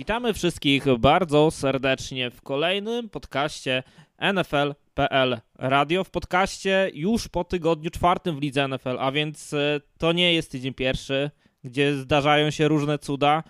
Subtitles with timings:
[0.00, 3.82] Witamy wszystkich bardzo serdecznie w kolejnym podcaście
[4.18, 6.04] NFL.pl Radio.
[6.04, 10.50] W podcaście już po tygodniu czwartym w lidze NFL, a więc e, to nie jest
[10.50, 11.30] tydzień pierwszy,
[11.64, 13.42] gdzie zdarzają się różne cuda.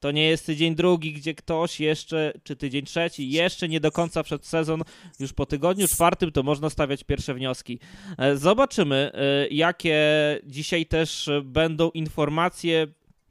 [0.00, 4.22] To nie jest tydzień drugi, gdzie ktoś jeszcze, czy tydzień trzeci, jeszcze nie do końca
[4.22, 4.82] przed sezon,
[5.20, 7.78] już po tygodniu czwartym to można stawiać pierwsze wnioski.
[8.18, 10.00] E, zobaczymy, e, jakie
[10.44, 12.86] dzisiaj też będą informacje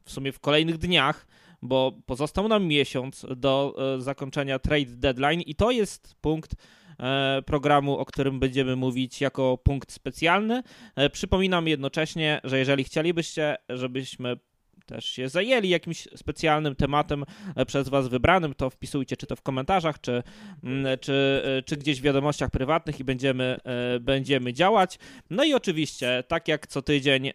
[0.06, 1.28] w sumie w kolejnych dniach
[1.62, 6.56] bo pozostał nam miesiąc do e, zakończenia trade deadline i to jest punkt
[7.00, 10.64] e, programu, o którym będziemy mówić jako punkt specjalny.
[10.96, 14.38] E, przypominam jednocześnie, że jeżeli chcielibyście, żebyśmy
[14.86, 17.24] też się zajęli jakimś specjalnym tematem
[17.68, 20.24] przez Was wybranym, to wpisujcie czy to w komentarzach, czy,
[20.64, 23.58] mm, czy, czy gdzieś w wiadomościach prywatnych i będziemy,
[24.02, 25.00] będziemy działać.
[25.30, 27.32] No i oczywiście, tak jak co tydzień,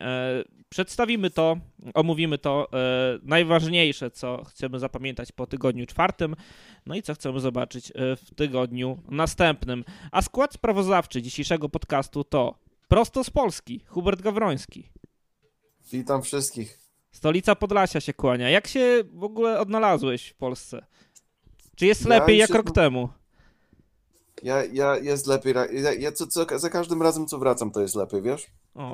[0.72, 1.56] przedstawimy to,
[1.94, 6.36] omówimy to e, najważniejsze, co chcemy zapamiętać po tygodniu czwartym,
[6.86, 9.84] no i co chcemy zobaczyć e, w tygodniu następnym.
[10.12, 12.58] A skład sprawozdawczy dzisiejszego podcastu to
[12.88, 14.88] prosto z Polski, Hubert Gawroński.
[15.92, 16.81] Witam wszystkich.
[17.12, 18.50] Stolica Podlasia się kłania.
[18.50, 20.86] Jak się w ogóle odnalazłeś w Polsce?
[21.76, 23.08] Czy jest lepiej ja jak rok temu?
[24.42, 25.54] Ja, ja jest lepiej.
[25.72, 28.46] Ja, ja co, co, za każdym razem, co wracam, to jest lepiej, wiesz?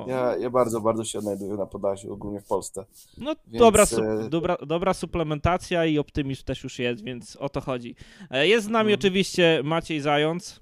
[0.07, 2.85] Ja, ja bardzo, bardzo się odnajduję na Podlasiu, ogólnie w Polsce.
[3.19, 3.59] No więc...
[3.59, 7.95] dobra, su e, dobra, dobra suplementacja i optymizm też już jest, więc o to chodzi.
[8.31, 8.99] E, jest z nami hmm.
[8.99, 10.61] oczywiście Maciej Zając.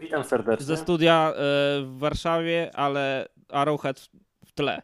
[0.00, 0.66] Witam serdecznie.
[0.66, 1.34] Ze studia e,
[1.82, 4.08] w Warszawie, ale Arrowhead
[4.46, 4.82] w tle.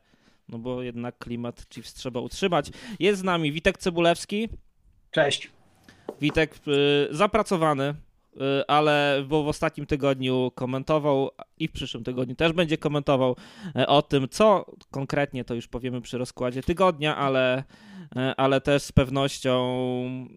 [0.48, 2.70] No bo jednak klimat Chiefs trzeba utrzymać.
[3.00, 4.48] Jest z nami Witek Cebulewski.
[5.10, 5.50] Cześć.
[6.20, 6.58] Witek
[7.10, 7.94] zapracowany,
[8.36, 13.36] Y, ale bo w ostatnim tygodniu komentował i w przyszłym tygodniu też będzie komentował
[13.76, 17.64] e, o tym, co konkretnie to już powiemy przy rozkładzie tygodnia, ale
[18.36, 19.56] ale też z pewnością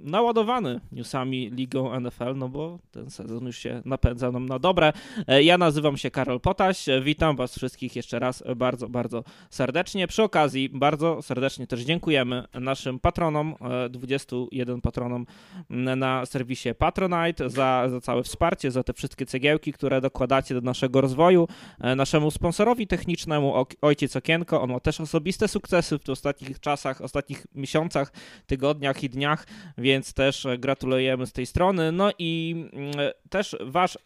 [0.02, 4.94] naładowany newsami ligą NFL, no bo ten sezon już się napędza nam na dobre.
[5.28, 10.08] E, ja nazywam się Karol Potaś, witam was wszystkich jeszcze raz bardzo, bardzo serdecznie.
[10.08, 13.56] Przy okazji bardzo serdecznie też dziękujemy naszym patronom,
[13.90, 15.25] 21 e, patronom
[15.69, 21.02] na serwisie Patronite za, za całe wsparcie, za te wszystkie cegiełki, które dokładacie do naszego
[21.02, 21.48] rozwoju.
[21.96, 28.12] Naszemu sponsorowi technicznemu Ojciec Okienko, on ma też osobiste sukcesy w ostatnich czasach, ostatnich miesiącach,
[28.48, 31.92] tygodniach i dniach, więc też gratulujemy z tej strony.
[31.92, 32.92] No i mm,
[33.30, 33.98] też Was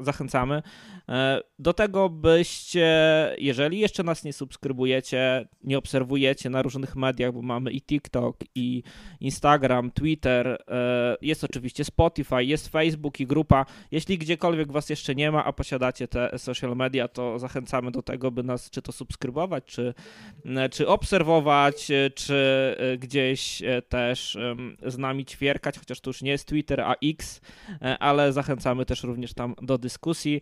[0.00, 0.62] zachęcamy
[1.08, 2.90] e, do tego, byście,
[3.38, 8.82] jeżeli jeszcze nas nie subskrybujecie, nie obserwujecie na różnych mediach, bo mamy i TikTok, i
[9.20, 13.66] Instagram, Twitter, e, jest oczywiście Spotify, jest Facebook i grupa.
[13.90, 18.30] Jeśli gdziekolwiek Was jeszcze nie ma, a posiadacie te social media, to zachęcamy do tego,
[18.30, 19.94] by nas czy to subskrybować, czy,
[20.70, 24.38] czy obserwować, czy E, gdzieś e, też
[24.86, 27.40] z nami ćwierkać, chociaż to już nie jest Twitter, a X,
[27.82, 30.40] e, ale zachęcamy też również tam do dyskusji,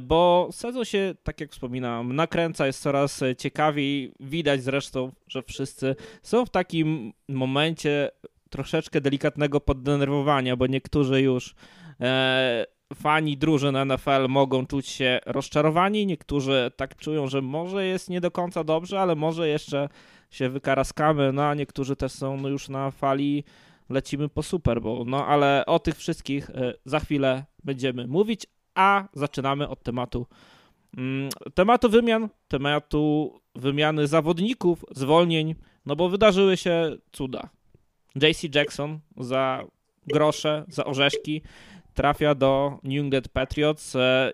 [0.00, 4.12] bo sezon się, tak jak wspominałem, nakręca, jest coraz ciekawiej.
[4.20, 8.10] Widać zresztą, że wszyscy są w takim momencie
[8.50, 11.54] troszeczkę delikatnego poddenerwowania, bo niektórzy już
[12.94, 18.30] fani drużyn NFL mogą czuć się rozczarowani, niektórzy tak czują, że może jest nie do
[18.30, 19.88] końca dobrze, ale może jeszcze
[20.30, 23.44] się wykaraskamy, no a niektórzy też są no, już na fali
[23.90, 29.08] lecimy po Super Bowl, no ale o tych wszystkich e, za chwilę będziemy mówić, a
[29.14, 30.26] zaczynamy od tematu
[30.96, 35.54] mm, tematu wymian, tematu wymiany zawodników, zwolnień,
[35.86, 37.48] no bo wydarzyły się cuda.
[38.14, 39.64] JC Jackson za
[40.06, 41.42] grosze, za orzeszki
[41.94, 43.96] trafia do New England Patriots.
[43.96, 44.32] E,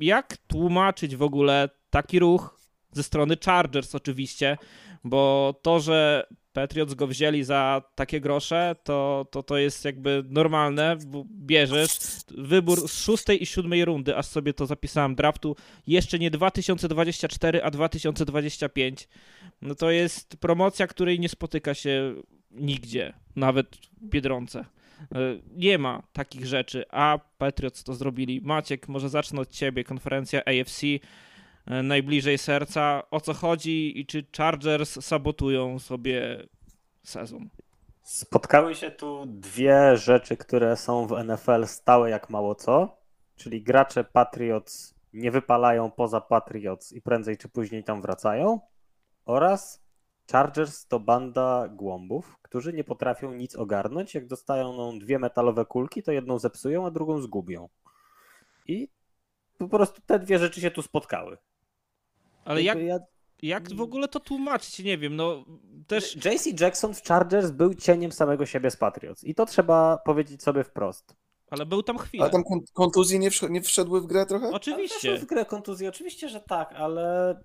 [0.00, 2.58] jak tłumaczyć w ogóle taki ruch
[2.92, 4.56] ze strony Chargers oczywiście,
[5.04, 10.96] bo to, że Patriots go wzięli za takie grosze, to, to, to jest jakby normalne,
[11.26, 11.98] bierzesz
[12.38, 15.56] wybór z szóstej i siódmej rundy, aż sobie to zapisałem, draftu,
[15.86, 19.08] jeszcze nie 2024, a 2025.
[19.62, 22.14] No to jest promocja, której nie spotyka się
[22.50, 24.64] nigdzie, nawet w Biedronce.
[25.14, 25.18] E,
[25.56, 28.40] nie ma takich rzeczy, a Patriots to zrobili.
[28.40, 30.82] Maciek, może zacznę od ciebie, konferencja AFC.
[31.66, 36.46] E, najbliżej serca, o co chodzi i czy Chargers sabotują sobie
[37.02, 37.48] sezon.
[38.02, 42.96] Spotkały się tu dwie rzeczy, które są w NFL stałe jak mało co,
[43.36, 48.60] czyli gracze Patriots nie wypalają poza Patriots i prędzej czy później tam wracają
[49.24, 49.83] oraz
[50.32, 54.14] Chargers to banda głąbów, którzy nie potrafią nic ogarnąć.
[54.14, 57.68] Jak dostają no, dwie metalowe kulki, to jedną zepsują, a drugą zgubią.
[58.66, 58.88] I
[59.58, 61.38] po prostu te dwie rzeczy się tu spotkały.
[62.44, 62.98] Ale jak, ja...
[63.42, 64.78] Jak w ogóle to tłumaczyć?
[64.78, 65.44] Nie wiem, no
[65.86, 66.16] też...
[66.16, 70.64] JC Jackson w Chargers był cieniem samego siebie z Patriots i to trzeba powiedzieć sobie
[70.64, 71.14] wprost.
[71.50, 72.22] Ale był tam chwilę.
[72.22, 72.42] Ale tam
[72.72, 74.50] kontuzje nie, wszedł, nie wszedły w grę trochę?
[74.50, 75.18] Oczywiście.
[75.18, 77.36] w grę kontuzje, oczywiście, że tak, ale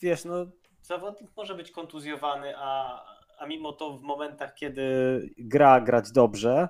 [0.00, 0.46] wiesz, no
[0.82, 3.04] zawodnik może być kontuzjowany, a,
[3.38, 4.82] a mimo to w momentach, kiedy
[5.38, 6.68] gra grać dobrze,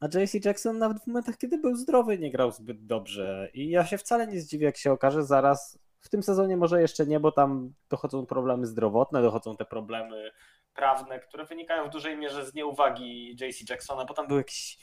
[0.00, 3.50] a JC Jackson nawet w momentach, kiedy był zdrowy, nie grał zbyt dobrze.
[3.54, 5.78] I ja się wcale nie zdziwię, jak się okaże zaraz.
[6.00, 10.30] W tym sezonie może jeszcze nie, bo tam dochodzą problemy zdrowotne, dochodzą te problemy
[10.74, 14.78] prawne, które wynikają w dużej mierze z nieuwagi JC Jacksona, bo tam był jakiś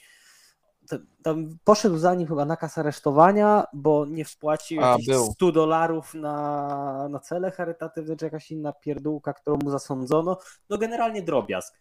[1.23, 4.97] tam poszedł za nim chyba nakaz aresztowania, bo nie wpłacił A,
[5.33, 10.37] 100 dolarów na, na cele charytatywne, czy jakaś inna pierdółka, którą mu zasądzono.
[10.69, 11.79] No generalnie drobiazg.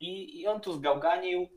[0.00, 1.48] I, i on tu zgałganił,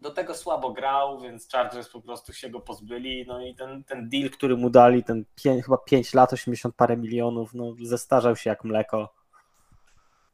[0.00, 3.24] do tego słabo grał, więc Chargers po prostu się go pozbyli.
[3.28, 6.96] No i ten, ten deal, który mu dali, ten pię, chyba 5 lat, 80 parę
[6.96, 9.14] milionów, no zestarzał się jak mleko.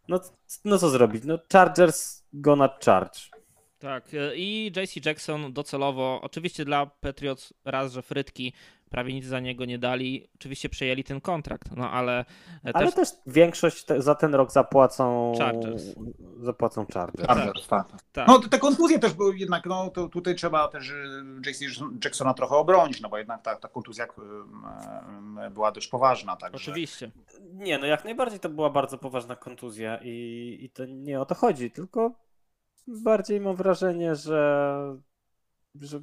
[0.08, 0.20] No,
[0.64, 1.24] no co zrobić?
[1.24, 3.20] No Chargers go na charge.
[3.82, 8.52] Tak, e, i JC Jackson docelowo, oczywiście dla Patriots raz, że frytki
[8.90, 12.24] prawie nic za niego nie dali, oczywiście przejęli ten kontrakt, no ale...
[12.64, 15.84] E, ale też, też większość te, za ten rok zapłacą Chargers.
[16.40, 17.28] Zapłacą Chargers.
[17.28, 17.86] Chargers tak.
[18.12, 18.28] tak.
[18.28, 21.60] No te kontuzje też były jednak, no to tutaj trzeba też e, JC
[22.04, 24.06] Jacksona trochę obronić, no bo jednak ta, ta kontuzja
[25.50, 26.36] była dość poważna.
[26.36, 26.56] Także...
[26.56, 27.10] Oczywiście.
[27.52, 31.34] Nie, no jak najbardziej to była bardzo poważna kontuzja i, i to nie o to
[31.34, 32.12] chodzi, tylko
[32.86, 34.76] bardziej mam wrażenie, że,
[35.74, 36.00] że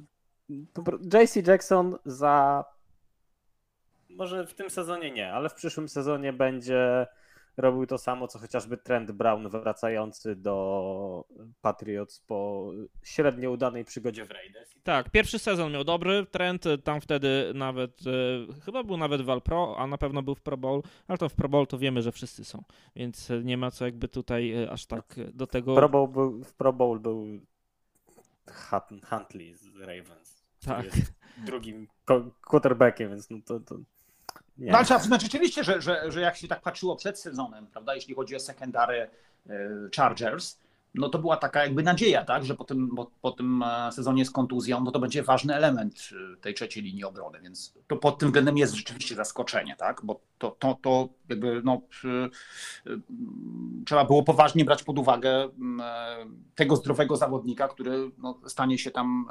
[1.12, 2.64] JC Jackson za
[4.10, 7.06] może w tym sezonie nie, ale w przyszłym sezonie będzie
[7.60, 11.24] robił to samo, co chociażby Trent Brown wracający do
[11.60, 12.70] Patriots po
[13.02, 14.74] średnio udanej przygodzie w Raiders.
[14.82, 19.42] Tak, pierwszy sezon miał dobry Trent, tam wtedy nawet, e, chyba był nawet w All
[19.42, 22.02] Pro, a na pewno był w Pro Bowl, ale to w Pro Bowl to wiemy,
[22.02, 22.62] że wszyscy są,
[22.96, 25.74] więc nie ma co jakby tutaj aż tak do tego...
[25.74, 27.26] Pro Bowl był, w Pro Bowl był
[29.08, 30.44] Huntley z Ravens.
[30.64, 30.86] Tak.
[31.46, 31.88] drugim
[32.40, 33.78] quarterbackiem, więc no to, to
[34.60, 34.70] nie.
[34.70, 37.94] No ale trzeba przyznać rzeczywiście, że, że, że jak się tak patrzyło przed sezonem, prawda,
[37.94, 39.10] jeśli chodzi o secondary
[39.50, 40.58] e, Chargers,
[40.94, 44.24] no to była taka jakby nadzieja, tak, że po tym, po, po tym e, sezonie
[44.24, 48.18] z kontuzją, no to będzie ważny element e, tej trzeciej linii obrony, więc to pod
[48.18, 51.80] tym względem jest rzeczywiście zaskoczenie, tak, bo to, to, to jakby no,
[53.86, 55.48] trzeba było poważnie brać pod uwagę
[56.54, 59.26] tego zdrowego zawodnika, który no, stanie się tam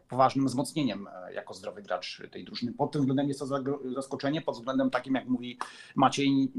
[0.00, 2.72] poważnym wzmocnieniem e, jako zdrowy gracz tej drużyny.
[2.72, 3.46] Pod tym względem jest to
[3.94, 5.58] zaskoczenie, pod względem takim, jak mówi
[5.94, 6.52] Maciej,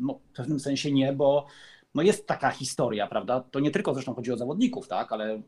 [0.00, 1.46] no, w pewnym sensie nie, bo
[1.94, 3.40] no jest taka historia, prawda?
[3.40, 5.42] To nie tylko zresztą chodzi o zawodników, tak, ale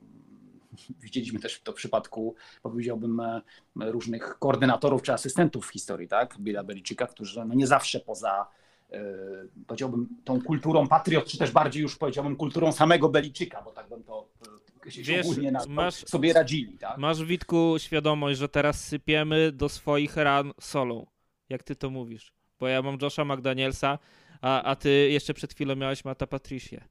[1.02, 3.42] widzieliśmy też to w przypadku, powiedziałbym, e,
[3.76, 6.36] różnych koordynatorów czy asystentów w historii, tak?
[6.38, 8.46] Billa Beliczyka, którzy no nie zawsze poza
[8.90, 9.02] e,
[9.66, 14.02] powiedziałbym tą kulturą patriot, czy też bardziej już powiedziałbym kulturą samego Beliczyka, bo tak bym
[14.02, 14.28] to
[14.86, 16.78] Wiesz, ogólnie na masz, sobie radzili.
[16.78, 16.98] Tak?
[16.98, 21.06] Masz, Witku, świadomość, że teraz sypiemy do swoich ran solą,
[21.48, 22.32] jak ty to mówisz.
[22.60, 23.98] Bo ja mam Josha McDanielsa,
[24.40, 26.84] a, a ty jeszcze przed chwilą miałeś Mata Patricia.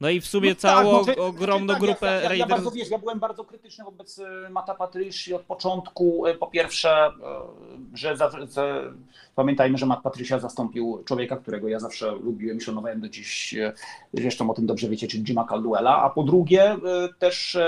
[0.00, 2.70] No i w sumie no całą tak, no, ogromną tak, grupę ja, ja, ja, bardzo,
[2.70, 6.26] wiesz, ja byłem bardzo krytyczny wobec y, Mata Patricia od początku.
[6.26, 8.64] Y, po pierwsze, y, że za, za,
[9.34, 13.54] pamiętajmy, że Matt Patricia zastąpił człowieka, którego ja zawsze lubiłem i szanowałem do dziś.
[14.12, 16.02] Zresztą o tym dobrze wiecie, czyli Jima Calduela.
[16.02, 16.76] A po drugie,
[17.18, 17.58] też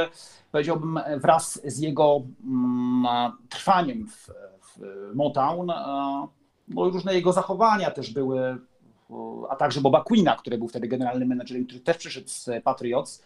[0.52, 4.30] powiedziałbym, wraz z jego mm, trwaniem w,
[4.62, 5.72] w Motown,
[6.68, 8.58] bo różne jego zachowania też były
[9.50, 13.22] a także Boba Queena, który był wtedy generalnym menedżerem, który też przyszedł z Patriots,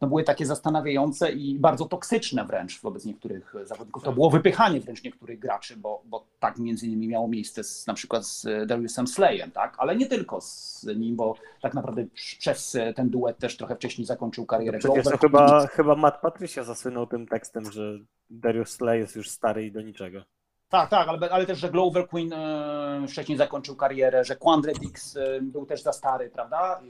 [0.00, 4.02] no były takie zastanawiające i bardzo toksyczne wręcz wobec niektórych zawodników.
[4.02, 7.94] To było wypychanie wręcz niektórych graczy, bo, bo tak między innymi miało miejsce z, na
[7.94, 9.74] przykład z Dariusem Slayem, tak?
[9.78, 12.04] ale nie tylko z nim, bo tak naprawdę
[12.38, 14.78] przez ten duet też trochę wcześniej zakończył karierę.
[14.84, 17.98] No przecież to chyba, chyba Matt Patricia zasłynął tym tekstem, że
[18.30, 20.22] Darius Slay jest już stary i do niczego.
[20.70, 25.16] Tak, tak, ale, ale też, że Glover Queen e, wcześniej zakończył karierę, że Quandre Dix
[25.16, 26.80] e, był też za stary, prawda?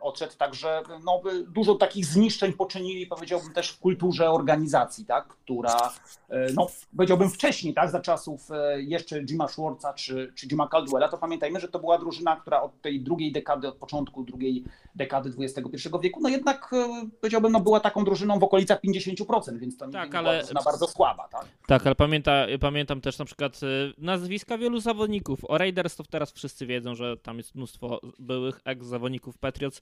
[0.00, 5.92] Odszedł, także no, dużo takich zniszczeń poczynili, powiedziałbym też w kulturze organizacji, tak, która,
[6.28, 11.08] e, no, powiedziałbym wcześniej, tak, za czasów e, jeszcze Jima Schwartza czy, czy Jima Caldwella,
[11.08, 14.64] to pamiętajmy, że to była drużyna, która od tej drugiej dekady, od początku drugiej
[14.94, 19.76] dekady XXI wieku, no jednak e, powiedziałbym, no była taką drużyną w okolicach 50%, więc
[19.76, 21.46] to nie tak, była drużyna bardzo słaba, tak?
[21.66, 23.60] Tak, ale pamięta, pamiętam też na przykład
[23.98, 25.44] nazwiska wielu zawodników.
[25.44, 29.80] O Raiders to teraz wszyscy wiedzą, że tam jest mnóstwo byłych ex-zawodników Patriots,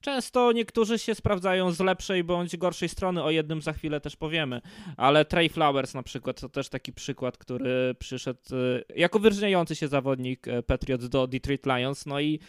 [0.00, 4.60] Często niektórzy się sprawdzają z lepszej bądź gorszej strony, o jednym za chwilę też powiemy,
[4.96, 9.88] ale Trey Flowers na przykład to też taki przykład, który przyszedł y, jako wyróżniający się
[9.88, 12.40] zawodnik y, Patriots do Detroit Lions, no i,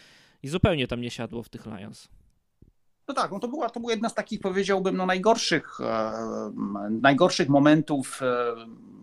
[0.42, 2.08] i zupełnie tam nie siadło w tych Lions.
[3.08, 6.12] No tak, no to, była, to była jedna z takich, powiedziałbym, no najgorszych, e,
[6.90, 8.54] najgorszych momentów, e,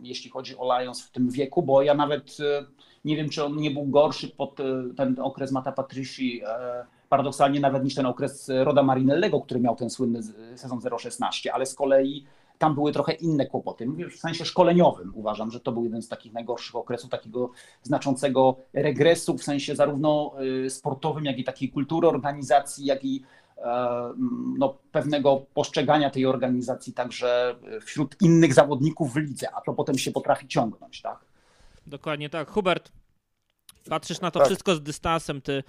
[0.03, 2.65] jeśli chodzi o Lions w tym wieku, bo ja nawet e,
[3.05, 4.63] nie wiem, czy on nie był gorszy pod e,
[4.97, 9.89] ten okres Mata Patrici, e, paradoksalnie nawet niż ten okres Roda Marinellego, który miał ten
[9.89, 10.19] słynny
[10.55, 12.25] sezon 016, ale z kolei
[12.57, 13.87] tam były trochę inne kłopoty.
[13.87, 15.11] Mówię w sensie szkoleniowym.
[15.15, 17.51] Uważam, że to był jeden z takich najgorszych okresów, takiego
[17.83, 20.33] znaczącego regresu w sensie zarówno
[20.65, 23.23] e, sportowym, jak i takiej kultury organizacji, jak i
[24.57, 30.11] no, pewnego postrzegania tej organizacji także wśród innych zawodników w lidze, a to potem się
[30.11, 31.19] potrafi ciągnąć, tak?
[31.87, 32.49] Dokładnie tak.
[32.49, 32.91] Hubert,
[33.89, 34.47] patrzysz na to tak.
[34.47, 35.63] wszystko z dystansem, ty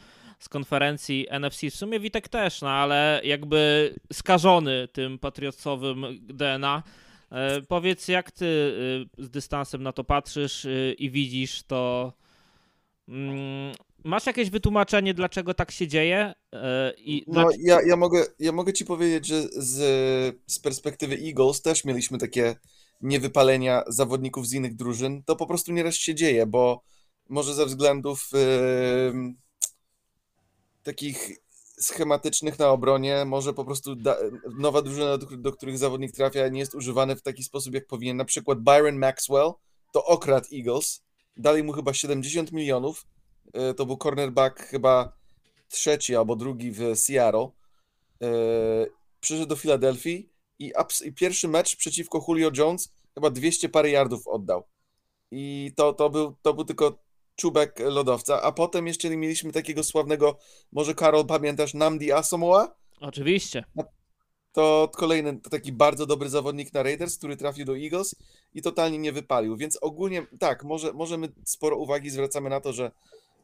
[0.45, 1.61] z konferencji NFC.
[1.71, 6.83] W sumie Witek też, no ale jakby skażony tym patriotowym DNA.
[7.31, 8.75] E, powiedz, jak ty
[9.19, 12.13] e, z dystansem na to patrzysz e, i widzisz to.
[13.09, 13.73] Mm,
[14.05, 16.33] masz jakieś wytłumaczenie, dlaczego tak się dzieje?
[16.99, 21.85] I no, ja, ja, mogę, ja mogę ci powiedzieć, że z, z perspektywy Eagles też
[21.85, 22.57] mieliśmy takie
[23.01, 26.83] niewypalenia zawodników z innych drużyn, to po prostu nieraz się dzieje, bo
[27.29, 29.35] może ze względów yy,
[30.85, 31.39] takich
[31.81, 34.17] schematycznych na obronie, może po prostu da,
[34.59, 38.17] nowa drużyna, do, do, których zawodnik trafia, nie jest używany w taki sposób, jak powinien.
[38.17, 39.53] Na przykład Byron Maxwell
[39.93, 41.05] to okradł Eagles,
[41.37, 43.07] dali mu chyba 70 milionów,
[43.55, 45.17] yy, to był cornerback chyba
[45.69, 47.49] trzeci albo drugi w Seattle.
[48.21, 48.29] Yy,
[49.21, 50.73] przyszedł do Filadelfii i,
[51.05, 54.65] i pierwszy mecz przeciwko Julio Jones chyba 200 parę yardów oddał.
[55.31, 57.04] I to, to, był, to był tylko
[57.37, 60.39] czubek lodowca, a potem jeszcze mieliśmy takiego sławnego,
[60.73, 62.69] może Karol pamiętasz, Namdi Asamoah?
[63.01, 63.65] Oczywiście.
[64.53, 68.15] To kolejny to taki bardzo dobry zawodnik na Raiders, który trafił do Eagles
[68.55, 72.73] i totalnie nie wypalił, więc ogólnie tak, może, może my sporo uwagi zwracamy na to,
[72.73, 72.91] że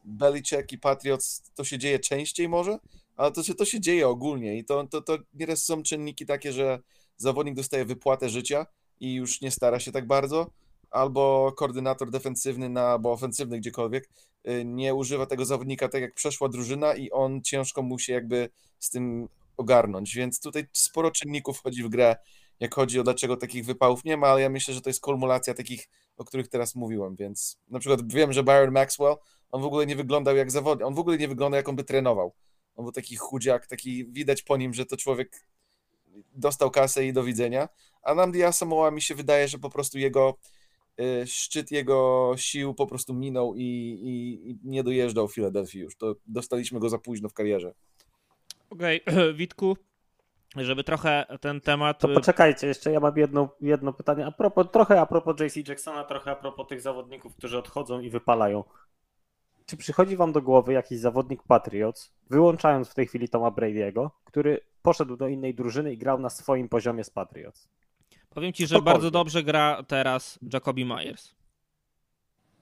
[0.05, 2.79] Belichick i Patriots to się dzieje częściej może,
[3.17, 6.79] ale to, to się dzieje ogólnie i to, to, to nieraz są czynniki takie, że
[7.17, 8.65] zawodnik dostaje wypłatę życia
[8.99, 10.51] i już nie stara się tak bardzo,
[10.91, 14.09] albo koordynator defensywny na, albo ofensywny gdziekolwiek
[14.47, 18.49] y, nie używa tego zawodnika tak jak przeszła drużyna i on ciężko mu się jakby
[18.79, 22.15] z tym ogarnąć, więc tutaj sporo czynników wchodzi w grę,
[22.59, 25.53] jak chodzi o dlaczego takich wypałów nie ma, ale ja myślę, że to jest kumulacja
[25.53, 29.15] takich, o których teraz mówiłem, więc na przykład wiem, że Byron Maxwell,
[29.51, 31.83] on w ogóle nie wyglądał jak zawodnik, on w ogóle nie wygląda jak on by
[31.83, 32.33] trenował.
[32.75, 35.45] On był taki chudziak, taki widać po nim, że to człowiek
[36.33, 37.69] dostał kasę i do widzenia,
[38.03, 40.37] a Namdi Asamoah mi się wydaje, że po prostu jego
[41.25, 45.97] szczyt jego sił po prostu minął i, i, i nie dojeżdżał w Filadelfii już.
[45.97, 47.73] To dostaliśmy go za późno w karierze.
[48.69, 49.33] Okej, okay.
[49.39, 49.77] Witku,
[50.55, 51.99] żeby trochę ten temat...
[51.99, 54.25] To poczekajcie, jeszcze ja mam jedno, jedno pytanie.
[54.25, 58.09] A propos, trochę a propos JC Jacksona, trochę a propos tych zawodników, którzy odchodzą i
[58.09, 58.63] wypalają.
[59.65, 64.59] Czy przychodzi wam do głowy jakiś zawodnik Patriots, wyłączając w tej chwili Toma Brady'ego, który
[64.81, 67.69] poszedł do innej drużyny i grał na swoim poziomie z Patriots?
[68.33, 68.93] Powiem ci, że Cokolwiek.
[68.93, 71.35] bardzo dobrze gra teraz Jacoby Myers.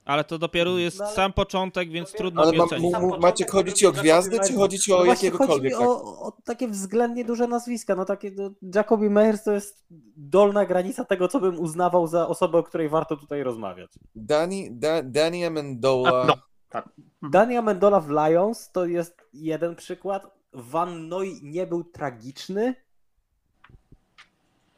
[0.05, 2.91] Ale to dopiero jest no, sam początek, więc trudno ale mi ocenić.
[2.91, 5.73] Ma, macie chodzi ci o gwiazdy, czy chodzi ci o no jakiegokolwiek?
[5.73, 7.95] Chodzi o, o, takie względnie duże nazwiska.
[7.95, 9.85] No takie, no, Jacoby Myers to jest
[10.17, 13.91] dolna granica tego, co bym uznawał za osobę, o której warto tutaj rozmawiać.
[14.15, 16.25] Danny, da, Danny Amendola.
[16.25, 16.33] No,
[16.69, 16.89] tak.
[17.21, 20.27] Danny Amendola w Lions to jest jeden przykład.
[20.53, 22.75] Van Noy nie był tragiczny.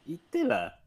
[0.06, 0.81] I tyle.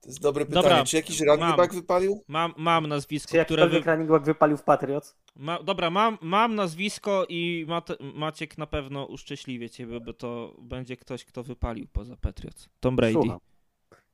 [0.00, 0.62] To jest dobre pytanie.
[0.62, 2.24] Dobra, Czy jakiś running back wypalił?
[2.28, 3.68] Mam, mam nazwisko, Czy które...
[3.68, 3.80] Wy...
[3.80, 5.16] running back wypalił w Patriots?
[5.36, 7.66] Ma, dobra, mam, mam nazwisko i
[8.14, 12.68] Maciek na pewno uszczęśliwie ciebie, bo to będzie ktoś, kto wypalił poza Patriots.
[12.80, 13.12] Tom Brady.
[13.12, 13.38] Słucham.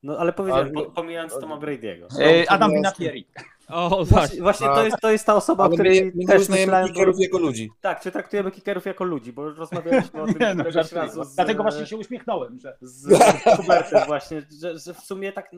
[0.03, 0.87] No ale powiedziałem, ale...
[0.87, 2.07] pomijając Toma Brady'ego.
[2.21, 3.27] E, Adam Vinatieri.
[3.69, 6.87] O, właśnie, właśnie to, jest, to jest ta osoba, o której my, my też myślałem.
[6.87, 7.71] kickerów jako ludzi.
[7.81, 11.25] Tak, czy traktujemy kickerów jako ludzi, bo rozmawialiśmy o tym nie, no, razu.
[11.25, 12.77] Z, Dlatego właśnie się uśmiechnąłem, że...
[12.81, 15.51] Z, z Hubertem właśnie, że, że w sumie tak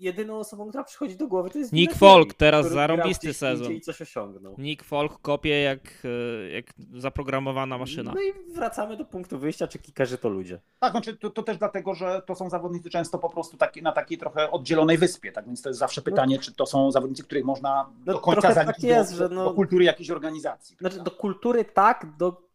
[0.00, 3.72] jedyną osobą, która przychodzi do głowy, to jest Nick Folk, teraz zarąbisty sezon.
[3.72, 4.54] I coś osiągnął.
[4.58, 8.12] Nick Folk kopie jak, e, jak zaprogramowana maszyna.
[8.14, 10.60] No i wracamy do punktu wyjścia, czy kikerzy to ludzie.
[10.78, 13.92] Tak, znaczy to, to też dlatego, że to są zawodnicy często po prostu taki, na
[13.92, 17.24] takiej trochę oddzielonej wyspie, tak więc to jest zawsze pytanie, no, czy to są zawodnicy,
[17.24, 20.76] których można no, do końca tak jest, do, że no, do kultury jakiejś organizacji.
[20.80, 22.49] Znaczy do kultury tak, do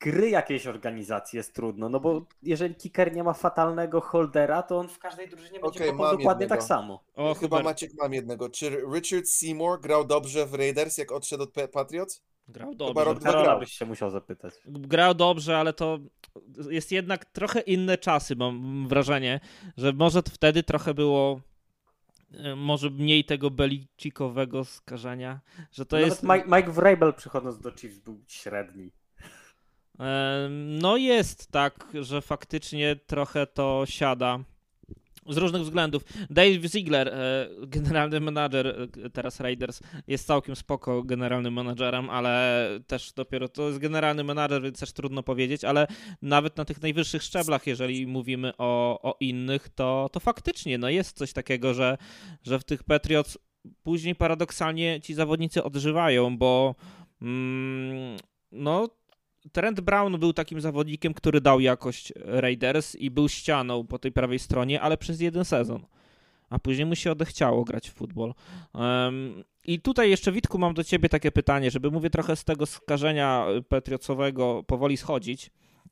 [0.00, 4.88] gry jakiejś organizacji jest trudno, no bo jeżeli kicker nie ma fatalnego holdera, to on
[4.88, 6.48] w każdej drużynie będzie okay, dokładnie jednego.
[6.48, 7.04] tak samo.
[7.14, 8.48] O, chyba Maciek mam jednego.
[8.48, 12.22] Czy Richard Seymour grał dobrze w Raiders, jak odszedł od Patriots?
[12.48, 13.04] Grał Chyba dobrze.
[13.04, 13.60] rok dwa Karola grał.
[13.60, 14.54] byś się musiał zapytać.
[14.66, 15.98] Grał dobrze, ale to
[16.70, 19.40] jest jednak trochę inne czasy, mam wrażenie,
[19.76, 21.40] że może to wtedy trochę było
[22.34, 25.40] e, może mniej tego belicikowego skażenia,
[25.72, 26.22] że to Nawet jest...
[26.22, 28.92] Mike, Mike Vrabel przychodząc do Chiefs był średni.
[30.58, 34.38] No jest tak, że faktycznie trochę to siada.
[35.28, 36.04] Z różnych względów.
[36.30, 43.12] Dave Ziegler, e, generalny menadżer e, teraz Raiders, jest całkiem spoko generalnym menadżerem, ale też
[43.12, 45.86] dopiero to jest generalny menadżer, więc też trudno powiedzieć, ale
[46.22, 51.18] nawet na tych najwyższych szczeblach, jeżeli mówimy o, o innych, to, to faktycznie no jest
[51.18, 51.98] coś takiego, że,
[52.42, 53.38] że w tych Patriots
[53.82, 56.74] później paradoksalnie ci zawodnicy odżywają, bo
[57.22, 58.16] mm,
[58.52, 58.88] no
[59.52, 64.38] Trent Brown był takim zawodnikiem, który dał jakość Raiders i był ścianą po tej prawej
[64.38, 65.86] stronie, ale przez jeden sezon.
[66.50, 68.34] A później mu się odechciało grać w futbol.
[68.74, 72.66] Um, I tutaj jeszcze, Witku, mam do ciebie takie pytanie, żeby mówię trochę z tego
[72.66, 75.50] skażenia patriocowego powoli schodzić,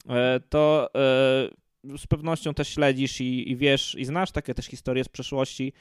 [0.08, 5.04] e, to e, z pewnością też śledzisz i, i wiesz, i znasz takie też historie
[5.04, 5.72] z przeszłości.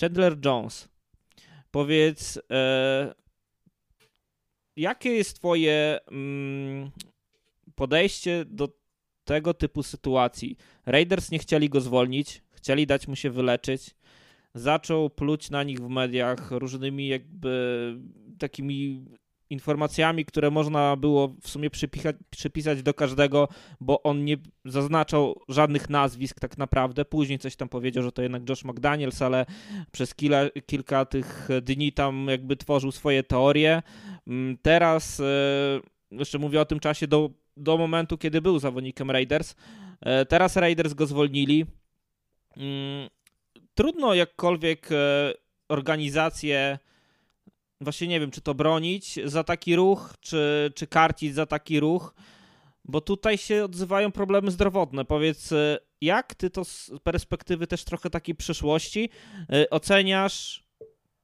[0.00, 0.88] Chandler Jones.
[1.70, 3.14] Powiedz, e,
[4.76, 6.90] jakie jest twoje mm,
[7.78, 8.68] podejście do
[9.24, 10.56] tego typu sytuacji?
[10.86, 13.94] Raiders nie chcieli go zwolnić, chcieli dać mu się wyleczyć.
[14.54, 17.96] Zaczął pluć na nich w mediach różnymi jakby
[18.38, 19.04] takimi
[19.50, 21.70] informacjami, które można było w sumie
[22.30, 23.48] przypisać, do każdego,
[23.80, 27.04] bo on nie zaznaczał żadnych nazwisk tak naprawdę.
[27.04, 29.46] Później coś tam powiedział, że to jednak Josh McDaniels, ale
[29.92, 33.82] przez kilka, kilka tych dni tam jakby tworzył swoje teorie.
[34.26, 35.80] Mm, Teraz, e,
[36.10, 39.54] jeszcze mówię o tym czasie do, do momentu, kiedy był zawodnikiem Raiders.
[40.00, 41.66] E, Teraz Raiders go zwolnili.
[42.56, 43.08] Mm,
[43.74, 45.34] Trudno jakkolwiek e,
[45.68, 46.78] organizację,
[47.80, 52.14] właśnie nie wiem, czy to bronić za taki ruch, czy, czy karcić za taki ruch,
[52.84, 55.04] bo tutaj się odzywają problemy zdrowotne.
[55.04, 59.10] Powiedz, e, jak ty to z perspektywy też trochę takiej przyszłości
[59.70, 60.64] oceniasz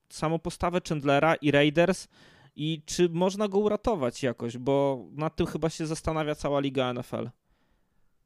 [0.09, 2.09] samą postawę Chandlera i Raiders
[2.57, 7.31] i czy można go uratować jakoś, bo nad tym chyba się zastanawia cała liga NFL.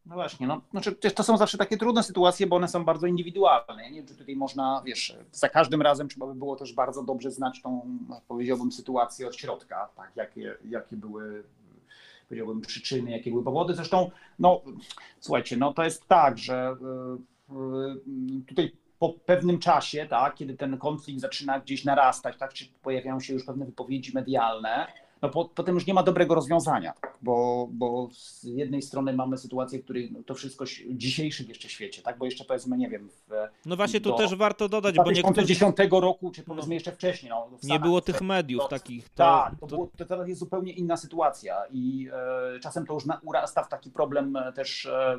[0.06, 3.82] No właśnie, no, znaczy, to są zawsze takie trudne sytuacje, bo one są bardzo indywidualne.
[3.82, 7.02] Ja nie wiem, czy tutaj można, wiesz, za każdym razem trzeba by było też bardzo
[7.02, 11.44] dobrze znać tą, powiedziałbym, sytuację od środka, tak, jakie, jakie były,
[12.28, 13.74] powiedziałbym, przyczyny, jakie były powody.
[13.74, 14.62] Zresztą, no,
[15.20, 16.76] słuchajcie, no to jest tak, że
[17.50, 22.64] y, y, tutaj po pewnym czasie, tak, kiedy ten konflikt zaczyna gdzieś narastać, tak, czy
[22.82, 24.86] pojawiają się już pewne wypowiedzi medialne,
[25.22, 29.78] no po, potem już nie ma dobrego rozwiązania, bo, bo z jednej strony mamy sytuację,
[29.78, 33.08] w której no, to wszystko w dzisiejszym jeszcze świecie, tak, bo jeszcze powiedzmy, nie wiem,
[33.28, 33.32] w
[33.66, 37.30] No właśnie tu Do też warto dodać, bo niektórzy 2010 roku, czy powiedzmy jeszcze wcześniej,
[37.30, 39.08] no, w nie Stanach było tych mediów to- takich.
[39.08, 42.08] To, tak, to, było, to teraz jest zupełnie inna sytuacja i
[42.56, 45.18] e, czasem to już na, urasta w taki problem e, też, e,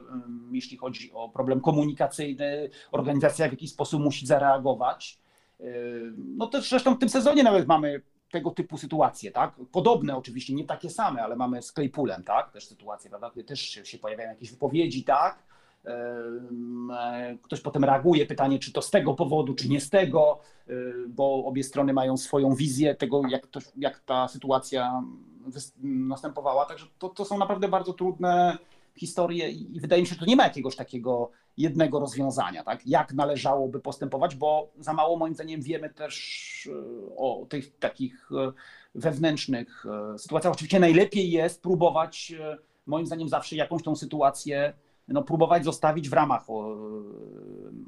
[0.51, 5.19] jeśli chodzi o problem komunikacyjny, organizacja w jakiś sposób musi zareagować.
[5.59, 5.63] E,
[6.17, 9.55] no też zresztą w tym sezonie nawet mamy tego typu sytuacje, tak?
[9.71, 12.51] Podobne oczywiście, nie takie same, ale mamy z Claypoolem, tak?
[12.51, 13.31] Też sytuacje, prawda?
[13.33, 15.43] Gdy też się, pojawiają jakieś wypowiedzi, tak?
[15.85, 20.71] E, Ktoś potem reaguje, pytanie, czy to z tego powodu, czy nie z tego, e,
[21.07, 25.03] bo obie strony mają swoją wizję tego, jak, to, jak ta sytuacja
[25.83, 26.65] następowała.
[26.65, 28.57] Także to, to są naprawdę bardzo trudne
[28.95, 32.87] historie i wydaje mi się, że tu nie ma jakiegoś takiego jednego rozwiązania, tak?
[32.87, 38.51] jak należałoby postępować, bo za mało moim zdaniem wiemy też e, o tych takich e,
[38.95, 40.53] wewnętrznych e, sytuacjach.
[40.53, 42.33] Oczywiście najlepiej jest próbować,
[42.85, 44.73] moim zdaniem zawsze jakąś tą sytuację
[45.07, 46.45] no, próbować zostawić w ramach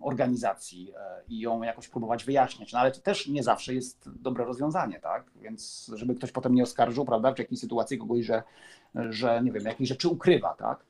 [0.02, 0.94] organizacji
[1.30, 2.74] i ją jakoś próbować wyjaśniać.
[2.74, 5.32] No ale to też nie zawsze jest dobre rozwiązanie, tak?
[5.42, 8.44] Więc żeby ktoś potem nie oskarżył, prawda, w jakiejś sytuacji kogoś, że,
[8.96, 10.86] że nie wiem, jakieś rzeczy ukrywa, tak?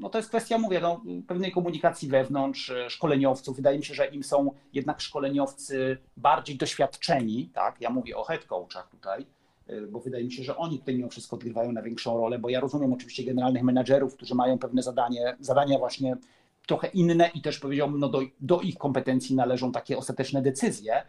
[0.00, 3.56] No to jest kwestia, mówię, no, pewnej komunikacji wewnątrz, e, szkoleniowców.
[3.56, 7.80] Wydaje mi się, że im są jednak szkoleniowcy bardziej doświadczeni, tak?
[7.80, 9.26] Ja mówię o head coachach tutaj,
[9.66, 12.60] e, bo wydaje mi się, że oni tutaj mimo wszystko odgrywają największą rolę, bo ja
[12.60, 16.16] rozumiem oczywiście generalnych menadżerów, którzy mają pewne zadanie, zadania właśnie
[16.66, 21.02] trochę inne i też powiedziałbym, no do, do ich kompetencji należą takie ostateczne decyzje,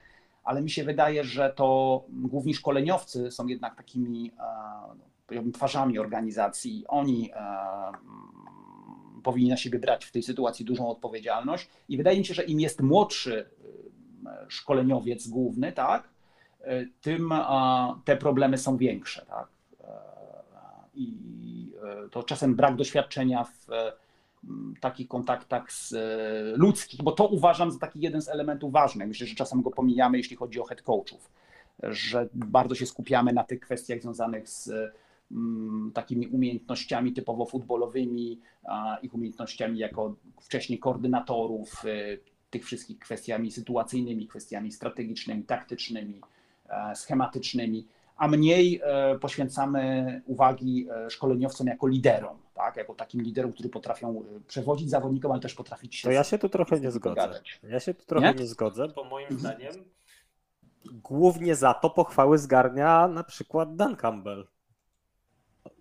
[0.43, 4.31] ale mi się wydaje, że to główni szkoleniowcy są jednak takimi
[4.97, 5.10] no,
[5.53, 6.85] twarzami organizacji.
[6.87, 7.37] Oni e,
[9.23, 12.59] powinni na siebie brać w tej sytuacji dużą odpowiedzialność i wydaje mi się, że im
[12.59, 13.49] jest młodszy
[14.25, 16.09] e, szkoleniowiec główny, tak,
[16.61, 17.33] e, tym
[18.05, 19.47] te problemy są większe, tak.
[20.93, 21.31] I
[22.11, 23.67] to czasem brak doświadczenia w
[24.81, 25.93] takich kontaktach z,
[26.57, 29.07] ludzkich, bo to uważam za taki jeden z elementów ważnych.
[29.07, 31.31] Myślę, że czasem go pomijamy, jeśli chodzi o head coachów.
[31.83, 34.71] że bardzo się skupiamy na tych kwestiach związanych z
[35.93, 38.39] takimi umiejętnościami typowo futbolowymi,
[39.01, 42.19] ich umiejętnościami jako wcześniej koordynatorów, y,
[42.51, 46.21] tych wszystkich kwestiami sytuacyjnymi, kwestiami strategicznymi, taktycznymi,
[46.69, 52.77] e, schematycznymi, a mniej e, poświęcamy uwagi e, szkoleniowcom jako liderom, tak?
[52.77, 56.07] jako takim liderom, którzy potrafią przewodzić zawodnikom, ale też potrafić się.
[56.07, 57.41] To ja się tu trochę nie zgodzę.
[57.63, 59.73] Ja się tu trochę nie, nie zgodzę, bo moim zdaniem
[60.85, 64.47] głównie za to pochwały zgarnia na przykład Dan Campbell.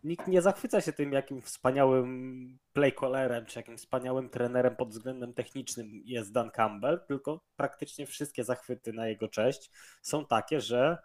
[0.04, 6.02] Nikt nie zachwyca się tym, jakim wspaniałym playcallerem, czy jakim wspaniałym trenerem pod względem technicznym
[6.04, 9.70] jest Dan Campbell, tylko praktycznie wszystkie zachwyty na jego cześć
[10.02, 10.98] są takie, że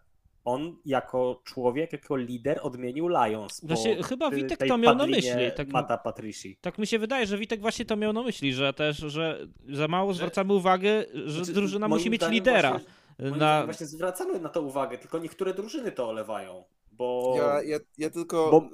[0.45, 3.61] on jako człowiek, jako lider odmienił Lions.
[3.63, 5.51] Właśnie, chyba Witek to miał na myśli.
[5.55, 6.57] Tak, Mata Patrici.
[6.61, 9.87] Tak mi się wydaje, że Witek właśnie to miał na myśli, że też, że za
[9.87, 12.69] mało zwracamy uwagę, że znaczy, drużyna musi mieć lidera.
[12.69, 13.65] Właśnie na...
[13.65, 16.63] Właśnie zwracamy na to uwagę, tylko niektóre drużyny to olewają.
[16.97, 18.51] Bo, ja, ja, ja tylko.
[18.51, 18.69] Bo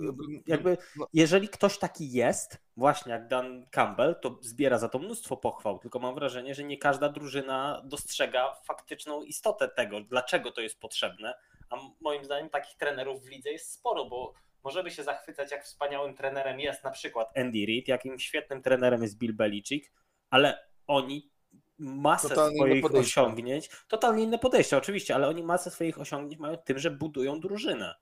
[0.48, 1.08] jakby, no.
[1.14, 5.80] jeżeli ktoś taki jest, właśnie jak Dan Campbell, to zbiera za to mnóstwo pochwał.
[5.80, 11.34] Tylko mam wrażenie, że nie każda drużyna dostrzega faktyczną istotę tego, dlaczego to jest potrzebne.
[11.70, 16.16] A moim zdaniem takich trenerów w lidze jest sporo, bo możemy się zachwycać, jak wspaniałym
[16.16, 19.92] trenerem jest na przykład Andy Reid, jakim świetnym trenerem jest Bill Belichick,
[20.30, 21.32] ale oni
[21.78, 26.80] masę totalnie swoich osiągnięć, totalnie inne podejście oczywiście, ale oni masę swoich osiągnięć mają tym,
[26.80, 27.96] że budują drużynę.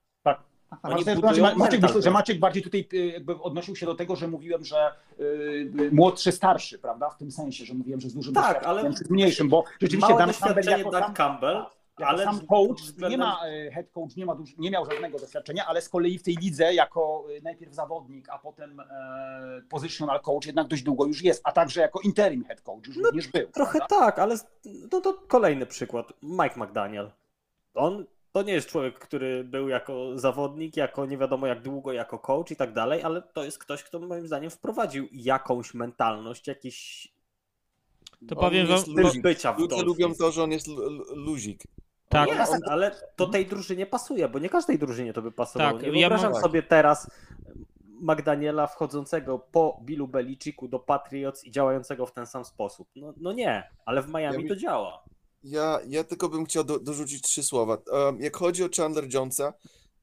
[0.83, 1.05] Oni
[1.55, 5.91] Maciek, myślę, że Maciek bardziej tutaj jakby odnosił się do tego, że mówiłem, że yy,
[5.91, 7.09] młodszy, starszy, prawda?
[7.09, 10.77] W tym sensie, że mówiłem, że z dużym tak, ale mniejszym, bo rzeczywiście Dan Campbell,
[10.77, 11.65] jako Dan Campbell
[12.05, 13.19] ale sam coach względem...
[13.19, 16.23] nie ma, e, head coach nie, ma nie miał żadnego doświadczenia, ale z kolei w
[16.23, 21.23] tej lidze jako e, najpierw zawodnik, a potem e, positional coach jednak dość długo już
[21.23, 23.47] jest, a także jako interim head coach już no, również był.
[23.47, 23.99] Trochę prawda?
[23.99, 24.37] tak, ale
[24.91, 26.13] no to kolejny przykład.
[26.23, 27.11] Mike McDaniel.
[27.73, 32.19] On to nie jest człowiek, który był jako zawodnik, jako nie wiadomo jak długo, jako
[32.19, 37.07] coach i tak dalej, ale to jest ktoś, kto moim zdaniem wprowadził jakąś mentalność, jakiś
[38.27, 38.83] to powiem wam,
[39.21, 40.67] bycia w Ludzie lubią to, że on jest
[41.15, 41.63] luzik.
[42.09, 45.79] Tak, jest, ale to tej drużynie pasuje, bo nie każdej drużynie to by pasowało.
[45.79, 47.11] Tak, nie wyobrażam ja sobie teraz
[48.01, 52.89] McDaniela wchodzącego po Billu Belicziku do Patriots i działającego w ten sam sposób.
[52.95, 55.03] No, no nie, ale w Miami ja to działa.
[55.43, 57.77] Ja, ja tylko bym chciał do, dorzucić trzy słowa.
[58.19, 59.53] Jak chodzi o Chandler Jonesa,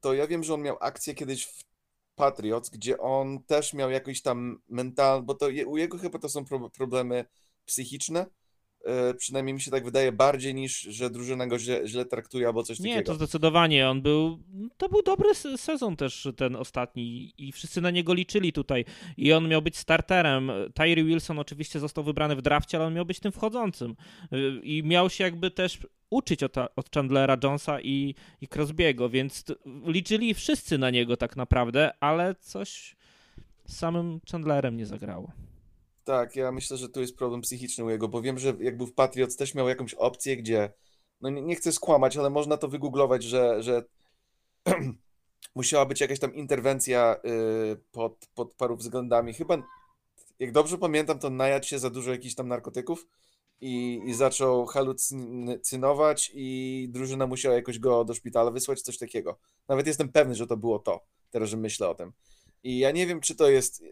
[0.00, 1.64] to ja wiem, że on miał akcję kiedyś w
[2.14, 6.44] Patriots, gdzie on też miał jakiś tam mental, bo to u jego chyba to są
[6.44, 7.24] pro, problemy
[7.64, 8.26] psychiczne,
[9.18, 12.78] przynajmniej mi się tak wydaje, bardziej niż, że drużyna go źle, źle traktuje albo coś
[12.78, 12.98] nie, takiego.
[12.98, 13.88] Nie, to zdecydowanie.
[13.88, 14.38] On był,
[14.76, 18.84] to był dobry sezon też ten ostatni i wszyscy na niego liczyli tutaj
[19.16, 20.50] i on miał być starterem.
[20.74, 23.96] Tyree Wilson oczywiście został wybrany w drafcie, ale on miał być tym wchodzącym
[24.32, 25.78] e, i miał się jakby też
[26.10, 29.44] uczyć od, od Chandlera Jonesa i, i Crosby'ego, więc
[29.86, 32.96] liczyli wszyscy na niego tak naprawdę, ale coś
[33.66, 35.32] z samym Chandlerem nie zagrało.
[36.06, 38.86] Tak, ja myślę, że tu jest problem psychiczny u jego, bo wiem, że jak był
[38.86, 40.72] w Patriots też miał jakąś opcję, gdzie,
[41.20, 43.84] no nie, nie chcę skłamać, ale można to wygooglować, że, że
[45.54, 47.16] musiała być jakaś tam interwencja
[47.72, 49.34] y, pod, pod paru względami.
[49.34, 49.62] Chyba,
[50.38, 53.06] jak dobrze pamiętam, to najadł się za dużo jakichś tam narkotyków
[53.60, 59.38] i, i zaczął halucynować i drużyna musiała jakoś go do szpitala wysłać, coś takiego.
[59.68, 62.12] Nawet jestem pewny, że to było to, teraz, że myślę o tym.
[62.62, 63.82] I ja nie wiem, czy to jest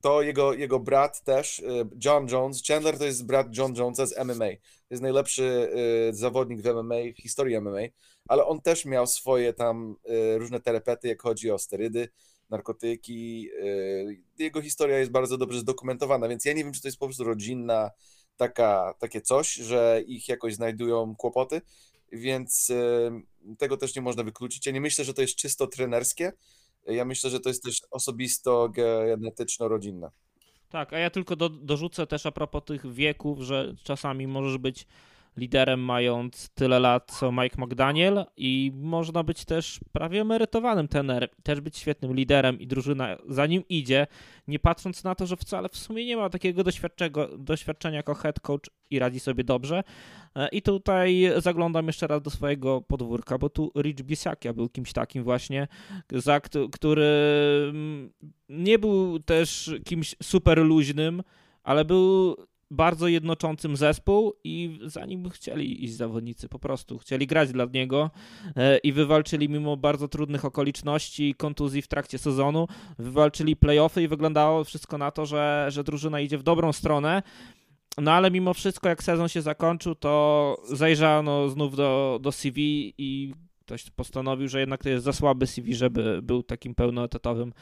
[0.00, 1.64] to jego, jego brat też, y,
[2.04, 4.48] John Jones, Chandler to jest brat John Jonesa z MMA.
[4.48, 5.70] To jest najlepszy
[6.10, 7.80] y, zawodnik w MMA, w historii MMA,
[8.28, 12.08] ale on też miał swoje tam y, różne terapety, jak chodzi o sterydy,
[12.50, 13.48] narkotyki.
[14.38, 17.24] Jego historia jest bardzo dobrze zdokumentowana, więc ja nie wiem, czy to jest po prostu
[17.24, 17.90] rodzinna
[18.36, 21.60] taka, takie coś, że ich jakoś znajdują kłopoty,
[22.12, 22.72] więc
[23.58, 24.66] tego też nie można wykluczyć.
[24.66, 26.32] Ja nie myślę, że to jest czysto trenerskie,
[26.88, 30.10] ja myślę, że to jest też osobisto genetyczno-rodzinne.
[30.68, 34.86] Tak, a ja tylko do, dorzucę też a propos tych wieków, że czasami możesz być
[35.38, 41.60] liderem mając tyle lat co Mike McDaniel i można być też prawie emerytowanym tenerem, też
[41.60, 44.06] być świetnym liderem i drużyna za nim idzie,
[44.48, 46.64] nie patrząc na to, że wcale w sumie nie ma takiego
[47.38, 49.84] doświadczenia jako head coach i radzi sobie dobrze.
[50.38, 54.92] E, I tutaj zaglądam jeszcze raz do swojego podwórka, bo tu Rich Bisakia był kimś
[54.92, 55.68] takim właśnie,
[56.12, 56.40] za,
[56.72, 57.06] który
[57.70, 58.10] mm,
[58.48, 61.22] nie był też kimś super luźnym,
[61.62, 62.36] ale był
[62.70, 68.10] bardzo jednoczącym zespół i za nim chcieli iść zawodnicy, po prostu chcieli grać dla niego
[68.56, 74.64] e, i wywalczyli mimo bardzo trudnych okoliczności, kontuzji w trakcie sezonu, wywalczyli playoffy i wyglądało
[74.64, 77.22] wszystko na to, że, że drużyna idzie w dobrą stronę.
[78.00, 83.34] No ale mimo wszystko, jak sezon się zakończył, to zajrzano znów do, do CV i
[83.60, 87.52] ktoś postanowił, że jednak to jest za słaby CV, żeby był takim pełnoetatowym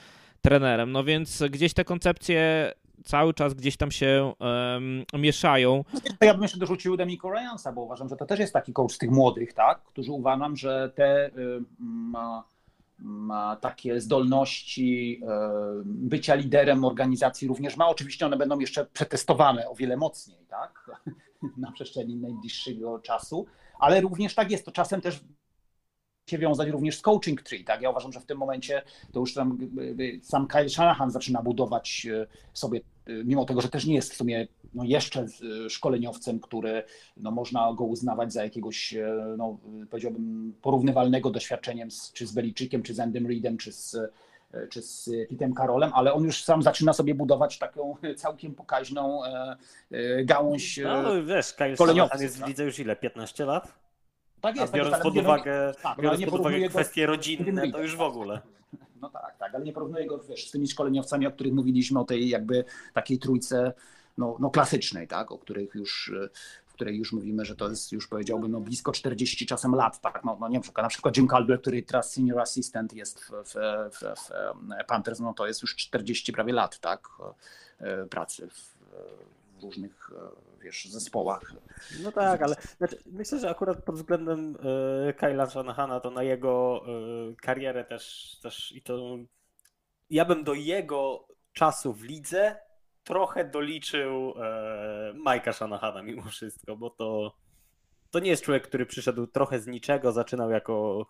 [0.40, 0.92] trenerem.
[0.92, 2.72] No więc gdzieś te koncepcje
[3.04, 5.84] cały czas gdzieś tam się um, mieszają.
[6.20, 9.10] Ja bym jeszcze dorzucił Demico Ryansa, bo uważam, że to też jest taki coach tych
[9.10, 9.82] młodych, tak?
[9.82, 11.32] którzy uważam, że te y,
[12.98, 15.26] ma, takie zdolności y,
[15.84, 17.88] bycia liderem organizacji również ma.
[17.88, 20.90] Oczywiście one będą jeszcze przetestowane o wiele mocniej, tak?
[21.56, 23.46] na przestrzeni najbliższego czasu,
[23.78, 24.64] ale również tak jest.
[24.64, 25.24] To czasem też
[26.30, 27.64] się wiązać również z coaching tree.
[27.64, 27.82] Tak?
[27.82, 28.82] Ja uważam, że w tym momencie
[29.12, 29.58] to już tam
[30.22, 32.82] sam Kyle Shanahan zaczyna budować e, sobie, e,
[33.24, 35.26] mimo tego, że też nie jest w sumie no jeszcze
[35.66, 36.82] e, szkoleniowcem, który
[37.16, 38.94] no można go uznawać za jakiegoś,
[39.38, 39.58] no,
[39.90, 43.96] powiedziałbym, porównywalnego doświadczeniem z, czy z Beliczykiem, czy z Andym Reedem, czy z
[44.70, 49.20] czy z Pitem Karolem, ale on już sam zaczyna sobie budować taką całkiem pokaźną
[50.24, 53.72] gałąź No wiesz, Kyle Shanahan jest w lidze już ile, 15 lat?
[54.40, 54.74] Tak jest.
[54.74, 58.40] A biorąc tak pod uwagę, tak, biorąc pod uwagę kwestie rodzinne, to już w ogóle.
[59.02, 62.04] No tak, tak, ale nie porównuję go wiesz, z tymi szkoleniowcami, o których mówiliśmy, o
[62.04, 63.72] tej jakby takiej trójce
[64.18, 66.12] no, no klasycznej, tak, o których już
[66.76, 70.36] której już mówimy, że to jest już powiedziałbym no, blisko 40 czasem lat, tak, no,
[70.40, 73.54] no nie wiem, na przykład Jim Caldwell, który teraz senior assistant jest w, w,
[73.92, 77.08] w, w Panthers, no to jest już 40 prawie lat, tak,
[77.80, 78.76] e, pracy w,
[79.58, 81.52] w różnych e, wiesz, zespołach.
[82.02, 84.56] No tak, ale znaczy, myślę, że akurat pod względem
[85.08, 86.82] y, Kyla Shanahana to na jego
[87.30, 89.18] y, karierę też, też i to
[90.10, 92.56] ja bym do jego czasu w lidze
[93.04, 97.36] trochę doliczył e, Majka Shanahana mimo wszystko, bo to,
[98.10, 101.06] to nie jest człowiek, który przyszedł trochę z niczego, zaczynał jako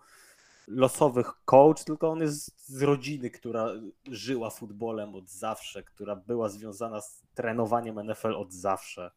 [0.68, 3.68] losowych coach, tylko on jest z rodziny, która
[4.10, 9.10] żyła futbolem od zawsze, która była związana z trenowaniem NFL od zawsze.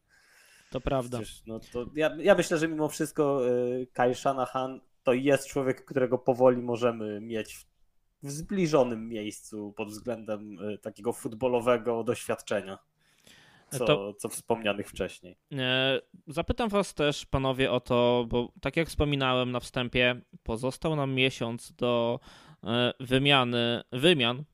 [0.70, 1.18] To prawda.
[1.18, 5.84] Przecież, no to ja, ja myślę, że mimo wszystko y, Kai Shanahan to jest człowiek,
[5.84, 7.66] którego powoli możemy mieć
[8.22, 12.78] w, zbliżonym miejscu pod względem y, takiego futbolowego doświadczenia.
[13.70, 15.36] Co, to, co wspomnianych wcześniej.
[15.52, 21.14] E, zapytam Was też, panowie, o to, bo tak jak wspominałem na wstępie, pozostał nam
[21.14, 22.20] miesiąc do
[22.64, 24.44] e, wymiany, wymian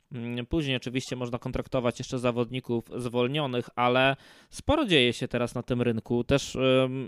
[0.49, 4.17] później oczywiście można kontraktować jeszcze zawodników zwolnionych, ale
[4.51, 6.25] sporo dzieje się teraz na tym rynku.
[6.25, 6.57] Też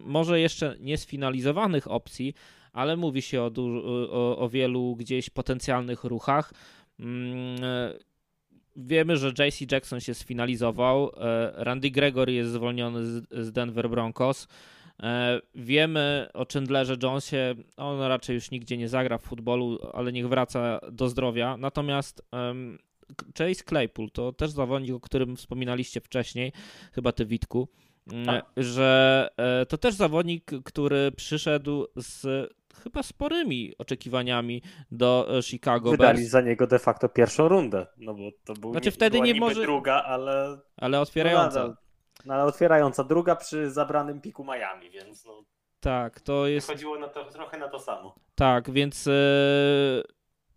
[0.05, 2.35] może jeszcze nie sfinalizowanych opcji,
[2.73, 3.51] ale mówi się o,
[4.11, 6.53] o, o wielu gdzieś potencjalnych ruchach.
[7.01, 7.59] Mm,
[8.77, 11.11] wiemy, że JC Jackson się sfinalizował.
[11.17, 14.49] E, Randy Gregory jest zwolniony z Denver Broncos.
[15.03, 20.29] E, wiemy o Chandlerze Jonesie, on raczej już nigdzie nie zagra w futbolu, ale niech
[20.29, 21.57] wraca do zdrowia.
[21.57, 22.23] Natomiast
[23.39, 26.53] Chase Claypool to też zawodnik, o którym wspominaliście wcześniej,
[26.93, 27.69] chyba ty Witku,
[28.13, 28.45] mm, tak.
[28.57, 32.49] że e, to też zawodnik, który przyszedł z
[32.83, 36.31] chyba sporymi oczekiwaniami do e, Chicago Wydali Bears.
[36.31, 39.63] za niego de facto pierwszą rundę, no bo to był znaczy, nie, wtedy nie może
[39.63, 41.69] druga, ale ale otwierająca.
[41.69, 41.75] No,
[42.25, 45.45] no, ale otwierająca druga przy zabranym piku Miami, więc no
[45.81, 46.67] tak, to jest.
[46.67, 48.15] Chodziło na to, trochę na to samo.
[48.35, 49.13] Tak, więc e,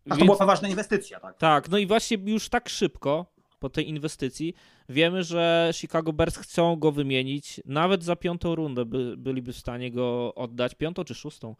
[0.09, 1.37] a to była poważna inwestycja, tak?
[1.37, 3.25] Tak, no i właśnie już tak szybko
[3.59, 4.53] po tej inwestycji
[4.89, 7.61] wiemy, że Chicago Bears chcą go wymienić.
[7.65, 11.55] Nawet za piątą rundę by, byliby w stanie go oddać, piątą czy szóstą.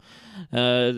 [0.52, 0.92] E,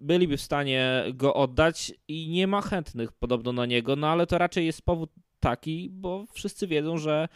[0.00, 4.38] byliby w stanie go oddać i nie ma chętnych podobno na niego, no ale to
[4.38, 5.10] raczej jest powód
[5.40, 7.28] taki, bo wszyscy wiedzą, że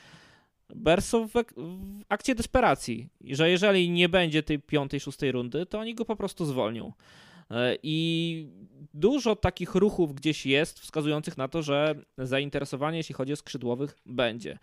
[0.74, 5.66] Bears są w, w akcie desperacji i że jeżeli nie będzie tej piątej, szóstej rundy,
[5.66, 6.92] to oni go po prostu zwolnią.
[7.50, 8.46] E, I
[8.94, 14.59] dużo takich ruchów gdzieś jest, wskazujących na to, że zainteresowanie, jeśli chodzi o skrzydłowych, będzie.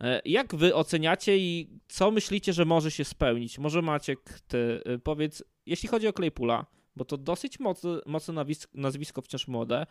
[0.00, 3.58] E, jak wy oceniacie i co myślicie, że może się spełnić?
[3.58, 9.22] Może Maciek, ty e, powiedz, jeśli chodzi o Claypoola, bo to dosyć mocne, mocne nazwisko,
[9.22, 9.86] wciąż młode.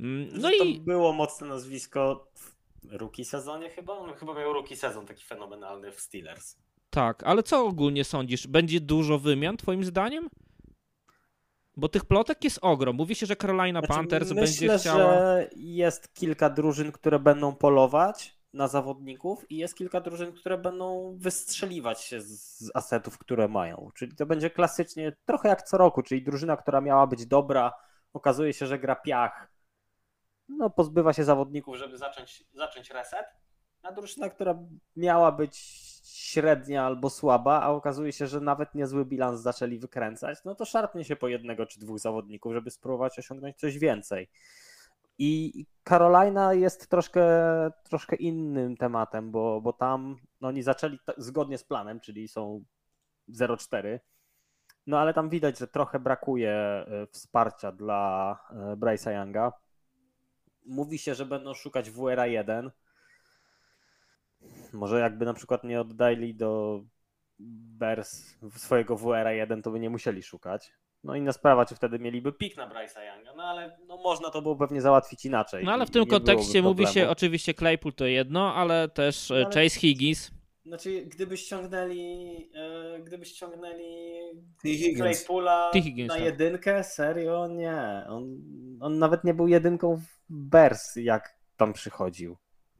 [0.00, 2.56] Mm, no to i było mocne nazwisko w
[2.92, 3.92] rookie sezonie chyba?
[3.92, 6.56] On chyba miał rookie sezon taki fenomenalny w Steelers.
[6.90, 8.46] Tak, ale co ogólnie sądzisz?
[8.46, 10.28] Będzie dużo wymian twoim zdaniem?
[11.76, 12.96] Bo tych plotek jest ogrom.
[12.96, 14.98] Mówi się, że Carolina znaczy, Panthers myślę, będzie chciała...
[14.98, 21.16] że jest kilka drużyn, które będą polować na zawodników i jest kilka drużyn, które będą
[21.18, 23.90] wystrzeliwać się z asetów, które mają.
[23.94, 27.72] Czyli to będzie klasycznie trochę jak co roku, czyli drużyna, która miała być dobra,
[28.12, 29.52] okazuje się, że gra piach,
[30.48, 33.26] no pozbywa się zawodników, żeby zacząć, zacząć reset,
[33.82, 34.58] a drużyna, która
[34.96, 35.56] miała być
[36.26, 41.04] średnia albo słaba, a okazuje się, że nawet niezły bilans zaczęli wykręcać, no to szarpnie
[41.04, 44.30] się po jednego czy dwóch zawodników, żeby spróbować osiągnąć coś więcej.
[45.18, 47.26] I Carolina jest troszkę,
[47.84, 52.64] troszkę innym tematem, bo, bo tam no oni zaczęli zgodnie z planem, czyli są
[53.28, 53.98] 0-4
[54.86, 59.52] No ale tam widać, że trochę brakuje e, wsparcia dla e, Bryce'a Younga.
[60.66, 62.70] Mówi się, że będą szukać WRA 1.
[64.76, 66.80] Może jakby na przykład nie oddali do
[67.78, 70.72] Bears swojego WRA 1, to by nie musieli szukać.
[71.04, 74.42] No inna sprawa, czy wtedy mieliby pik na Bryce'a Younga, no ale no można to
[74.42, 75.64] było pewnie załatwić inaczej.
[75.64, 79.40] No ale w tym kontekście mówi się oczywiście Claypool to jedno, ale też e, No
[79.40, 80.30] ale- Chase Higgins.
[80.66, 84.16] Znaczy, gdyby ściągnęli, e, gdyby ściągnęli.
[84.96, 85.70] Claypoola.
[85.74, 86.24] Higgins, na tak.
[86.24, 87.48] jedynkę, serio?
[87.48, 88.04] Nie.
[88.08, 88.40] On,
[88.80, 92.36] on nawet nie był jedynką w Bears, jak tam przychodził.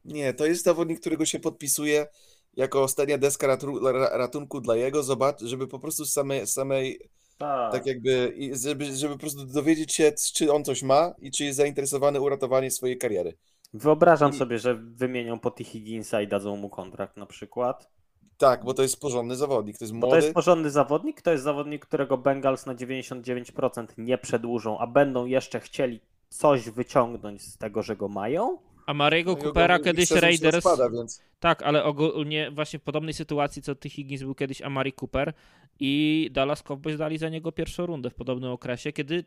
[0.07, 2.07] Nie, to jest zawodnik, którego się podpisuje
[2.53, 6.99] jako ostatnia deska ratu- ra- ratunku dla jego, zobacz, żeby po prostu z samej, samej
[7.37, 7.71] Tak.
[7.71, 11.57] tak jakby, żeby, żeby po prostu dowiedzieć się, czy on coś ma i czy jest
[11.57, 13.33] zainteresowany uratowaniem swojej kariery.
[13.73, 15.63] Wyobrażam I- sobie, że wymienią po T.
[15.63, 17.89] Higginsa i dadzą mu kontrakt na przykład.
[18.37, 20.11] Tak, bo to jest porządny zawodnik, to jest Bo młody.
[20.11, 25.25] to jest porządny zawodnik, to jest zawodnik, którego Bengals na 99% nie przedłużą, a będą
[25.25, 28.57] jeszcze chcieli coś wyciągnąć z tego, że go mają.
[28.87, 30.55] A Mariego No Coopera kiedyś Raiders.
[30.55, 33.89] rozpada, więc Tak, ale ogólnie właśnie w podobnej sytuacji co T.
[33.89, 35.33] Higgins był kiedyś Amari Cooper
[35.79, 39.25] i Dallas Cowboys dali za niego pierwszą rundę w podobnym okresie, kiedy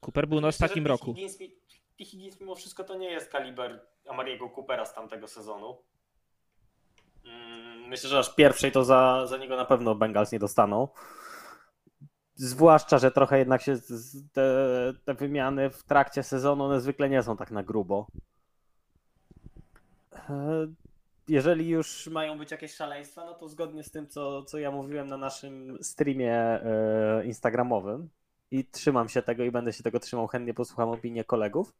[0.00, 1.14] Cooper był na ostatnim roku.
[1.98, 2.04] T.
[2.04, 5.76] Higgins mimo wszystko to nie jest kaliber Amariego Coopera z tamtego sezonu.
[7.24, 10.88] Mm, Myślę, że aż pierwszej to za, za niego na pewno Bengals nie dostaną.
[12.34, 13.76] Zwłaszcza, że trochę jednak się
[14.32, 14.42] te,
[15.04, 18.06] te wymiany w trakcie sezonu one zwykle nie są tak na grubo.
[20.28, 20.66] E,
[21.28, 25.08] Jeżeli już mają być jakieś szaleństwa, no to zgodnie z tym, co, co ja mówiłem
[25.08, 28.08] na naszym streamie e, instagramowym
[28.50, 31.74] i trzymam się tego i będę się tego trzymał, chętnie posłucham opinię kolegów,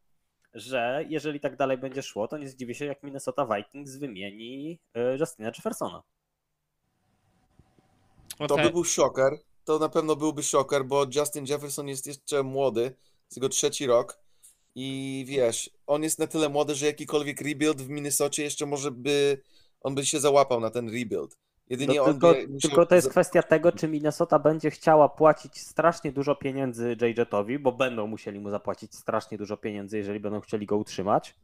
[0.53, 5.17] że jeżeli tak dalej będzie szło, to nie zdziwię się, jak Minnesota Vikings wymieni e,
[5.17, 6.03] Justina Jeffersona.
[8.37, 8.65] to Okej.
[8.65, 9.37] by był szoker.
[9.65, 14.20] To na pewno byłby szoker, bo Justin Jefferson jest jeszcze młody, jest jego trzeci rok
[14.75, 19.41] i wiesz, on jest na tyle młody, że jakikolwiek rebuild w Minnesocie jeszcze może by,
[19.81, 21.37] on by się załapał na ten rebuild.
[21.69, 26.11] Jedynie No, on tylko, tylko to jest kwestia tego, czy Minnesota będzie chciała płacić strasznie
[26.11, 30.77] dużo pieniędzy JJetowi, bo będą musieli mu zapłacić strasznie dużo pieniędzy, jeżeli będą chcieli go
[30.77, 31.35] utrzymać.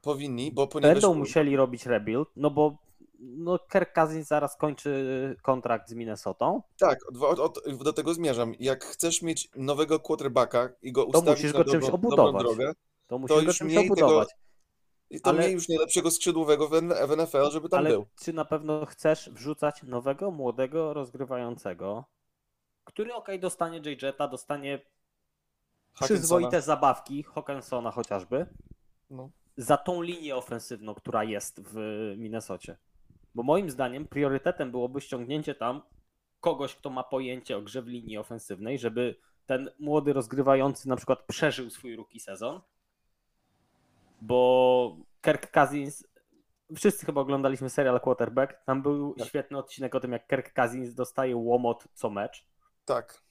[0.00, 2.78] powinni, bo ponieważ Będą musieli robić rebuild, no bo
[3.22, 8.54] no Kirk Cousins zaraz kończy kontrakt z Minnesotą, tak, od, od, do tego zmierzam.
[8.60, 12.42] Jak chcesz mieć nowego quarterbacka i go to ustawić musisz na go dobrą, czymś obudować.
[12.42, 12.72] drogę,
[13.06, 14.28] To musisz go już czymś mniej tego- obudować.
[15.10, 16.72] i to Ale- miej już najlepszego skrzydłowego w,
[17.16, 18.06] NFL, żeby tam Ale był.
[18.22, 22.04] czy na pewno chcesz wrzucać nowego, młodego, rozgrywającego,
[22.84, 24.80] który okej, dostanie JJeta, dostanie
[26.02, 28.46] przyzwoite zabawki, Hawkinsona chociażby,
[29.10, 29.30] No.
[29.56, 31.74] za tą linię ofensywną, która jest w
[32.18, 32.76] Minnesocie.
[33.34, 35.82] Bo moim zdaniem priorytetem byłoby ściągnięcie tam
[36.40, 39.16] kogoś, kto ma pojęcie o grze w linii ofensywnej, żeby
[39.46, 42.60] ten młody rozgrywający na przykład przeżył swój rookie sezon,
[44.20, 46.06] bo Kirk Cousins,
[46.76, 49.28] wszyscy chyba oglądaliśmy serial Quarterback, tam był Tak.
[49.28, 52.46] świetny odcinek o tym, jak Kirk Cousins dostaje łomot co mecz,
[52.84, 53.22] Tak.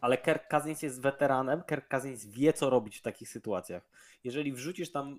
[0.00, 3.88] ale Kirk Cousins jest weteranem, Kirk Cousins wie, co robić w takich sytuacjach.
[4.24, 5.18] Jeżeli wrzucisz tam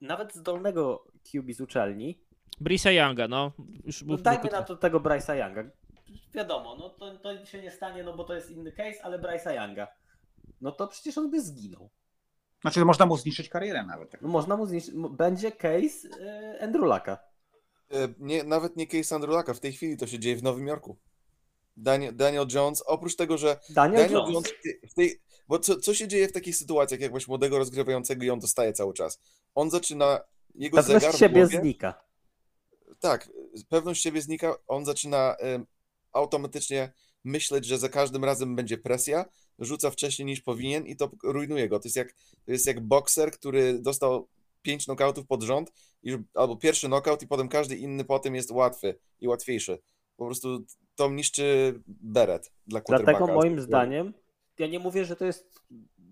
[0.00, 2.23] nawet zdolnego QB z uczelni,
[2.60, 3.52] Brisa Younga, no.
[3.84, 5.64] Już no dajmy na to tego Bryce'a Younga.
[6.34, 9.62] Wiadomo, no to, to się nie stanie, no bo to jest inny case, ale Bryce'a
[9.62, 9.88] Younga.
[10.60, 11.90] No to przecież on by zginął.
[12.60, 14.10] Znaczy, można mu zniszczyć karierę nawet.
[14.10, 14.22] tak.
[14.22, 14.94] No można mu zniszczyć.
[15.10, 16.08] Będzie case
[16.60, 17.18] Andrew Lucka.
[17.90, 20.96] E, Nie, nawet nie case Andrulaka, w tej chwili to się dzieje w Nowym Jorku.
[21.76, 24.34] Daniel, Daniel Jones, oprócz tego, że Daniel, Daniel Jones.
[24.34, 24.52] Jones
[24.90, 28.30] w tej, bo co, co się dzieje w takich sytuacjach, jak masz młodego rozgrywającego i
[28.30, 29.20] on dostaje cały czas?
[29.54, 30.20] On zaczyna,
[30.54, 32.04] jego zegar Pewność w siebie głowie, znika.
[33.04, 33.30] Tak,
[33.68, 35.36] pewność siebie znika, on zaczyna
[36.12, 36.92] automatycznie
[37.24, 39.24] myśleć, że za każdym razem będzie presja,
[39.58, 41.78] rzuca wcześniej niż powinien i to rujnuje go.
[41.78, 42.12] To jest jak,
[42.44, 44.28] to jest jak bokser, który dostał
[44.62, 48.98] pięć knockdownów pod rząd, i, albo pierwszy knockout i potem każdy inny potem jest łatwy
[49.20, 49.78] i łatwiejszy.
[50.16, 50.64] Po prostu
[50.94, 52.80] to niszczy beret dla.
[52.80, 54.14] Dlatego moim zdaniem,
[54.58, 55.60] ja nie mówię, że to jest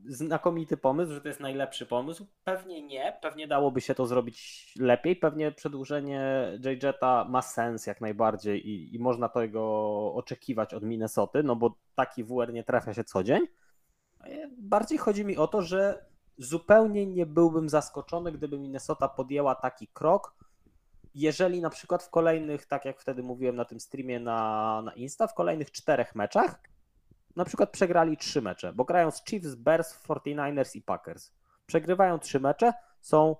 [0.09, 2.27] znakomity pomysł, że to jest najlepszy pomysł.
[2.45, 5.17] Pewnie nie, pewnie dałoby się to zrobić lepiej.
[5.17, 9.63] Pewnie przedłużenie JJeta ma sens jak najbardziej i, i można tego
[10.15, 13.41] oczekiwać od Minnesoty, no bo taki WR nie trafia się co dzień.
[14.59, 16.05] Bardziej chodzi mi o to, że
[16.39, 20.35] zupełnie nie byłbym zaskoczony, gdyby Minnesota podjęła taki krok,
[21.15, 25.27] jeżeli na przykład w kolejnych, tak jak wtedy mówiłem na tym streamie na, na Insta,
[25.27, 26.72] w kolejnych czterech meczach
[27.37, 31.33] na przykład przegrali trzy mecze, bo grają z Chiefs, Bears, 49ers i Packers.
[31.67, 33.37] Przegrywają trzy mecze, są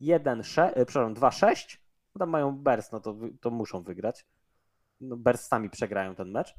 [0.00, 1.78] 1, 6, przepraszam, 2-6,
[2.14, 4.26] bo tam mają Bears, no to, to muszą wygrać.
[5.00, 6.54] No, Bears sami przegrają ten mecz.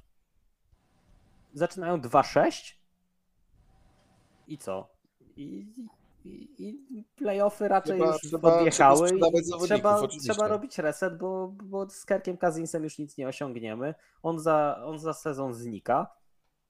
[1.54, 2.74] zaczynają 2-6
[4.48, 4.90] i co?
[5.38, 5.68] I,
[6.26, 10.34] i, i playoffy raczej Trzeba- już trzeba- odjechały trzeba i trzeba, oczywiście.
[10.34, 13.96] trzeba robić reset, bo, bo z Kerkiem Kazinsem już nic nie osiągniemy.
[14.24, 16.16] On za, on za sezon znika.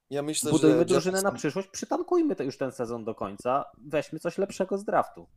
[0.09, 4.19] Ja myślę, Budujmy że drużynę na przyszłość, przytankujmy to już ten sezon do końca, weźmy
[4.19, 5.27] coś lepszego z draftu.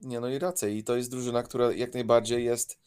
[0.00, 0.68] Nie, no i racja.
[0.68, 2.78] I to jest drużyna, która jak najbardziej jest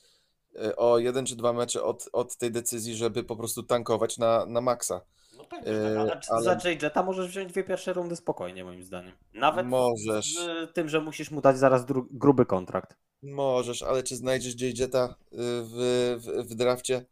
[0.56, 4.46] e, o jeden czy dwa mecze od, od tej decyzji, żeby po prostu tankować na,
[4.46, 5.02] na maksa.
[5.38, 9.12] No tak, Yy, ale ale- za JJeta możesz wziąć dwie pierwsze rundy spokojnie, moim zdaniem.
[9.34, 10.36] Nawet Możesz.
[10.36, 12.98] z tym, że musisz mu dać zaraz dru- gruby kontrakt.
[13.24, 17.06] Możesz, ale czy znajdziesz JJeta w, w, w drafcie?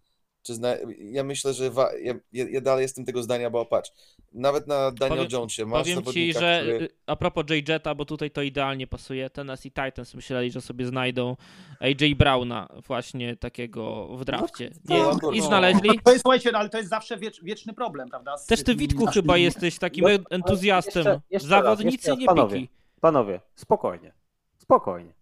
[0.45, 0.69] Czy zna...
[0.97, 1.89] Ja myślę, że wa...
[2.03, 3.91] ja, ja dalej jestem tego zdania, bo patrz,
[4.33, 6.85] nawet na Daniel Powiem- Jonesie masz Powiem ci, że który...
[6.85, 11.35] y, a propos J-Jetta, bo tutaj to idealnie pasuje, Tennessee Titans myśleli, że sobie znajdą
[11.79, 14.71] AJ Browna właśnie takiego w drafcie.
[14.89, 15.45] No, Nie, tak, I no.
[15.45, 15.89] znaleźli.
[16.03, 18.37] To jest, słuchajcie, no, ale to jest zawsze wiecz, wieczny problem, prawda?
[18.37, 20.99] Z Też ty, Witku, chyba jesteś takim No, ale entuzjastą.
[20.99, 22.55] jeszcze- jeszcze Zawodnicy raz, nie panowie.
[22.55, 22.69] piki.
[23.01, 24.13] Panowie, spokojnie.
[24.57, 25.13] Spokojnie.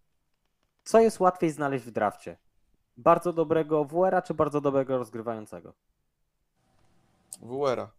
[0.83, 2.37] Co jest łatwiej znaleźć w drafcie?
[2.97, 5.73] Bardzo dobrego WR-a czy bardzo dobrego rozgrywającego?
[7.41, 7.91] WR-a.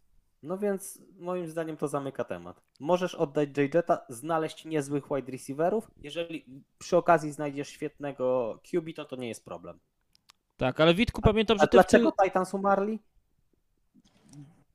[0.43, 2.61] No więc moim zdaniem to zamyka temat.
[2.79, 5.91] Możesz oddać JJeta, znaleźć niezłych wide receiverów.
[5.97, 6.45] Jeżeli
[6.77, 9.79] przy okazji znajdziesz świetnego QB, to to nie jest problem.
[10.57, 12.23] Tak, ale Witku, pamiętam, A że ty w dlaczego ty...
[12.23, 12.99] Titans umarli?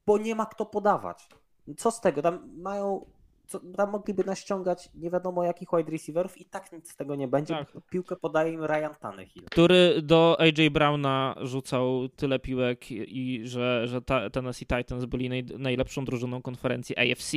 [0.06, 1.28] Bo nie ma kto podawać.
[1.76, 2.22] Co z tego?
[2.22, 3.06] Tam mają.
[3.50, 7.28] Co, tam mogliby naściągać nie wiadomo jakich wide receiverów i tak nic z tego nie
[7.28, 7.54] będzie.
[7.54, 7.68] Tak.
[7.74, 9.44] bo Piłkę podaje im Ryan Tannehill.
[9.50, 15.44] który do AJ Browna rzucał tyle piłek i, że, że ta, Tennessee Titans byli naj,
[15.58, 17.36] najlepszą drużyną konferencji AFC.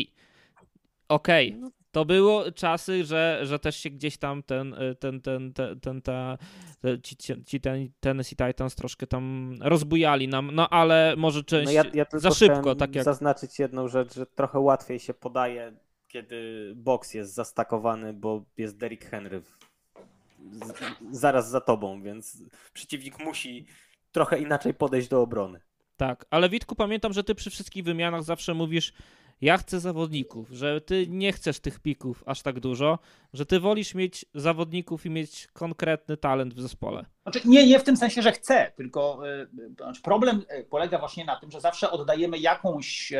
[1.09, 1.71] Okej, No.
[1.91, 6.01] to było czasy, że, że też się gdzieś tam ten, y, ten, ten, ten, ten
[6.01, 6.37] ta,
[7.03, 11.83] ci, ci, ten, Tennessee Titans troszkę tam rozbujali nam, no ale może część No ja,
[11.93, 15.73] ja za szybko, tak jak zaznaczyć jedną rzecz, że trochę łatwiej się podaje,
[16.13, 19.57] kiedy boks jest zastakowany, bo jest Derrick Henry w,
[20.51, 20.73] z,
[21.11, 22.37] zaraz za tobą, więc
[22.73, 23.65] przeciwnik musi
[24.11, 25.59] trochę inaczej podejść do obrony.
[25.97, 28.93] Tak, ale Witku, pamiętam, że ty przy wszystkich wymianach zawsze mówisz,
[29.41, 32.99] ja chcę zawodników, że ty nie chcesz tych pików aż tak dużo,
[33.33, 37.05] że ty wolisz mieć zawodników i mieć konkretny talent w zespole.
[37.23, 41.25] Znaczy, nie, nie w tym sensie, że chcę, tylko y, znaczy problem y, polega właśnie
[41.25, 43.13] na tym, że zawsze oddajemy jakąś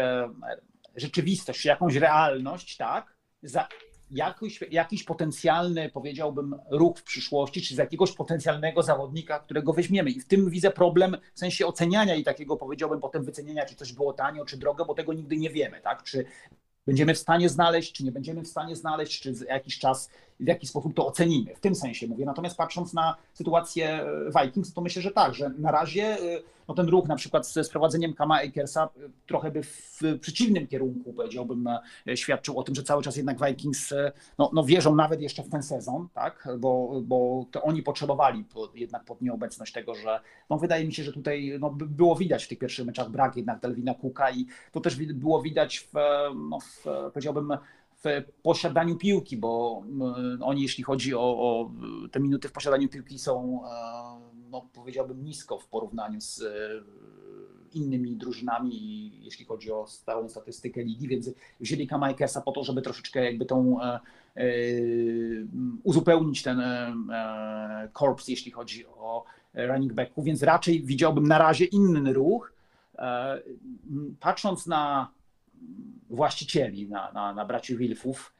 [0.96, 3.68] rzeczywistość, jakąś realność, tak, za
[4.12, 10.12] jakiś, jakiś potencjalny, powiedziałbym, ruch w przyszłości, czy z jakiegoś potencjalnego zawodnika, którego weźmiemy.
[10.12, 13.94] I w tym widzę problem w sensie oceniania i takiego, powiedziałbym, potem wycenienia, czy coś
[13.94, 16.26] było tanio, czy drogo, bo tego nigdy nie wiemy, tak, czy
[16.86, 20.10] będziemy w stanie znaleźć, czy nie będziemy w stanie znaleźć, czy jakiś czas
[20.44, 21.56] w jaki sposób to ocenimy.
[21.56, 22.26] W tym sensie mówię.
[22.26, 26.74] Natomiast patrząc na sytuację e, Vikings, to myślę, że tak, że na razie e, no
[26.74, 31.70] ten ruch na przykład ze sprowadzeniem Kama Akersa e, trochę by w przeciwnym kierunku, powiedziałbym,
[32.16, 33.94] świadczył o tym, że cały czas jednak Vikings
[34.38, 38.72] no, no wierzą nawet jeszcze w ten sezon, tak, bo, bo to oni potrzebowali po,
[38.76, 40.20] jednak pod nieobecność tego, że
[40.50, 43.36] no wydaje mi się, że tutaj no, by- było widać w tych pierwszych meczach brak
[43.36, 45.94] jednak Delvina Cooka i to też było widać w,
[46.50, 47.58] no, w powiedziałbym,
[48.04, 51.72] w posiadaniu piłki, bo mm, oni, jeśli chodzi o, o
[52.12, 53.70] te minuty w posiadaniu piłki, są, e,
[54.52, 56.48] no, powiedziałbym, nisko w porównaniu z e,
[57.74, 63.26] innymi drużynami, jeśli chodzi o stałą statystykę ligi, więc wzięli Kamakersa po to, żeby troszeczkę
[63.26, 64.00] jakby tą e,
[65.84, 72.14] uzupełnić ten e, korps, jeśli chodzi o running backów, więc raczej widziałbym na razie inny
[72.14, 72.54] ruch.
[74.20, 75.12] Patrząc na
[76.10, 78.34] właścicieli, na, na, na braci Wilfów,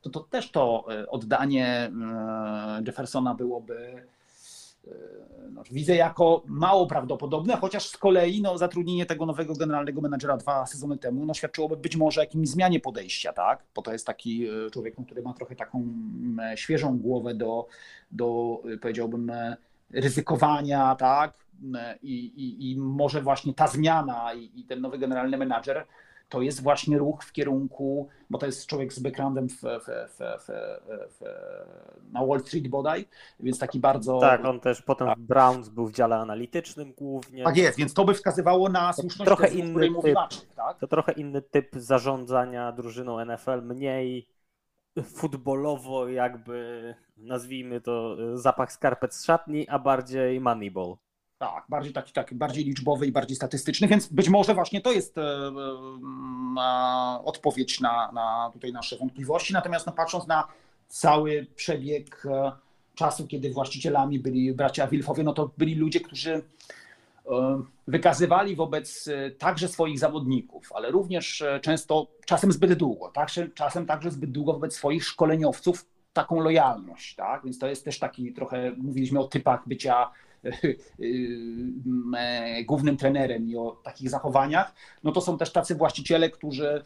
[0.00, 4.02] to, to też to e, oddanie e, Jeffersona byłoby
[4.86, 4.90] e,
[5.50, 10.66] no, widzę jako mało prawdopodobne, chociaż z kolei no, zatrudnienie tego nowego generalnego menadżera dwa
[10.66, 13.62] sezony temu no, świadczyłoby być może o jakimś zmianie podejścia, tak?
[13.74, 15.84] Bo to jest taki człowiek, no, który ma trochę taką
[16.54, 17.66] świeżą głowę do,
[18.10, 19.32] do powiedziałbym,
[19.90, 21.32] ryzykowania, tak?
[22.02, 25.86] I, i, I może właśnie ta zmiana i, i ten nowy generalny menadżer
[26.28, 29.86] to jest właśnie ruch w kierunku, bo to jest człowiek z backgroundem w, w,
[30.18, 31.22] w,
[32.12, 33.08] na Wall Street bodaj,
[33.40, 34.18] więc taki bardzo...
[34.18, 37.44] Tak, on też potem w Browns był w dziale analitycznym głównie.
[37.44, 40.14] Tak jest, więc to by wskazywało na słuszność trochę tezy, inny której typ.
[40.14, 40.78] Maciek, tak?
[40.78, 44.28] To trochę inny typ zarządzania drużyną NFL, mniej
[45.04, 50.96] futbolowo jakby, nazwijmy to zapach skarpet z szatni, a bardziej moneyball.
[51.38, 55.18] Tak, bardziej taki, taki bardziej liczbowy i bardziej statystyczny, więc być może właśnie to jest
[55.18, 55.24] e, e,
[56.60, 59.52] e, odpowiedź na, na tutaj nasze wątpliwości.
[59.52, 60.48] Natomiast no, patrząc na
[60.88, 62.22] cały przebieg
[62.94, 66.42] czasu, kiedy właścicielami byli bracia Wilfowie, no to byli ludzie, którzy
[67.86, 69.08] wykazywali wobec
[69.38, 73.28] także swoich zawodników, ale również często czasem zbyt długo, tak?
[73.54, 77.44] czasem także zbyt długo wobec swoich szkoleniowców taką lojalność, tak?
[77.44, 80.10] Więc to jest też taki trochę, mówiliśmy o typach bycia
[82.66, 84.74] głównym trenerem i o takich zachowaniach,
[85.04, 86.84] no to są też tacy właściciele, którzy e,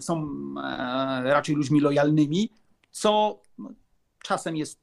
[0.00, 2.50] są e, raczej ludźmi lojalnymi,
[2.90, 3.42] co
[4.22, 4.80] czasem jest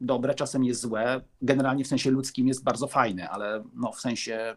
[0.00, 1.20] dobre, czasem jest złe.
[1.42, 4.54] Generalnie w sensie ludzkim jest bardzo fajne, ale no, w sensie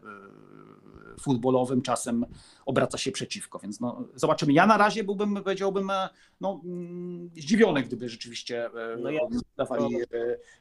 [1.18, 2.26] futbolowym czasem
[2.66, 4.52] obraca się przeciwko, więc no, zobaczymy.
[4.52, 6.08] Ja na razie byłbym, powiedziałbym, e,
[6.40, 9.20] no, mm, zdziwiony, gdyby rzeczywiście e, no ja,
[9.56, 9.96] dawali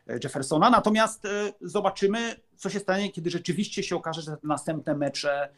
[0.07, 1.27] e, Jeffersona, natomiast
[1.61, 5.49] zobaczymy, co się stanie, kiedy rzeczywiście się okaże, że następne mecze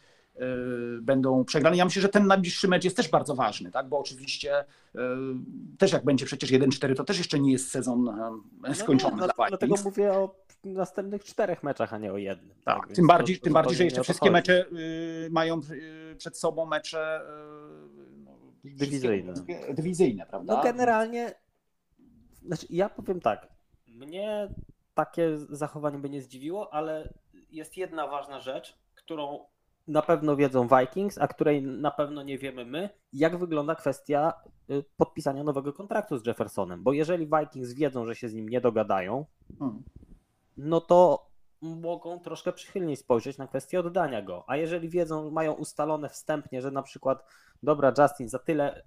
[1.01, 1.77] będą przegrane.
[1.77, 3.89] Ja myślę, że ten najbliższy mecz jest też bardzo ważny, tak?
[3.89, 4.65] bo oczywiście
[5.77, 8.15] też jak będzie przecież 1-4, to też jeszcze nie jest sezon
[8.73, 9.17] skończony.
[9.17, 12.55] No, no, dlatego mówię o następnych czterech meczach, a nie o jednym.
[12.63, 16.37] Tak, tak tym bardziej, to, tym bardziej, że jeszcze wszystkie mecze y, mają y, przed
[16.37, 18.31] sobą mecze y, no,
[18.63, 19.33] dywizyjne.
[19.73, 20.55] dywizyjne, prawda?
[20.55, 21.33] No generalnie,
[22.45, 23.47] znaczy ja powiem tak,
[23.87, 24.49] mnie
[24.93, 27.13] takie zachowanie by nie zdziwiło, ale
[27.51, 29.45] jest jedna ważna rzecz, którą
[29.89, 34.33] na pewno wiedzą Vikings, a której na pewno nie wiemy my, jak wygląda kwestia
[34.69, 36.83] y, podpisania nowego kontraktu z Jeffersonem.
[36.83, 39.25] Bo jeżeli Vikings wiedzą, że się z nim nie dogadają,
[39.59, 39.83] hmm
[40.59, 41.29] no to
[41.61, 44.43] mogą troszkę przychylniej spojrzeć na kwestię oddania go.
[44.47, 47.23] A jeżeli wiedzą, mają ustalone wstępnie, że na przykład,
[47.63, 48.83] dobra, Justin, za tyle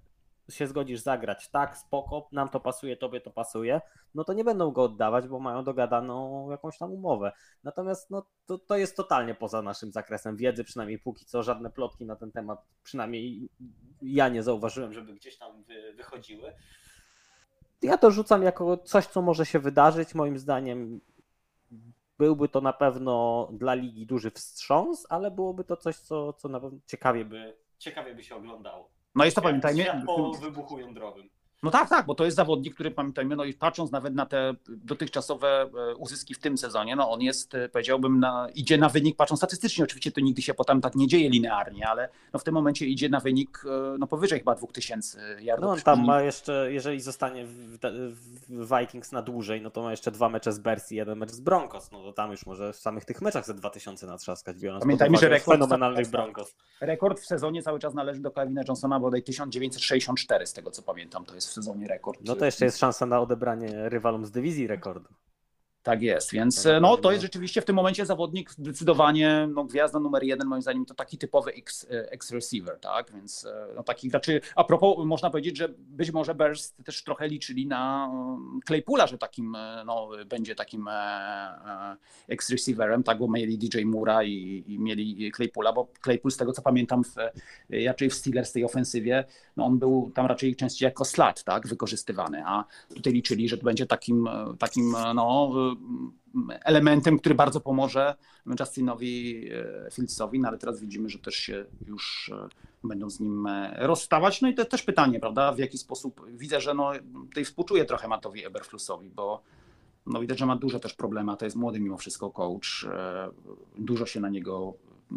[0.49, 3.81] się zgodzisz zagrać, tak, spoko, nam to pasuje, tobie to pasuje,
[4.15, 7.31] no to nie będą go oddawać, bo mają dogadaną jakąś tam umowę.
[7.63, 12.05] Natomiast no, to, to jest totalnie poza naszym zakresem wiedzy, przynajmniej póki co żadne plotki
[12.05, 13.49] na ten temat, przynajmniej
[14.01, 16.53] ja nie zauważyłem, żeby gdzieś tam wy, wychodziły.
[17.81, 20.15] Ja to rzucam jako coś, co może się wydarzyć.
[20.15, 21.01] Moim zdaniem
[22.17, 26.59] byłby to na pewno dla ligi duży wstrząs, ale byłoby to coś, co, co na
[26.59, 28.92] pewno ciekawie by, ciekawie by się oglądało.
[29.15, 30.03] No to pamiętajmy.
[30.05, 31.29] Po wybuchu jądrowym.
[31.63, 34.55] No tak, tak, bo to jest zawodnik, który pamiętajmy, no i patrząc nawet na te
[34.67, 39.15] dotychczasowe e, uzyski w tym sezonie, no on jest, e, powiedziałbym, na, idzie na wynik,
[39.15, 42.53] patrząc statystycznie, oczywiście to nigdy się potem tak nie dzieje linearnie, ale no w tym
[42.53, 45.65] momencie idzie na wynik e, no powyżej chyba 2000 yardów.
[45.65, 47.77] No on tam ma jeszcze, jeżeli zostanie w,
[48.49, 51.31] w Vikings na dłużej, no to ma jeszcze dwa mecze z Bears i jeden mecz
[51.31, 54.83] z Broncos, no to tam już może w samych tych meczach ze 2000 natrzaskać, biorąc
[54.83, 56.55] Pamiętajmy, że rekord, fenomenalnych Broncos.
[56.81, 61.25] Rekord w sezonie cały czas należy do Kevina Johnsona, bodaj 1964 z tego co pamiętam,
[61.25, 62.19] to jest w sezonie rekord.
[62.25, 65.09] No to jeszcze jest szansa na odebranie rywalom z dywizji rekordu.
[65.83, 70.23] Tak jest, więc no, to jest rzeczywiście w tym momencie zawodnik zdecydowanie no, gwiazda numer
[70.23, 71.51] jeden, moim zdaniem to taki typowy
[72.11, 73.11] X-receiver, tak?
[73.13, 77.67] Więc no, taki znaczy, a propos, można powiedzieć, że być może Bears też trochę liczyli
[77.67, 81.95] na um, Claypoola, że takim no, będzie takim e, e,
[82.27, 83.17] X-receiverem, tak?
[83.17, 87.15] Bo mieli DJ Mura i, i, mieli Claypoola, bo Claypool z tego co pamiętam w,
[87.85, 89.23] raczej w Steelers tej ofensywie,
[89.57, 91.67] no on był tam raczej częściej jako slat, tak?
[91.67, 92.65] Wykorzystywany, a
[92.95, 94.29] tutaj liczyli, że to będzie takim,
[94.59, 95.51] takim no
[96.63, 98.15] elementem, który bardzo pomoże
[98.59, 103.47] Justinowi e, Fieldsowi, no ale teraz widzimy, że też się już e, będą z nim
[103.47, 104.41] e, rozstawać.
[104.41, 106.91] No i to też pytanie, prawda, w jaki sposób, widzę, że no,
[107.29, 109.41] tutaj współczuję trochę Matowi Eberflussowi, bo
[110.05, 112.85] no widać, że ma duże też problemy, a to jest młody mimo wszystko coach,
[113.77, 114.73] dużo się na niego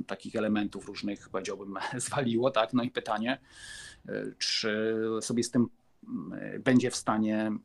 [0.07, 3.41] takich elementów różnych, powiedziałbym, zwaliło, tak, no i pytanie,
[4.39, 5.69] czy sobie z tym
[6.65, 7.61] będzie w stanie mm,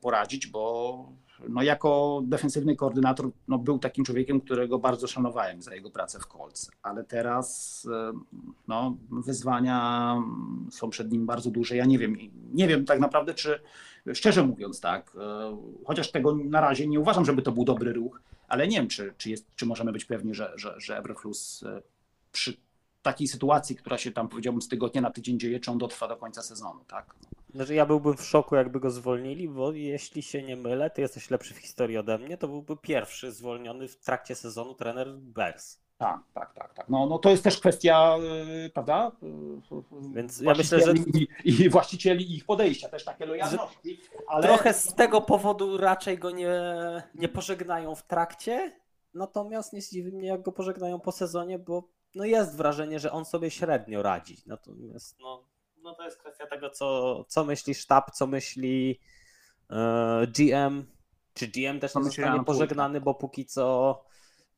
[0.00, 1.12] poradzić, bo
[1.48, 6.26] no jako defensywny koordynator no był takim człowiekiem, którego bardzo szanowałem za jego pracę w
[6.26, 8.12] Colts, ale teraz e,
[8.68, 10.16] no, wyzwania
[10.70, 11.76] są przed nim bardzo duże.
[11.76, 12.16] Ja nie wiem,
[12.52, 13.60] nie wiem tak naprawdę, czy
[14.14, 18.20] szczerze mówiąc tak, e, chociaż tego na razie nie uważam, żeby to był dobry ruch,
[18.48, 21.02] ale nie wiem, czy, czy, jest, czy możemy być pewni, że, że, że
[22.32, 22.56] przy
[23.02, 26.16] takiej sytuacji, która się tam powiedziałbym z tygodnia na tydzień dzieje, czy on dotrwa do
[26.16, 27.14] końca sezonu, tak?
[27.54, 31.30] Znaczy ja byłbym w szoku, jakby go zwolnili, bo jeśli się nie mylę, ty jesteś
[31.30, 35.78] lepszy w historii ode mnie, to byłby pierwszy zwolniony w trakcie sezonu trener Bears.
[36.00, 36.88] Tak, tak, tak, tak.
[36.88, 38.16] No, no to jest też kwestia,
[38.62, 39.12] yy, prawda?
[39.22, 40.92] Yy, Więc ja myślę, że.
[40.92, 44.00] I, I, właścicieli ich podejścia, też takie lojalności.
[44.28, 44.42] Ale...
[44.42, 46.52] Trochę z tego powodu raczej go nie,
[47.14, 48.72] nie pożegnają w trakcie,
[49.14, 53.24] natomiast nie zdziwi mnie, jak go pożegnają po sezonie, bo no jest wrażenie, że on
[53.24, 54.36] sobie średnio radzi.
[54.46, 55.44] Natomiast no,
[55.82, 59.00] no to jest kwestia tego, co, co myśli sztab, co myśli
[59.70, 60.86] e, GM.
[61.34, 64.04] Czy GM też nie zostanie pożegnany, bo póki co,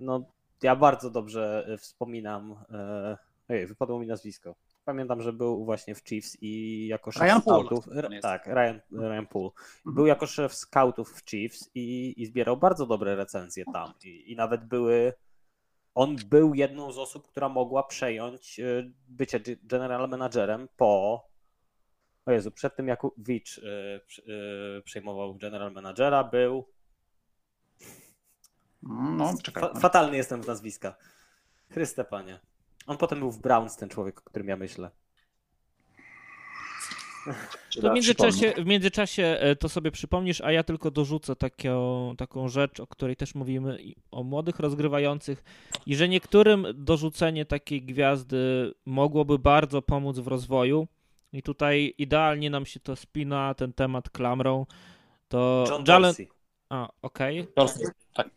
[0.00, 0.32] no
[0.62, 2.56] ja bardzo dobrze e, wspominam.
[2.70, 4.54] E, ojej, wypadło mi nazwisko.
[4.84, 7.88] Pamiętam, że był właśnie w Chiefs i jako szef Ryan scoutów.
[8.22, 9.50] Tak, Ryan, Ryan Poole.
[9.50, 9.94] Mhm.
[9.94, 13.92] Był jako szef scoutów w Chiefs i, i zbierał bardzo dobre recenzje tam.
[14.04, 15.12] I, i nawet były
[15.94, 18.64] on był jedną z osób, która mogła przejąć e,
[19.08, 21.28] bycie general managerem po.
[22.26, 23.60] O Jezu, przed tym jak Wicz
[24.84, 26.68] przejmował general managera, był.
[28.82, 29.62] No, czekaj.
[29.62, 30.94] Fa fatalny jestem z nazwiska.
[31.70, 32.40] Chryste panie.
[32.86, 34.90] On potem był w Browns, ten człowiek, o którym ja myślę.
[37.80, 42.48] To w międzyczasie, w międzyczasie e, to sobie przypomnisz, a ja tylko dorzucę taką, taką
[42.48, 43.78] rzecz, o której też mówimy,
[44.10, 45.44] o młodych rozgrywających
[45.86, 50.88] i że niektórym dorzucenie takiej gwiazdy mogłoby bardzo pomóc w rozwoju.
[51.32, 54.66] I tutaj idealnie nam się to spina, ten temat klamrą.
[55.28, 56.10] To John Jalen...
[56.10, 56.28] Dorsey.
[56.68, 57.40] A, okej.
[57.40, 57.52] Okay.
[57.56, 58.30] Dorsey, tak.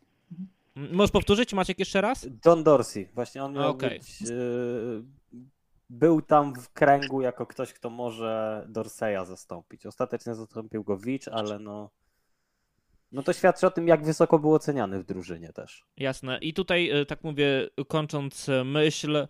[0.75, 2.27] Możesz powtórzyć, Maciek, jeszcze raz?
[2.45, 3.89] John Dorsey, właśnie on miał okay.
[3.89, 5.03] być, yy,
[5.89, 9.85] był tam w kręgu jako ktoś, kto może Dorseya zastąpić.
[9.85, 11.89] Ostatecznie zastąpił go Wicz, ale no
[13.11, 15.85] no to świadczy o tym, jak wysoko był oceniany w drużynie też.
[15.97, 16.37] Jasne.
[16.41, 19.27] I tutaj, e, tak mówię, kończąc e, myśl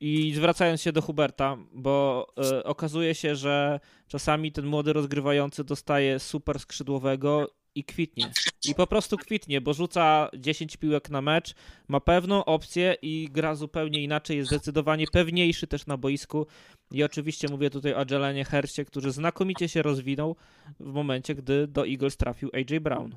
[0.00, 2.26] i zwracając się do Huberta, bo
[2.60, 8.32] y, okazuje się, że czasami ten młody rozgrywający dostaje super skrzydłowego i kwitnie.
[8.68, 11.54] I po prostu kwitnie, bo rzuca 10 piłek na mecz,
[11.88, 16.46] ma pewną opcję i gra zupełnie inaczej, jest zdecydowanie pewniejszy też na boisku.
[16.90, 20.36] I oczywiście mówię tutaj o Jelenie Hersie, który znakomicie się rozwinął
[20.80, 23.16] w momencie, gdy do Eagles trafił AJ Brown.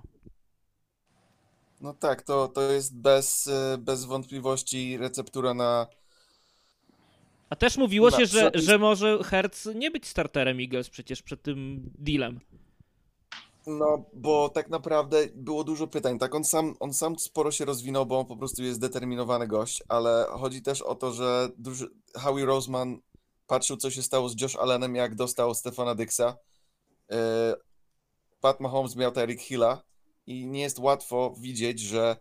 [1.82, 5.88] No tak, to, to jest bez, bez wątpliwości receptura na.
[7.50, 11.90] A też mówiło się, że, że może Hertz nie być starterem Eagles przecież przed tym
[11.98, 12.40] dealem.
[13.78, 16.20] No, bo tak naprawdę było dużo pytań.
[16.20, 19.84] Tak, on sam, on sam sporo się rozwinął, bo on po prostu jest zdeterminowany gość,
[19.88, 23.00] ale chodzi też o to, że duży, Howie Roseman
[23.48, 26.38] patrzył, co się stało z Josh Allenem, jak dostał Stefana Dyxa.
[27.10, 27.18] Yy,
[28.42, 29.84] Pat Mahomes miał Eric Hilla
[30.28, 32.18] i nie jest łatwo widzieć, że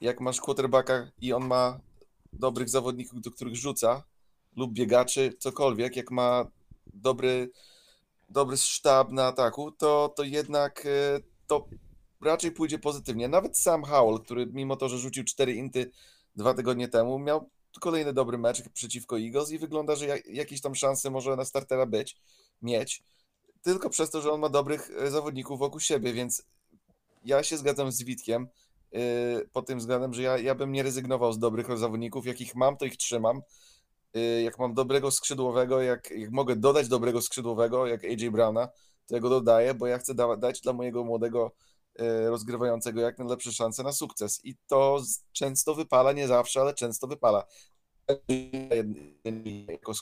[0.00, 1.80] jak masz quarterbacka i on ma
[2.32, 4.04] dobrych zawodników, do których rzuca,
[4.56, 6.46] lub biegaczy, cokolwiek, jak ma
[6.86, 7.50] dobry
[8.32, 11.68] dobry sztab na ataku, to, to jednak e, to
[12.20, 13.28] raczej pójdzie pozytywnie.
[13.28, 15.90] Nawet sam Howell, który mimo to, że rzucił 4 inty
[16.36, 21.10] dwa tygodnie temu, miał kolejny dobry mecz przeciwko Eagles i wygląda, że jakieś tam szanse
[21.10, 22.16] może na startera być,
[22.62, 23.02] mieć,
[23.62, 26.42] tylko przez to, że on ma dobrych e, zawodników wokół siebie, więc
[27.24, 28.48] ja się zgadzam z Witkiem
[28.92, 29.00] yy,
[29.52, 32.84] pod tym względem, że ja, ja bym nie rezygnował z dobrych zawodników, jakich mam, to
[32.84, 33.42] ich trzymam,
[34.44, 38.68] jak mam dobrego skrzydłowego, jak, jak mogę dodać dobrego skrzydłowego, jak AJ Browna,
[39.06, 41.52] to ja go dodaję, bo ja chcę da dać dla mojego młodego
[42.00, 44.44] y, rozgrywającego jak najlepsze szanse na sukces.
[44.44, 45.02] I to
[45.32, 47.44] często wypala, nie zawsze, ale często wypala.
[49.68, 49.92] Jako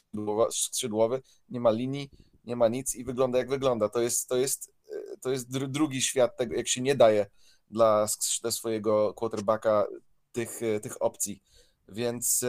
[0.51, 2.11] skrzydłowy nie ma linii,
[2.45, 3.89] nie ma nic i wygląda jak wygląda.
[3.89, 7.27] To jest, to jest, y, to jest drugi świat tego, jak się nie daje
[7.71, 8.07] dla,
[8.43, 9.87] dla swojego quarterbacka
[10.33, 11.43] tych, tych opcji.
[11.89, 12.45] Więc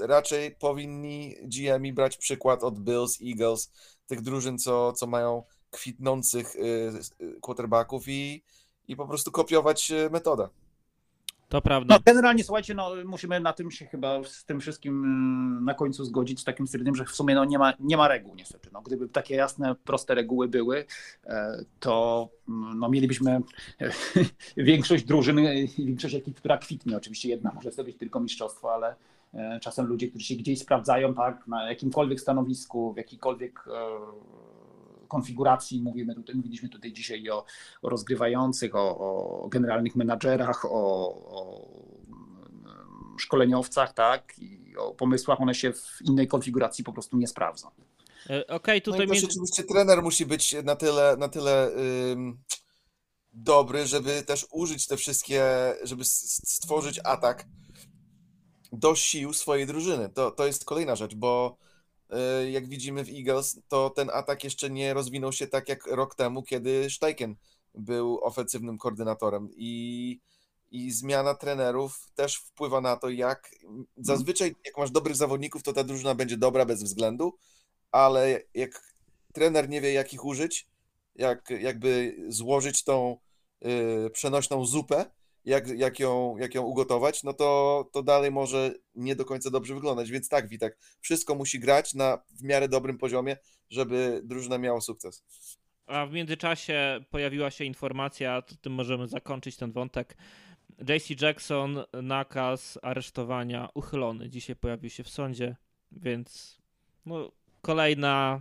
[0.00, 3.72] raczej powinni GM'i brać przykład od Bills, Eagles,
[4.06, 6.60] tych drużyn, co, co mają kwitnących y,
[7.20, 8.42] y, quarterbacków i,
[8.88, 10.48] i po prostu kopiować y, metodę.
[11.48, 11.94] To prawda.
[11.94, 16.40] No, generalnie słuchajcie, no, musimy na tym się chyba z tym wszystkim na końcu zgodzić,
[16.40, 18.68] z takim stwierdzeniem, że w sumie no, nie, ma, nie ma reguł niestety.
[18.72, 20.84] No, gdyby takie jasne, proste reguły były,
[21.26, 23.40] e, to no, mielibyśmy
[24.56, 25.36] większość drużyn,
[25.78, 26.96] większość ekip, która kwitnie.
[26.96, 28.94] Oczywiście jedna może zdobyć tylko mistrzostwo, ale E,
[29.60, 33.70] czasem ludzie, którzy się gdzieś sprawdzają, tak, na jakimkolwiek stanowisku, w jakiejkolwiek e,
[35.08, 35.82] konfiguracji.
[35.82, 37.44] Mówimy tutaj, mówiliśmy tutaj dzisiaj o,
[37.82, 41.68] o rozgrywających, o, o, generalnych menadżerach, o, o,
[42.08, 45.40] mm, szkoleniowcach, tak, i o pomysłach.
[45.40, 47.68] One się w innej konfiguracji po prostu nie sprawdzą.
[48.30, 49.06] E, okej, okay, tutaj.
[49.06, 51.70] No i oczywiście trener musi być na tyle, na tyle
[53.32, 55.44] dobry, żeby też użyć te wszystkie,
[55.82, 57.46] żeby stworzyć atak
[58.72, 60.08] do sił swojej drużyny.
[60.08, 61.56] To, to jest kolejna rzecz, bo
[62.42, 66.14] y, jak widzimy w Eagles, to ten atak jeszcze nie rozwinął się tak jak rok
[66.14, 67.36] temu, kiedy Steichen
[67.74, 70.20] był ofensywnym koordynatorem i,
[70.70, 73.50] i zmiana trenerów też wpływa na to, jak
[73.96, 77.38] zazwyczaj jak masz dobrych zawodników, to ta drużyna będzie dobra bez względu,
[77.92, 78.94] ale jak
[79.32, 80.66] trener nie wie, jak ich użyć,
[81.14, 83.18] jak jakby złożyć tą
[83.64, 85.10] y, przenośną zupę,
[85.48, 89.74] jak, jak, ją, jak ją ugotować, no to, to dalej może nie do końca dobrze
[89.74, 90.10] wyglądać.
[90.10, 93.36] Więc tak, Witek, wszystko musi grać na w miarę dobrym poziomie,
[93.70, 95.24] żeby drużyna miała sukces.
[95.86, 100.16] A w międzyczasie pojawiła się informacja, to tym możemy zakończyć ten wątek.
[100.88, 104.30] JC Jackson, nakaz aresztowania uchylony.
[104.30, 105.56] Dzisiaj pojawił się w sądzie,
[105.92, 106.58] więc
[107.06, 107.32] no,
[107.62, 108.40] kolejna,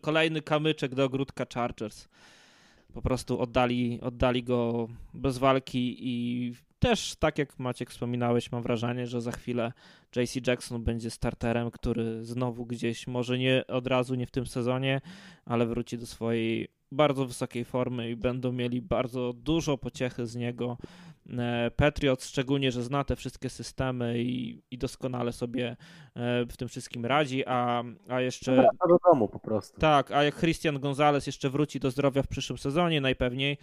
[0.00, 2.08] kolejny kamyczek do ogródka Chargers
[2.92, 9.06] po prostu oddali, oddali go bez walki i też, tak jak Maciek wspominałeś, mam wrażenie,
[9.06, 9.72] że za chwilę
[10.16, 15.00] JC Jackson będzie starterem, który znowu gdzieś, może nie od razu, nie w tym sezonie,
[15.44, 20.76] ale wróci do swojej bardzo wysokiej formy i będą mieli bardzo dużo pociechy z niego.
[21.38, 25.76] E, Patriot, szczególnie, że zna te wszystkie systemy i, i doskonale sobie
[26.14, 28.54] e, w tym wszystkim radzi, a, a jeszcze...
[28.54, 29.80] Wraca do domu po prostu.
[29.80, 33.58] Tak, a jak Christian Gonzalez jeszcze wróci do zdrowia w przyszłym sezonie najpewniej,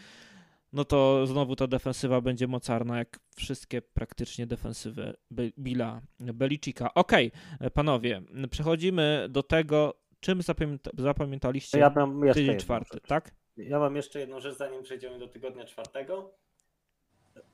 [0.74, 5.14] no to znowu ta defensywa będzie mocarna, jak wszystkie praktycznie defensywy
[5.60, 6.94] Billa Belicika.
[6.94, 11.94] Okej, okay, panowie, przechodzimy do tego, czym zapamięta zapamiętaliście ja
[12.34, 13.32] tydzień czwarty, tak?
[13.58, 16.34] Ja mam jeszcze jedną rzecz, zanim przejdziemy do tygodnia czwartego.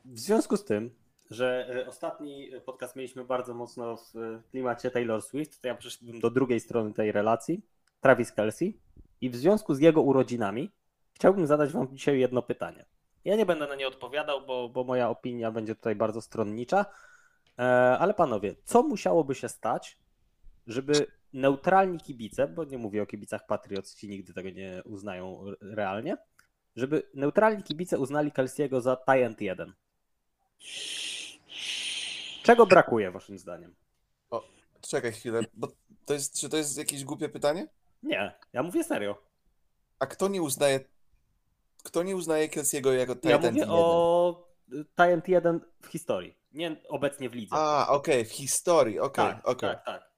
[0.05, 0.95] W związku z tym,
[1.29, 6.29] że e, ostatni podcast mieliśmy bardzo mocno w klimacie Taylor Swift, to ja przeszedłem do
[6.29, 7.61] drugiej strony tej relacji,
[8.01, 8.77] Travis Kelsey,
[9.21, 10.71] i w związku z jego urodzinami
[11.13, 12.85] chciałbym zadać wam dzisiaj jedno pytanie.
[13.25, 16.85] Ja nie będę na nie odpowiadał, bo, bo moja opinia będzie tutaj bardzo stronnicza.
[17.59, 17.63] E,
[17.99, 19.97] ale panowie, co musiałoby się stać,
[20.67, 26.17] żeby neutralni kibice, bo nie mówię o kibicach Patriots, ci nigdy tego nie uznają realnie,
[26.75, 29.73] żeby neutralni kibice uznali Kelsey'ego za Tyrant 1?
[32.43, 33.75] Czego brakuje waszym zdaniem?
[34.29, 34.43] O,
[34.81, 35.67] czekaj chwilę, bo
[36.05, 37.67] to jest, czy to jest jakieś głupie pytanie?
[38.03, 39.21] Nie, ja mówię serio.
[39.99, 40.79] A kto nie uznaje
[41.83, 44.47] kto nie uznaje Kelsey'ego jako Ja Titan mówię o
[44.95, 47.55] Tyrant 1 w historii, nie obecnie w lidze.
[47.55, 49.69] A, okej, w historii, okej, tak, okej.
[49.69, 50.11] tak, tak.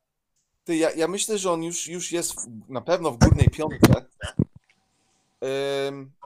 [0.63, 4.05] Ty, ja, ja myślę, że on już, już jest w, na pewno w górnej piątce.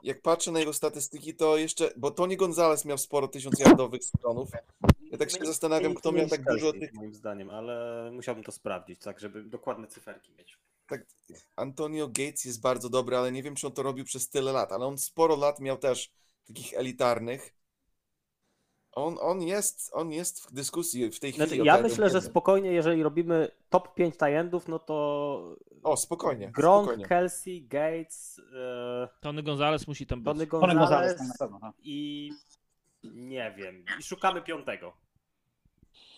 [0.02, 4.48] Jak patrzę na jego statystyki, to jeszcze, bo Tony Gonzalez miał sporo tysiącjardowych stronów.
[5.10, 6.94] Ja tak się No zastanawiam, kto miał tak dużo tych.
[6.94, 10.58] Moim zdaniem, ale musiałbym to sprawdzić, tak, żeby dokładne cyferki mieć.
[10.86, 11.06] Tak,
[11.56, 14.72] Antonio Gates jest bardzo dobry, ale nie wiem, czy on to robił przez tyle lat,
[14.72, 16.10] ale on sporo lat miał też
[16.46, 17.54] takich elitarnych.
[19.04, 21.46] On, on, jest, on jest w dyskusji w tej chwili.
[21.48, 26.50] Znaczy, ja myślę, że spokojnie, jeżeli robimy top 5 tajendów, no to O, spokojnie.
[26.50, 27.06] Gronk, spokojnie.
[27.06, 30.34] Kelsey, Gates, e, Tony Gonzalez musi tam być.
[30.34, 31.72] Tony Tony Gonzalez na pewno.
[31.82, 32.30] i
[33.04, 34.92] nie wiem, i szukamy piątego.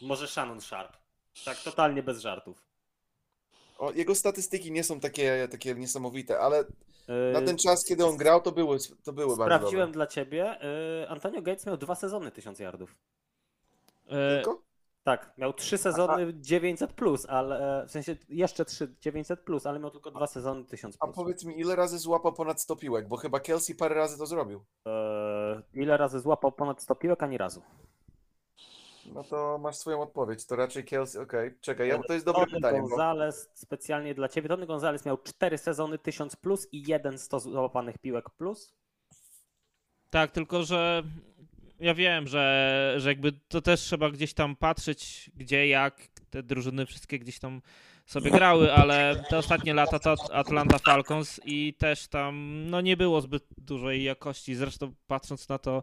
[0.02, 0.96] Może Shannon Sharp.
[1.44, 2.62] Tak totalnie bez żartów.
[3.78, 6.64] O, jego statystyki nie są takie, takie niesamowite, ale
[7.32, 9.92] na ten czas, kiedy on grał, to były, to były bardzo Sprawdziłem dobre.
[9.92, 10.60] dla ciebie.
[11.02, 12.96] e, Antonio Gates miał dwa sezony 1000 yardów.
[14.08, 14.62] E, Tylko?
[15.02, 19.90] Tak, miał trzy sezony 900 plus, ale w sensie jeszcze trzy 900 plus, ale miał
[19.90, 21.16] tylko dwa sezony 1000 A plus.
[21.16, 23.08] powiedz mi, ile razy złapał ponad 100 piłek?
[23.08, 24.64] Bo chyba Kelsey parę razy to zrobił.
[25.74, 27.22] Ile razy złapał ponad 100 piłek?
[27.22, 27.62] Ani razu.
[29.14, 30.46] No to masz swoją odpowiedź.
[30.46, 31.54] To raczej Kelsey, okej.
[31.60, 32.80] Czekaj, ja, to jest dobre Tony pytanie.
[32.80, 32.88] Bo...
[32.88, 34.48] Gonzalez specjalnie dla ciebie.
[34.48, 38.74] Tony Gonzalez miał cztery sezony 1000 plus i jeden 100 złapanych piłek plus.
[40.10, 41.02] Tak, tylko że
[41.80, 46.86] ja wiem, że, że jakby to też trzeba gdzieś tam patrzeć, gdzie, jak te drużyny
[46.86, 47.62] wszystkie gdzieś tam
[48.06, 53.20] sobie grały, ale te ostatnie lata to Atlanta Falcons i też tam no nie było
[53.20, 54.54] zbyt dużej jakości.
[54.54, 55.82] Zresztą patrząc na to,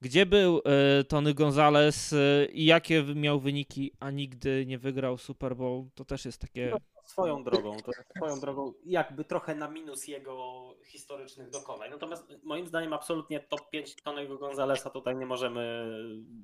[0.00, 5.56] gdzie był e, Tony Gonzalez e, i jakie miał wyniki, a nigdy nie wygrał Super
[5.56, 6.72] Bowl, to też jest takie...
[7.04, 11.90] Swoją drogą, to swoją drogą jakby trochę na minus jego historycznych dokonań.
[11.90, 15.86] Natomiast moim zdaniem absolutnie top 5 Tonego Gonzalesa tutaj nie możemy,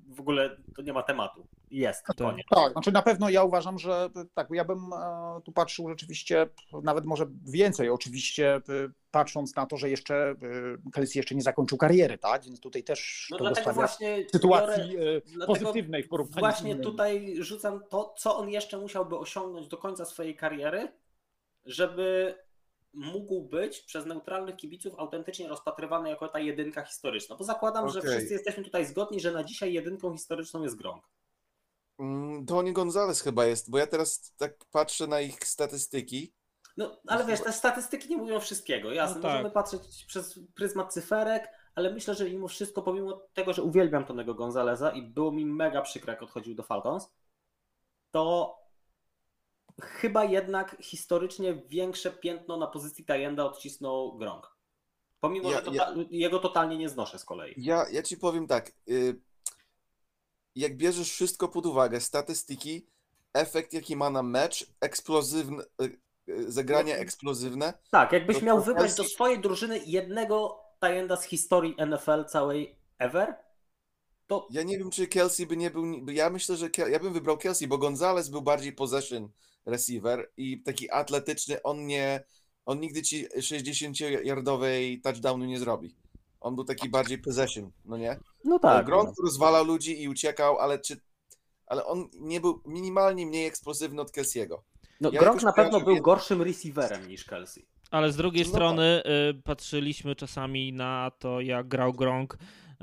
[0.08, 1.46] w ogóle to nie ma tematu.
[1.70, 2.46] Jest, koniec.
[2.50, 6.48] Tak, znaczy na pewno ja uważam, że tak, ja bym e, tu patrzył rzeczywiście
[6.82, 8.60] nawet może więcej, oczywiście e,
[9.10, 12.44] patrząc na to, że jeszcze e, Kelsey jeszcze nie zakończył kariery, tak?
[12.44, 16.40] Więc tutaj też No to dlatego właśnie w sytuacji biorę- e, dlatego pozytywnej w porównaniu
[16.40, 20.88] Właśnie tutaj rzucam to, co on jeszcze musiałby osiągnąć do końca swojej kariery,
[21.64, 22.34] żeby
[22.94, 27.36] mógł być przez neutralnych kibiców autentycznie rozpatrywany jako ta jedynka historyczna.
[27.36, 28.10] Bo zakładam, że Okej.
[28.10, 31.02] wszyscy jesteśmy tutaj zgodni, że na dzisiaj jedynką historyczną jest Gronk.
[31.98, 36.34] Mm, Tony Gonzalez chyba jest, bo ja teraz tak patrzę na ich statystyki.
[36.76, 38.92] No, ale wiesz, te statystyki nie mówią wszystkiego.
[38.92, 39.32] Jasne, No tak.
[39.32, 44.34] możemy patrzeć przez pryzmat cyferek, ale myślę, że mimo wszystko, pomimo tego, że uwielbiam Tonego
[44.34, 47.08] Gonzaleza i było mi mega przykro, jak odchodził do Falcons,
[48.10, 48.56] to
[49.82, 54.56] chyba jednak historycznie większe piętno na pozycji Tajenda odcisnął Gronk.
[55.20, 57.54] Pomimo, Ja- że tota- jego totalnie nie znoszę z kolei.
[57.56, 58.72] Ja, ja ci powiem tak.
[58.88, 59.20] Y,
[60.56, 62.86] jak bierzesz wszystko pod uwagę, statystyki,
[63.32, 65.64] efekt jaki ma na mecz, eksplozywne,
[66.48, 67.00] zagranie No.
[67.00, 73.34] eksplozywne, Tak, jakbyś miał wybrać do swojej drużyny jednego Tajenda z historii NFL całej ever,
[74.26, 76.10] to Ja nie wiem, czy Kelsey by nie był.
[76.10, 79.28] Ja myślę, że Kel- ja bym wybrał Kelsey, bo Gonzalez był bardziej possession
[79.66, 81.62] receiver i taki atletyczny.
[81.62, 82.24] On nie.
[82.66, 85.96] On nigdy ci 60-yardowej touchdownu nie zrobi.
[86.46, 88.18] On był taki bardziej possession, no nie?
[88.44, 88.86] No Tak, tak.
[88.86, 89.24] Gronk no.
[89.24, 91.00] rozwalał ludzi i uciekał, ale czy...
[91.66, 94.56] Ale on nie był minimalnie mniej eksplozywny od Kelsey'ego.
[95.00, 97.66] No, Ja Gronk na pewno był gorszym receiverem niż Kelsey.
[97.90, 102.38] Ale z drugiej No strony y, patrzyliśmy czasami na to, jak grał Gronk.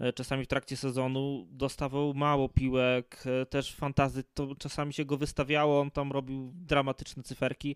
[0.09, 5.17] y, Czasami w trakcie sezonu dostawał mało piłek, y, też fantazy, to czasami się go
[5.17, 7.75] wystawiało, on tam robił dramatyczne cyferki,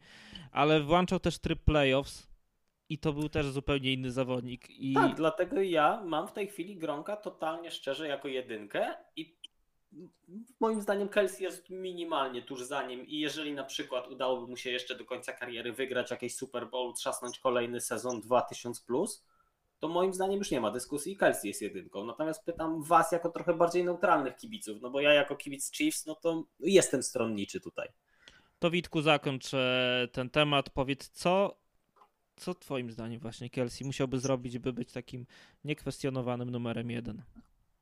[0.52, 2.28] ale włączał też tryb playoffs
[2.90, 4.70] i to był też zupełnie inny zawodnik.
[4.70, 9.38] I Tak, dlatego ja mam w tej chwili Gronka totalnie szczerze jako jedynkę i
[10.60, 14.70] moim zdaniem Kelsey jest minimalnie tuż za nim i jeżeli na przykład udałoby mu się
[14.70, 19.26] jeszcze do końca kariery wygrać jakiś Super Bowl, trzasnąć kolejny sezon 2000+, plus,
[19.80, 22.06] to moim zdaniem już nie ma dyskusji i Kelsey jest jedynką.
[22.06, 26.16] Natomiast pytam was jako trochę bardziej neutralnych kibiców, no bo ja jako kibic Chiefs, no
[26.16, 27.88] to jestem stronniczy tutaj.
[28.60, 30.70] to Witku zakończ e, ten temat.
[30.70, 31.58] Powiedz, co,
[32.38, 35.26] co twoim zdaniem właśnie Kelsey musiałby zrobić, by być takim
[35.64, 37.22] niekwestionowanym numerem jeden?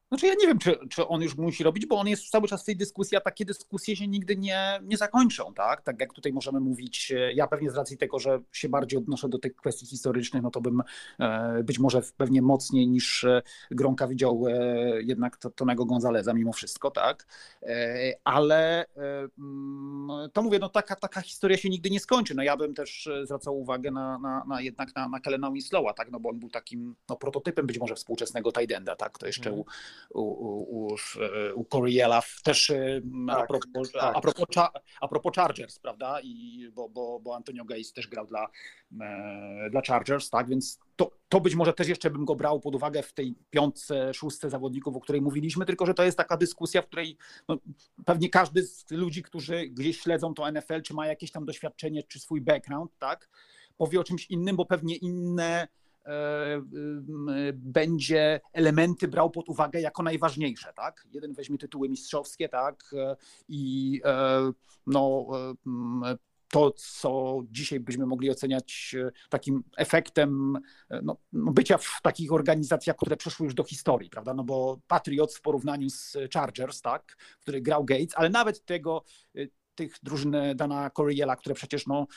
[0.10, 2.62] Znaczy ja nie wiem, czy, czy on już musi robić, bo on jest cały czas
[2.62, 5.82] w tej dyskusji, a takie dyskusje się nigdy nie, nie zakończą, tak?
[5.82, 9.30] Tak jak tutaj możemy mówić, e, ja pewnie z racji tego, że się bardziej odnoszę
[9.30, 10.84] do tych kwestii historycznych, no to bym
[11.20, 13.42] e, być może pewnie mocniej niż e,
[13.72, 14.44] Gronka widział
[15.00, 17.26] jednak to- Tonego Gonzaleza mimo wszystko, tak?
[18.24, 18.86] Ale
[19.38, 22.36] mm, to mówię, no taka, taka historia się nigdy nie skończy.
[22.36, 26.12] No ja bym też zwracał uwagę na, na, na jednak na, na Kelena Winslowa, tak?
[26.12, 29.18] No bo on był takim no, prototypem być może współczesnego tight enda, tak?
[29.18, 29.66] To jeszcze Mhm.
[30.14, 30.96] U,
[31.56, 34.16] u, Coriela też e, a, Tak, propos, tak.
[34.16, 34.46] a, propos,
[35.02, 36.20] a propos Chargers, prawda?
[36.24, 38.48] I, bo, bo, bo Antonio Gates też grał dla,
[39.02, 40.50] e, dla Chargers, tak?
[40.50, 44.14] Więc to, to być może też jeszcze bym go brał pod uwagę w tej piątce,
[44.14, 47.18] szóstce zawodników, o której mówiliśmy, tylko że to jest taka dyskusja, w której
[47.48, 47.58] no,
[48.06, 52.20] pewnie każdy z ludzi, którzy gdzieś śledzą to NFL, czy ma jakieś tam doświadczenie, czy
[52.20, 53.30] swój background, tak?
[53.78, 55.68] Powie o czymś innym, bo pewnie inne
[57.54, 61.08] będzie elementy brał pod uwagę jako najważniejsze, tak?
[61.12, 62.84] Jeden weźmie tytuły mistrzowskie, tak?
[62.98, 63.16] E,
[63.48, 64.52] I e,
[64.88, 65.28] no,
[66.06, 66.18] e,
[66.56, 70.58] to, co dzisiaj byśmy mogli oceniać e, takim efektem
[70.90, 74.34] e, no, no, bycia w takich organizacjach, które przeszły już do historii, prawda?
[74.34, 77.16] No bo Patriots w porównaniu z Chargers, tak?
[77.40, 79.04] W których grał Gates, ale nawet tego
[79.36, 79.40] e,
[79.76, 82.08] tych drużyn Dana Coriela, które przecież no,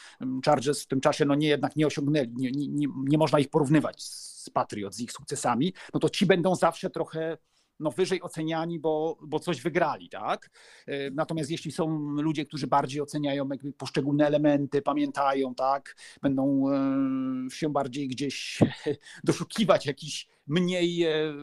[0.45, 4.03] Chargers w tym czasie no, nie, jednak nie osiągnęli, nie, nie, nie, można ich porównywać
[4.03, 7.39] z Patriots, z ich sukcesami, no to ci będą zawsze trochę
[7.81, 10.51] no, wyżej oceniani, bo, bo coś wygrali, tak?
[10.87, 15.97] E, Natomiast jeśli są ludzie, którzy bardziej oceniają jakby poszczególne elementy, pamiętają, tak?
[16.23, 18.59] Będą e, się bardziej gdzieś
[19.25, 21.35] doszukiwać jakichś mniej e,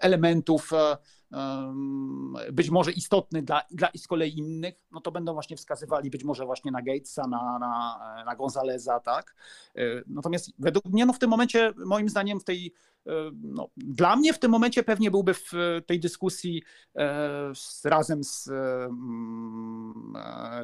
[0.00, 0.96] elementów em,
[2.52, 6.46] być może istotnych dla, dla z kolei innych, no to będą właśnie wskazywali być może
[6.46, 9.34] właśnie na Gatesa, na, na, na Gonzaleza, tak?
[9.76, 12.74] E, Natomiast według mnie no w tym momencie, moim zdaniem w tej
[13.06, 13.10] e,
[13.42, 15.52] no, dla mnie w tym momencie pewnie byłby w
[15.86, 16.62] tej dyskusji
[16.96, 20.14] e, z, razem z mm,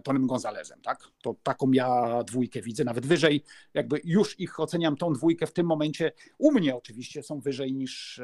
[0.04, 1.02] Tonym Gonzalezem, tak?
[1.22, 3.44] To taką ja dwójkę widzę, nawet wyżej,
[3.74, 6.12] jakby już ich oceniam tą dwójkę w tym momencie.
[6.38, 8.20] U mnie oczywiście są wyżej niż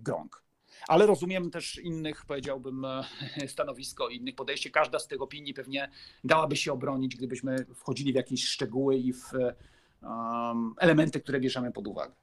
[0.00, 0.45] Gronk.
[0.88, 3.04] Ale rozumiem też innych, powiedziałbym, e,
[3.48, 4.70] stanowisko, innych podejście.
[4.70, 5.90] Każda z tych opinii pewnie
[6.24, 9.54] dałaby się obronić, gdybyśmy wchodzili w jakieś szczegóły i w e,
[10.02, 12.14] um, elementy, które bierzemy pod uwagę.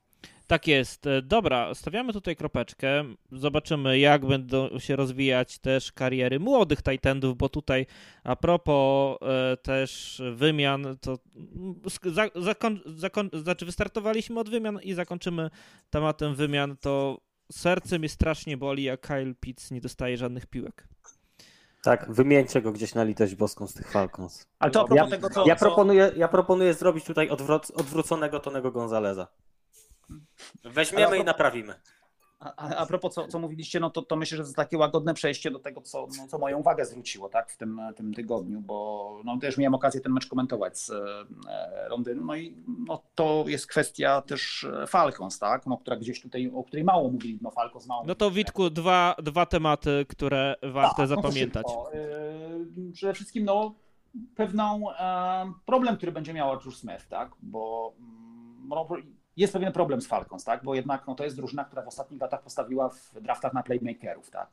[0.48, 1.08] Tak jest.
[1.08, 3.04] E, Dobra, stawiamy tutaj kropeczkę.
[3.32, 7.86] Zobaczymy, jak będą się rozwijać też kariery młodych Titandów, bo tutaj
[8.24, 9.18] a propos
[9.62, 11.18] też wymian, to
[12.06, 12.30] za,
[13.34, 15.50] znaczy wystartowaliśmy od wymian i zakończymy
[15.90, 17.22] tematem wymian, to
[17.52, 20.88] serce mnie strasznie boli, jak Kyle Pitts nie dostaje żadnych piłek.
[21.84, 24.48] Tak, wymieńcie go gdzieś na litość boską z tych Falcons.
[24.60, 29.28] Ale to Ja, tego, co, ja, proponuję, ja proponuję zrobić tutaj odwróc, odwróconego Tonego Gonzaleza.
[30.64, 31.76] Weźmiemy i naprawimy.
[32.44, 35.52] A, a propos, co, co mówiliście, no to, to myślę, że to takie łagodne przejście
[35.52, 39.38] do tego, co, no, co moją uwagę zwróciło tak, w tym, tym tygodniu, bo no,
[39.38, 42.26] też miałem okazję ten mecz komentować z e, Londynu.
[42.26, 42.56] No i
[42.88, 47.12] no, to jest kwestia też e, Falcons, tak, no, która gdzieś tutaj, o której mało
[47.12, 48.04] mówili, no Falcons mało.
[48.06, 51.66] No to Witku, dwa, dwa tematy, które warto Tak, no zapamiętać.
[51.94, 53.76] E, Przede wszystkim no,
[54.36, 54.84] pewną
[55.66, 57.32] problem, który będzie miał Arthur Smith, tak?
[57.42, 58.88] Bo mm, no,
[59.38, 60.64] jest pewien problem z Falcons, tak?
[60.64, 64.30] Bo jednak no, to jest drużyna, która w ostatnich latach postawiła w draftach na playmakerów,
[64.30, 64.48] tak?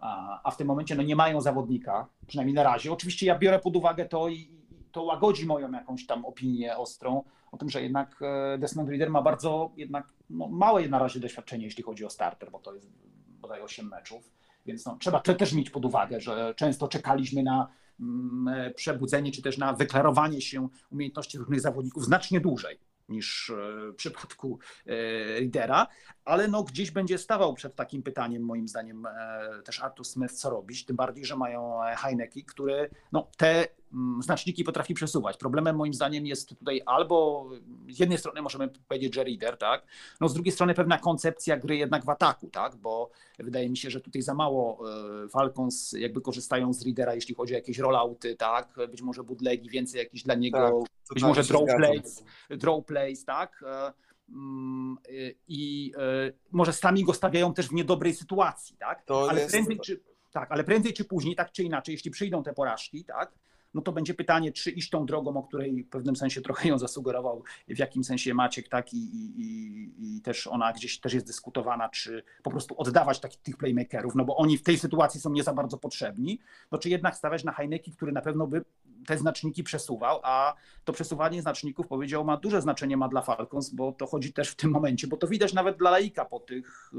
[0.00, 2.92] A, a w tym momencie no, nie mają zawodnika, przynajmniej na razie.
[2.92, 7.24] Oczywiście ja biorę pod uwagę to i i to łagodzi moją jakąś tam opinię ostrą
[7.52, 11.64] o tym, że jednak e, Desmond Reader ma bardzo jednak no, małe na razie doświadczenie,
[11.64, 12.88] jeśli chodzi o starter, bo to jest
[13.28, 14.30] bodaj 8 meczów.
[14.66, 17.68] Więc no, trzeba to też mieć pod uwagę, że często czekaliśmy na
[18.00, 22.78] mm, e, przebudzenie czy też na wyklarowanie się umiejętności różnych zawodników znacznie dłużej
[23.08, 25.86] niż e, w przypadku e, lidera.
[26.26, 30.50] Ale no gdzieś będzie stawał przed takim pytaniem, moim zdaniem, e, też Artur Smith, co
[30.50, 35.36] robić, tym bardziej, że mają e, Heineki, które no, te mm, znaczniki potrafi przesuwać.
[35.36, 37.46] Problemem moim zdaniem jest tutaj albo
[37.88, 39.86] z jednej strony możemy powiedzieć, że reader, tak,
[40.20, 43.90] no z drugiej strony pewna koncepcja gry jednak w ataku, tak, bo wydaje mi się,
[43.90, 44.90] że tutaj za mało
[45.24, 49.70] e, Falcons jakby korzystają z readera, jeśli chodzi o jakieś rollouty, tak, być może bootlegi,
[49.70, 53.64] więcej jakiś dla niego, Tak, być może draw plays, draw plays, tak,
[55.48, 59.04] i e, może sami go stawiają też w niedobrej sytuacji, tak?
[59.04, 60.00] To ale jest- prędzej czy
[60.32, 63.32] tak, ale prędzej czy później, tak czy inaczej, jeśli przyjdą te porażki, tak?
[63.74, 66.78] No to będzie pytanie, czy iść tą drogą, o której w pewnym sensie trochę ją
[66.78, 71.26] zasugerował, w jakim sensie Maciek, tak, i, i, i, i też ona gdzieś też jest
[71.26, 75.30] dyskutowana, czy po prostu oddawać takich tych playmakerów, no bo oni w tej sytuacji są
[75.30, 76.38] nie za bardzo potrzebni,
[76.72, 78.64] no czy jednak stawiać na Heineki, który na pewno by
[79.06, 80.54] te znaczniki przesuwał, a
[80.84, 84.54] to przesuwanie znaczników, powiedział, ma duże znaczenie ma dla Falcons, bo to chodzi też w
[84.54, 86.90] tym momencie, bo to widać nawet dla Laika po tych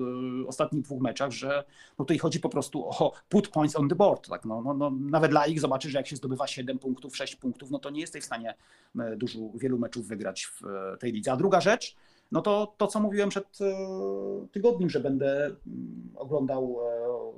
[0.44, 1.64] y, ostatnich dwóch meczach, że
[2.00, 4.30] no tutaj chodzi po prostu o put points on the board.
[4.30, 4.46] Tak?
[4.46, 7.80] No, no, no, nawet Laik zobaczy, że jak się zdobywa 7 punktów, 6 punktów, no
[7.80, 8.56] to nie jesteś w stanie
[9.00, 11.32] e, dużo, wielu meczów wygrać w e, tej lidze.
[11.32, 11.96] A druga rzecz,
[12.32, 16.78] no to to, co mówiłem przed e, tygodniem, że będę mm, oglądał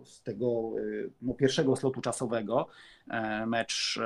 [0.02, 2.68] e, z tego e, no, pierwszego slotu czasowego
[3.48, 4.00] mecz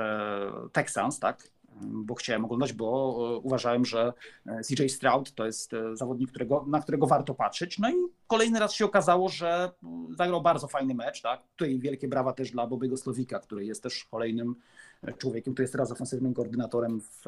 [0.72, 1.48] Texans, tak?
[1.82, 4.12] Bo chciałem oglądać, bo uważałem, że
[4.68, 7.78] CJ Stroud to jest zawodnik, którego, na którego warto patrzeć.
[7.78, 7.94] No i
[8.26, 11.22] kolejny raz się okazało, że mm, zagrał bardzo fajny mecz.
[11.22, 11.42] Tak?
[11.56, 14.54] Tutaj wielkie brawa też dla Bobiego Slowika, który jest też kolejnym
[15.18, 17.24] człowiekiem, który jest teraz ofensywnym koordynatorem w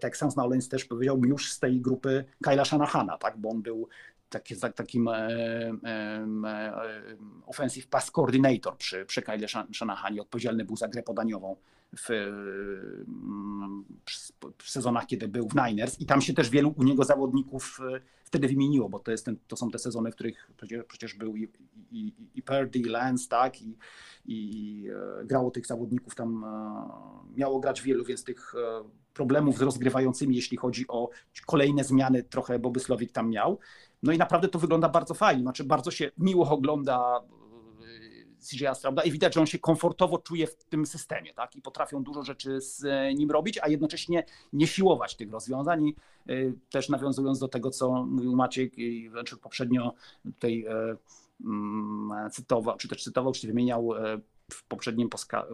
[0.00, 0.36] Texans.
[0.36, 3.36] No, ale też powiedział już z tej grupy Kyla Shanahana, tak?
[3.38, 3.88] bo on był
[4.30, 6.72] taki, tak- takim e, e, e,
[7.46, 10.22] offensive pass coordinator przy, przy Kyle Shan- Shanahanie.
[10.22, 11.56] Odpowiedzialny był za grę podaniową
[11.96, 12.08] w,
[14.58, 18.00] w sezonach, kiedy był w Niners i tam się też wielu u niego zawodników e,
[18.24, 21.36] wtedy wymieniło, bo to, jest ten, to są te sezony, w których przecież, przecież był
[21.36, 21.48] i,
[21.90, 23.78] i, i Purdy, i Lance, tak, i,
[24.26, 24.84] i
[25.20, 28.54] e, grało tych zawodników tam, e, miało grać wielu, więc tych
[29.14, 31.10] problemów z rozgrywającymi, jeśli chodzi o
[31.46, 33.58] kolejne zmiany, trochę Bobysławik tam miał.
[34.02, 37.20] No i naprawdę to wygląda bardzo fajnie, znaczy bardzo się miło ogląda
[38.48, 41.56] CJ Strauda i widać, że on się komfortowo czuje w tym systemie, tak?
[41.56, 45.86] I potrafią dużo rzeczy z e, nim robić, a jednocześnie nie siłować tych rozwiązań.
[45.86, 45.96] I
[46.28, 46.32] e,
[46.70, 49.92] też nawiązując do tego, co mówił Maciek i znaczy poprzednio
[50.24, 50.96] tutaj e,
[51.44, 53.90] mm, cytował, czy też cytował, czy wymieniał
[54.52, 55.08] w poprzednim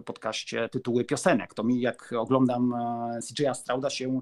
[0.05, 1.55] podcaście tytuły piosenek.
[1.55, 2.75] To mi jak oglądam
[3.29, 4.21] CJ Strauda się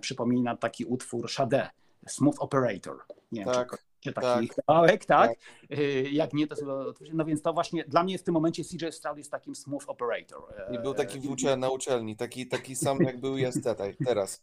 [0.00, 1.70] przypomina taki utwór Sade,
[2.06, 2.96] Smooth Operator.
[3.32, 4.56] Nie wiem, Tak, czy taki tak.
[4.66, 5.30] kawałek, tak?
[5.78, 8.86] Y, Jak nie, to chyba, no więc to właśnie dla mnie w tym momencie CJ
[8.90, 10.42] Stroud jest takim smooth operator.
[10.72, 13.96] I był taki E, w ucze- na uczelni, taki, taki sam jak był jest tutaj,
[14.06, 14.42] teraz.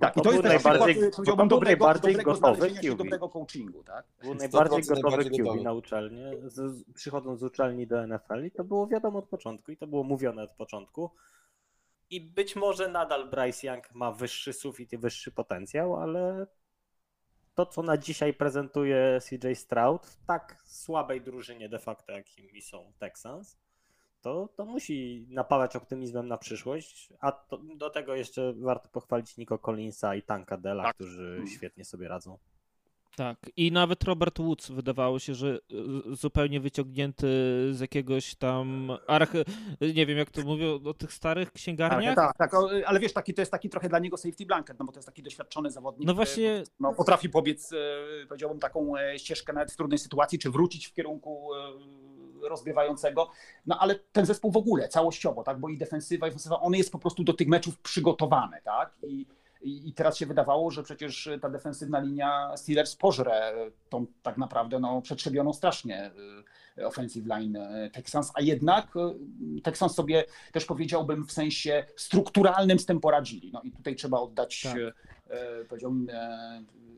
[0.00, 2.96] Tak, i to jest najbardziej- powiedziałbym, był dobrego, najbardziej dobrego gotowy QB.
[2.96, 4.06] dobrego coachingu, tak?
[4.22, 5.72] Był 100% najbardziej gotowy QB na
[6.46, 10.02] z, przychodząc z uczelni do NFL i to było wiadomo od początku i to było
[10.04, 11.10] mówione od początku.
[12.10, 16.46] I być może nadal Bryce Young ma wyższy sufit i wyższy potencjał, ale
[17.56, 22.92] to, co na dzisiaj prezentuje CJ Stroud w tak słabej drużynie de facto, jakimi są
[22.98, 23.58] Texans,
[24.20, 29.58] to, to musi napawać optymizmem na przyszłość, a to, do tego jeszcze warto pochwalić Nico
[29.58, 30.94] Collinsa i Tanka Della, Tak.
[30.94, 32.38] którzy świetnie sobie radzą.
[33.16, 35.58] Tak, i nawet Robert Woods wydawało się, że
[36.10, 37.26] y, zupełnie wyciągnięty
[37.72, 39.32] z jakiegoś tam arch...
[39.94, 42.16] nie wiem jak to mówią o tych starych księgarniach.
[42.16, 44.84] Tak, tak, o, ale wiesz, taki, to jest taki trochę dla niego safety blanket, no
[44.84, 46.06] bo to jest taki doświadczony zawodnik.
[46.06, 47.76] No który, właśnie- No, potrafi pobiec, e,
[48.28, 53.30] powiedziałbym, taką e, ścieżkę nawet w trudnej sytuacji, czy wrócić w kierunku e, rozgrywającego.
[53.66, 56.92] No ale ten zespół w ogóle, całościowo, tak, bo i defensywa, i ofensywa, on jest
[56.92, 59.26] po prostu do tych meczów przygotowany, tak, i
[59.62, 63.52] i i teraz się wydawało, że przecież ta defensywna linia Steelers pożre
[63.88, 66.10] tą tak naprawdę no, przetrzebioną strasznie
[66.78, 67.58] y, offensive line
[67.92, 68.94] Texans, a jednak
[69.62, 73.50] Texans sobie też powiedziałbym w sensie strukturalnym z tym poradzili.
[73.52, 74.76] No i tutaj trzeba oddać, Tak.
[74.76, 74.92] y,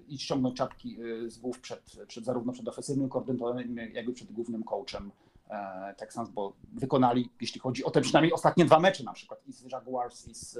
[0.08, 4.64] i ściągnąć czapki z głów przed, przed zarówno przed ofensywnym koordynatorem, jak i przed głównym
[4.64, 5.10] coachem
[5.50, 9.52] e, Texans, bo wykonali, jeśli chodzi o te przynajmniej ostatnie dwa mecze na przykład i
[9.52, 10.58] z Jaguars i z,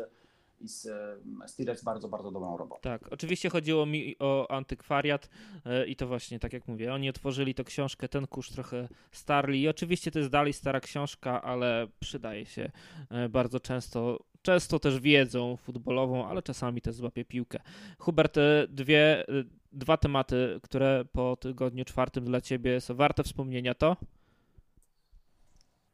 [0.60, 2.80] i z e, Steelers bardzo, bardzo dobrą robotę.
[2.82, 5.28] Tak, oczywiście chodziło mi o antykwariat
[5.66, 9.62] e, i to właśnie, tak jak mówię, oni otworzyli tę książkę, ten kurz trochę starli
[9.62, 12.70] i oczywiście to jest dalej stara książka, ale przydaje się
[13.10, 17.58] e, bardzo często, często też wiedzą futbolową, ale czasami też złapie piłkę.
[17.98, 18.38] Hubert,
[18.68, 19.24] dwie,
[19.72, 23.96] dwa tematy, które po tygodniu czwartym dla ciebie są warte wspomnienia, to?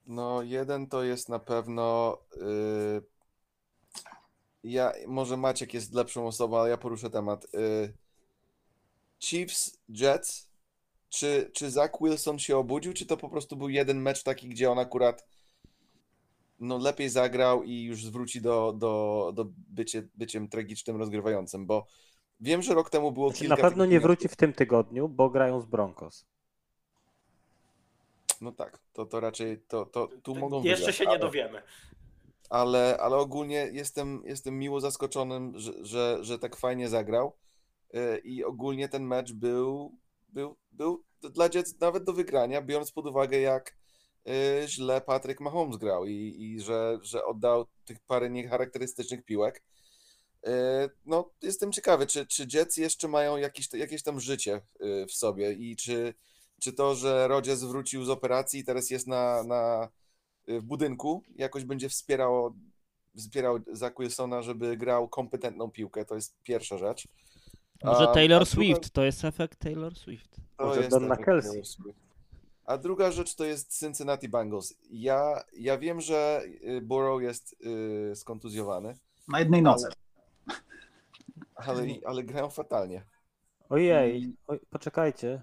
[0.06, 2.18] No, jeden to jest na pewno.
[2.36, 3.13] y,
[4.64, 7.44] ja, może Maciek jest lepszą osobą, ale ja poruszę temat.
[7.54, 7.92] Y,
[9.20, 10.50] Chiefs, Jets.
[11.08, 14.70] czy, czy Zach Wilson się obudził, czy to po prostu był jeden mecz taki, gdzie
[14.70, 15.26] on akurat
[16.60, 21.86] no, lepiej zagrał i już zwróci do, do, do bycie, byciem tragicznym rozgrywającym, bo
[22.40, 25.30] wiem, że rok temu było Znaczy, kilka na pewno nie wróci w tym tygodniu, bo
[25.30, 26.26] grają z Broncos.
[28.40, 31.62] No tak, to, to raczej to, to tu mogą Jeszcze wygrać, się nie ale- dowiemy.
[32.50, 37.36] Ale, ale ogólnie jestem, jestem miło zaskoczonym, że, że, że tak fajnie zagrał
[37.94, 43.06] Yy, i ogólnie ten mecz był, był, był dla Jets nawet do wygrania, biorąc pod
[43.06, 43.76] uwagę jak
[44.24, 49.62] yy, źle Patrick Mahomes grał i, i że, że oddał tych parę niecharakterystycznych piłek.
[50.42, 50.50] Yy,
[51.06, 54.60] No, jestem ciekawy, czy, czy Jets jeszcze mają jakieś, jakieś tam życie
[55.08, 56.14] w sobie i czy,
[56.60, 59.88] czy to, że Rodgers wrócił z operacji i teraz jest na, na,
[60.48, 62.54] w budynku, jakoś będzie wspierało,
[63.16, 67.08] wspierał Zach Wilsona, żeby grał kompetentną piłkę, to jest pierwsza rzecz.
[67.84, 70.36] Może A- Taylor a druga- Swift, to jest efekt Taylor Swift.
[70.56, 71.64] to Może jest Donna Kelsey.
[71.64, 71.98] Swift.
[72.64, 74.74] A druga rzecz to jest Cincinnati Bengals.
[74.90, 77.56] Ja, ja wiem, że y, Burrow jest
[78.12, 78.96] y, skontuzjowany,
[79.28, 79.88] Na jednej nocy.
[81.54, 83.04] ale, ale grają fatalnie.
[83.68, 85.42] Ojej, oj, poczekajcie.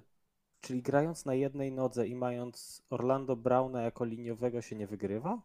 [0.62, 5.41] Czyli grając na jednej nodze i mając Orlando Browna jako liniowego się nie wygrywa?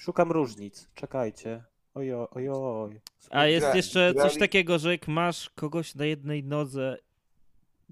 [0.00, 0.88] Szukam różnic.
[0.94, 1.64] Czekajcie.
[1.94, 3.00] Ojo, ojoj.
[3.30, 6.98] A jest jeszcze coś takiego, że jak masz kogoś na jednej nodze,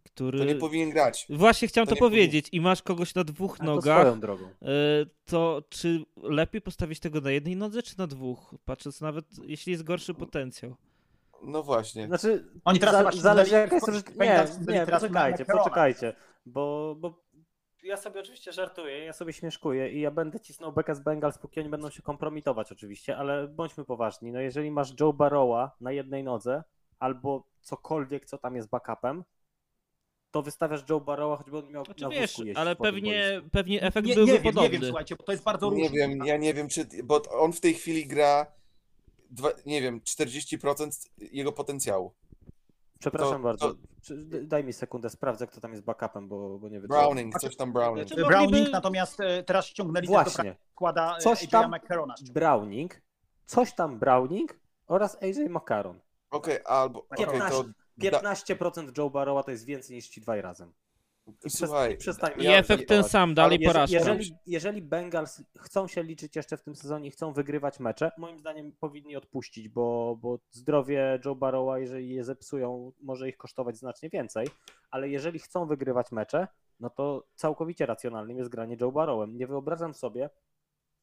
[0.05, 0.39] który...
[0.39, 1.27] To nie powinien grać.
[1.31, 4.21] Właśnie chciałem to to, nie powinien- powiedzieć i masz kogoś na dwóch to nogach, swoją
[4.21, 4.45] drogą.
[4.45, 4.47] y,
[5.27, 8.55] to czy lepiej postawić tego na jednej nodze, czy na dwóch?
[8.65, 10.77] Patrząc nawet, jeśli jest gorszy potencjał.
[11.43, 12.07] No właśnie.
[12.07, 14.25] Znaczy, Oni teraz za, zależy ściągnęli- jaka jest różnica.
[14.25, 16.13] Nie, nie, poczekajcie, poczekajcie.
[16.47, 17.25] Bo, bo
[17.83, 21.61] ja sobie oczywiście żartuję, ja sobie śmieszkuję i ja będę cisnął bekę z Bengals, póki
[21.61, 24.33] oni będą się kompromitować oczywiście, ale bądźmy poważni.
[24.33, 26.65] No jeżeli masz Joe Barrowa na jednej nodze
[26.99, 29.25] albo cokolwiek, co tam jest backupem,
[30.31, 34.15] to wystawiasz Joe Barrowa, choćby on miał Znaczy na wiesz, ale pewnie, pewnie efekt Nie,
[34.15, 34.69] byłby nie wiem, podobny.
[34.71, 35.99] nie wiem, słuchajcie, bo to jest bardzo Nie różne.
[35.99, 36.87] wiem, ja nie wiem, czy.
[37.05, 38.47] Bo on w tej chwili gra,
[39.35, 42.13] dwa, nie wiem, 40% jego potencjału.
[43.01, 43.75] Przepraszam to- bardzo.
[43.75, 46.89] to- Czy- Daj mi sekundę, sprawdzę, kto tam jest backupem, bo, bo nie wiem.
[46.89, 48.09] Browning, coś tam Browning.
[48.09, 50.57] Znaczy, Browning mogliby- natomiast e, teraz ściągnęli do Właśnie.
[50.73, 52.15] składa Coś AJ tam- McCarrona.
[52.33, 53.01] Browning,
[53.47, 56.01] coś tam Browning oraz AJ McCarron.
[56.31, 57.07] Okej, albo.
[57.11, 57.65] Okej, to.
[58.01, 60.73] 15, 15% Joe Barrowa to jest więcej niż ci dwaj razem.
[61.45, 63.97] I Słuchaj, przestańmy I efekt ten sam, dalej Jeżeli- porażka.
[63.97, 68.39] Jeżeli, jeżeli Bengals chcą się liczyć jeszcze w tym sezonie i chcą wygrywać mecze, moim
[68.39, 74.11] zdaniem powinni odpuścić, bo, bo zdrowie Joe Barrowa, jeżeli je zepsują, może ich kosztować znacznie
[74.11, 74.49] więcej,
[74.91, 76.49] ale jeżeli chcą wygrywać mecze,
[76.81, 79.37] no to całkowicie racjonalnym jest granie Joe Barrowem.
[79.37, 80.31] Nie wyobrażam sobie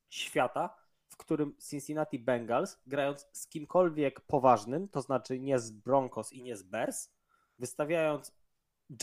[0.09, 0.75] świata,
[1.09, 6.55] w którym Cincinnati Bengals, grając z kimkolwiek poważnym, to znaczy nie z Broncos i nie
[6.55, 7.09] z Bears,
[7.59, 8.40] wystawiając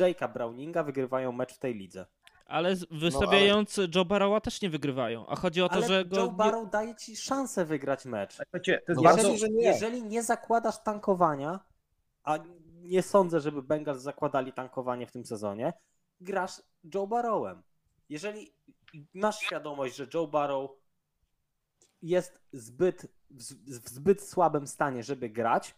[0.01, 2.07] Jake'a Browninga, wygrywają mecz w tej lidze.
[2.47, 5.27] Ale z- wystawiając Joe Barrowa też nie wygrywają.
[5.27, 6.17] A chodzi o to, Ale że go.
[6.17, 8.35] Joe Barrow daje ci szansę wygrać mecz.
[8.37, 9.17] Słuchajcie, to jest No bardzo...
[9.29, 9.65] bardzo- Jeżeli, że nie.
[9.67, 11.61] jeżeli nie zakładasz tankowania,
[12.25, 12.39] a
[12.83, 15.73] nie sądzę, żeby Bengals zakładali tankowanie w tym sezonie,
[16.21, 16.63] grasz
[16.95, 17.63] Joe Barrowem.
[18.09, 18.53] Jeżeli
[19.15, 20.71] masz świadomość, że Joe Barrow
[22.03, 23.43] jest zbyt, w,
[23.85, 25.75] w zbyt słabym stanie, żeby grać,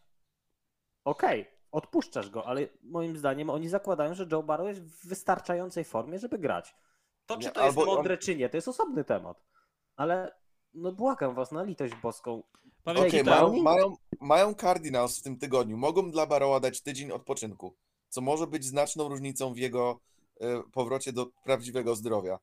[1.04, 6.18] okej, odpuszczasz go, ale moim zdaniem oni zakładają, że Joe Barrow jest w wystarczającej formie,
[6.18, 6.74] żeby grać.
[7.26, 9.44] To, czy Nie, to jest albo on- mądre, czy nie, to jest osobny temat.
[9.96, 10.34] Ale
[10.74, 12.42] no błagam was na litość boską.
[12.84, 15.76] Okej, tak, mają, mają, mają Cardinals w tym tygodniu.
[15.76, 17.76] Mogą dla Barrowa dać tydzień odpoczynku,
[18.08, 20.00] co może być znaczną różnicą w jego
[20.40, 22.38] e, powrocie do prawdziwego zdrowia.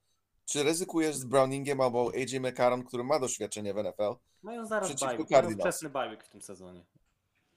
[0.45, 4.16] Czy ryzykujesz z Browningiem albo AJ McCarron, który ma doświadczenie w NFL?
[4.44, 4.95] Mają zaraz
[5.30, 5.60] Cardinals.
[5.60, 6.86] wczesny bajwyk w tym sezonie.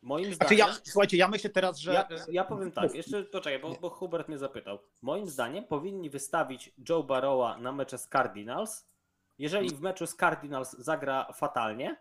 [0.03, 0.75] Moim Znaczy zdaniem...
[0.75, 1.93] ja, słuchajcie, ja myślę teraz, że...
[1.93, 4.79] Ja, ja powiem tak, jeszcze poczekaj, bo, bo Hubert mnie zapytał.
[5.03, 8.91] Moim zdaniem powinni wystawić Joe Barrowa na mecze z Cardinals.
[9.39, 11.97] Jeżeli w meczu z Cardinals zagra fatalnie,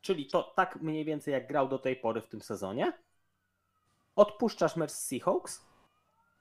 [0.00, 2.92] czyli to tak mniej więcej jak grał do tej pory w tym sezonie,
[4.16, 5.66] odpuszczasz mecz z Seahawks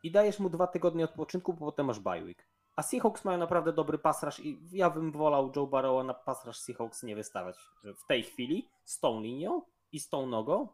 [0.04, 2.48] i dajesz mu dwa tygodnie odpoczynku, bo potem masz bye week.
[2.76, 7.04] A Seahawks mają naprawdę dobry pasraż i ja bym wolał Joe Barrowa na pasraż Seahawks
[7.04, 9.62] nie wystawiać w tej chwili z tą linią
[9.98, 10.68] i z tą nogą,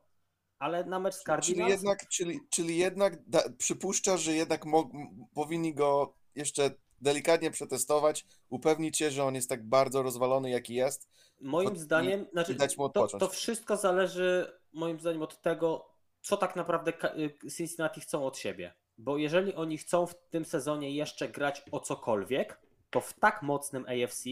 [0.60, 4.90] ale na mecz z Czyli Cardinals jednak, czyli, czyli jednak da, przypuszczasz, że jednak mo,
[5.34, 6.72] powinni go jeszcze
[7.02, 11.10] delikatnie przetestować, upewnić się, że on jest tak bardzo rozwalony, jaki jest.
[11.42, 15.86] Moim i- zdaniem, znaczy, i dać mu to, to wszystko zależy moim zdaniem od tego,
[16.22, 18.74] co tak naprawdę y, Cincinnati chcą od siebie.
[18.98, 22.60] Bo jeżeli oni chcą w tym sezonie jeszcze grać o cokolwiek,
[22.90, 24.24] to w tak mocnym AFC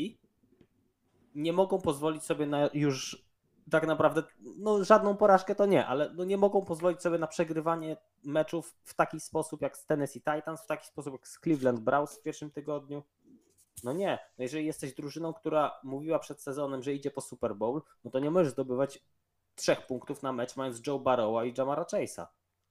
[1.36, 3.26] nie mogą pozwolić sobie na już
[3.72, 7.98] tak naprawdę no, żadną porażkę to nie, ale no, nie mogą pozwolić sobie na przegrywanie
[8.24, 12.20] meczów w taki sposób jak z Tennessee Titans, w taki sposób jak z Cleveland Browns
[12.20, 13.04] w pierwszym tygodniu.
[13.84, 17.82] No nie, no jeżeli jesteś drużyną, która mówiła przed sezonem, że idzie po Super Bowl,
[18.04, 19.04] no to nie możesz zdobywać
[19.56, 22.26] trzech punktów na mecz mając Joe Barrowa i Jamara Chase'a.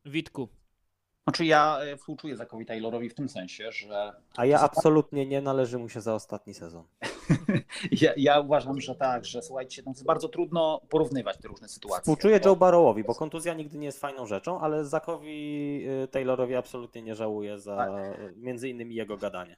[0.05, 0.48] Witku.
[1.24, 4.12] Znaczy ja e, współczuję Zakowi Taylorowi w tym sensie, że...
[4.36, 6.85] A ja absolutnie nie należy mu się za ostatni sezon.
[8.02, 12.01] ja, ja, uważam, że tak, że słuchajcie, no jest bardzo trudno porównywać te różne sytuacje.
[12.02, 12.48] Współczuję bo...
[12.48, 17.15] Joe Barrowowi, bo kontuzja nigdy nie jest fajną rzeczą, ale Zakowi y, Taylorowi absolutnie nie
[17.15, 18.36] żałuję za tak.
[18.36, 19.57] między innymi jego gadanie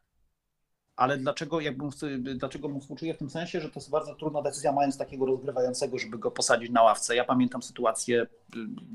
[0.96, 1.90] ale dlaczego, jakbym,
[2.22, 5.98] dlaczego mu współczuję w tym sensie, że to jest bardzo trudna decyzja, mając takiego rozgrywającego,
[5.98, 7.16] żeby go posadzić na ławce.
[7.16, 8.26] Ja pamiętam sytuację y,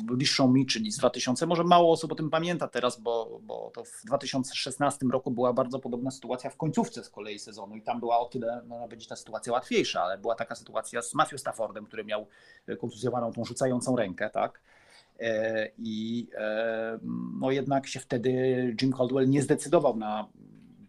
[0.05, 3.83] bliższą mi, czyli z 2000, może mało osób o tym pamięta teraz, bo, bo to
[3.83, 8.19] w 2016 roku była bardzo podobna sytuacja w końcówce z kolei sezonu i tam była
[8.19, 12.05] o tyle, można powiedzieć, ta sytuacja łatwiejsza, ale była taka sytuacja z Matthew Staffordem, który
[12.05, 12.27] miał
[12.79, 14.61] kontuzjowaną tą rzucającą rękę, tak?
[15.19, 16.99] E, I e,
[17.39, 18.31] no jednak się wtedy
[18.81, 20.27] Jim Caldwell nie zdecydował na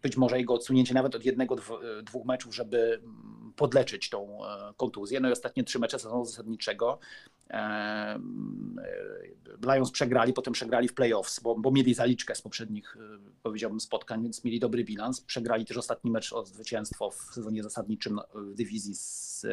[0.01, 1.55] być może jego odsunięcie nawet od jednego,
[2.03, 3.01] dwóch meczów, żeby
[3.55, 5.19] podleczyć tą e, kontuzję.
[5.19, 7.38] No i ostatnie trzy mecze sezonu zasadniczego e,
[9.73, 14.23] Lions przegrali, potem przegrali w playoffs, bo, bo mieli zaliczkę z poprzednich, e, powiedziałbym, spotkań,
[14.23, 15.21] więc mieli dobry bilans.
[15.21, 19.45] Przegrali też ostatni mecz o zwycięstwo w sezonie zasadniczym w dywizji z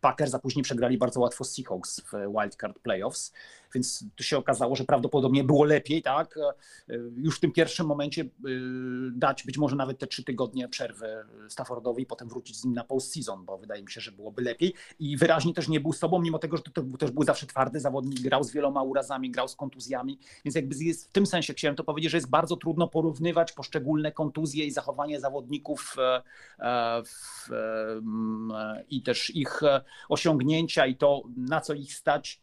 [0.00, 3.32] Packers, a później przegrali bardzo łatwo z Seahawks w wildcard playoffs,
[3.74, 6.38] więc tu się okazało, że prawdopodobnie było lepiej, tak,
[7.16, 8.24] już w tym pierwszym momencie
[9.12, 11.06] dać być może nawet te trzy tygodnie przerwy
[11.48, 14.74] Staffordowi i potem wrócić z nim na postseason, bo wydaje mi się, że byłoby lepiej.
[14.98, 17.80] I wyraźnie też nie był sobą, mimo tego, że to, to też był zawsze twardy
[17.80, 21.76] zawodnik, grał z wieloma urazami, grał z kontuzjami, więc jakby jest, w tym sensie chciałem
[21.76, 26.22] to powiedzieć, że jest bardzo trudno porównywać poszczególne kontuzje i zachowanie zawodników e,
[26.58, 29.60] e, w, e, i też ich
[30.08, 32.40] osiągnięcia i to, na co ich stać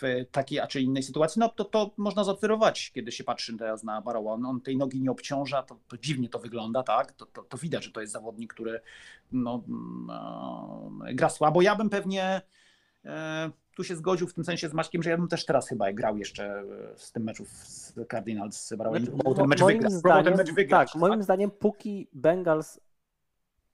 [0.00, 3.82] w takiej a czy innej sytuacji, no to, to można zaobserwować, kiedy się patrzy teraz
[3.84, 4.32] na Barrowa.
[4.32, 7.12] On, on tej nogi nie obciąża, to, to dziwnie to wygląda, tak?
[7.12, 8.80] To, to, to, widać, że to jest zawodnik, który
[9.32, 9.62] no,
[10.06, 11.62] no, gra słabo.
[11.62, 12.40] Ja bym pewnie
[13.04, 15.92] e, tu się zgodził w tym sensie z Maćkiem, że ja bym też teraz chyba
[15.92, 16.64] grał jeszcze
[16.96, 19.90] z tym meczu z Cardinals znaczy, ten mecz wygra.
[19.90, 20.92] Zdaniem, ten mecz wygrać.
[20.92, 21.22] Tak, moim tak?
[21.22, 22.80] zdaniem póki Bengals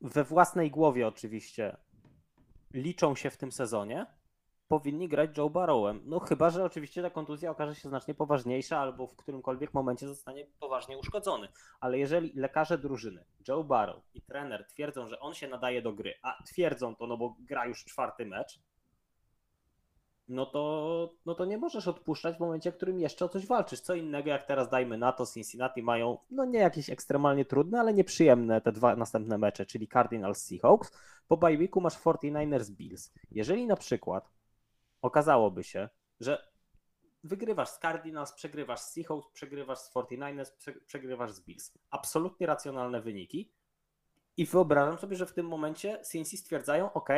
[0.01, 1.77] we własnej głowie oczywiście
[2.75, 4.07] liczą się w tym sezonie,
[4.69, 6.03] powinni grać Joe Barrowem.
[6.05, 10.47] No chyba, że oczywiście ta kontuzja okaże się znacznie poważniejsza albo w którymkolwiek momencie zostanie
[10.61, 11.49] poważnie uszkodzony.
[11.81, 16.15] Ale jeżeli lekarze drużyny, Joe Barrow i trener twierdzą, że on się nadaje do gry,
[16.23, 18.61] a twierdzą to, no bo gra już czwarty mecz,
[20.29, 23.81] no to, no to nie możesz odpuszczać w momencie, w którym jeszcze o coś walczysz.
[23.81, 27.95] Co innego jak teraz dajmy na to, Cincinnati mają, no nie jakieś ekstremalnie trudne, ale
[27.95, 30.91] nieprzyjemne te dwa następne mecze, czyli Cardinals Seahawks.
[31.29, 33.13] Po bye weeku masz 49ers Bills.
[33.31, 34.31] Jeżeli na przykład
[35.03, 35.89] okazałoby się,
[36.21, 36.49] że
[37.25, 40.51] wygrywasz z Cardinals, przegrywasz z Seahawks, przegrywasz z 49ers,
[40.87, 41.73] przegrywasz z Bills.
[41.91, 43.53] Absolutnie racjonalne wyniki.
[44.37, 47.09] I wyobrażam sobie, że w tym momencie Cincy stwierdzają, ok,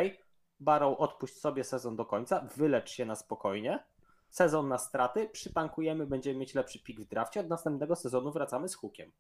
[0.61, 3.85] Barrow odpuść sobie sezon do końca, wylecz się na spokojnie,
[4.31, 8.75] sezon na straty, przytankujemy, będziemy mieć lepszy pik w drafcie, od następnego sezonu wracamy z
[8.75, 9.13] hukiem.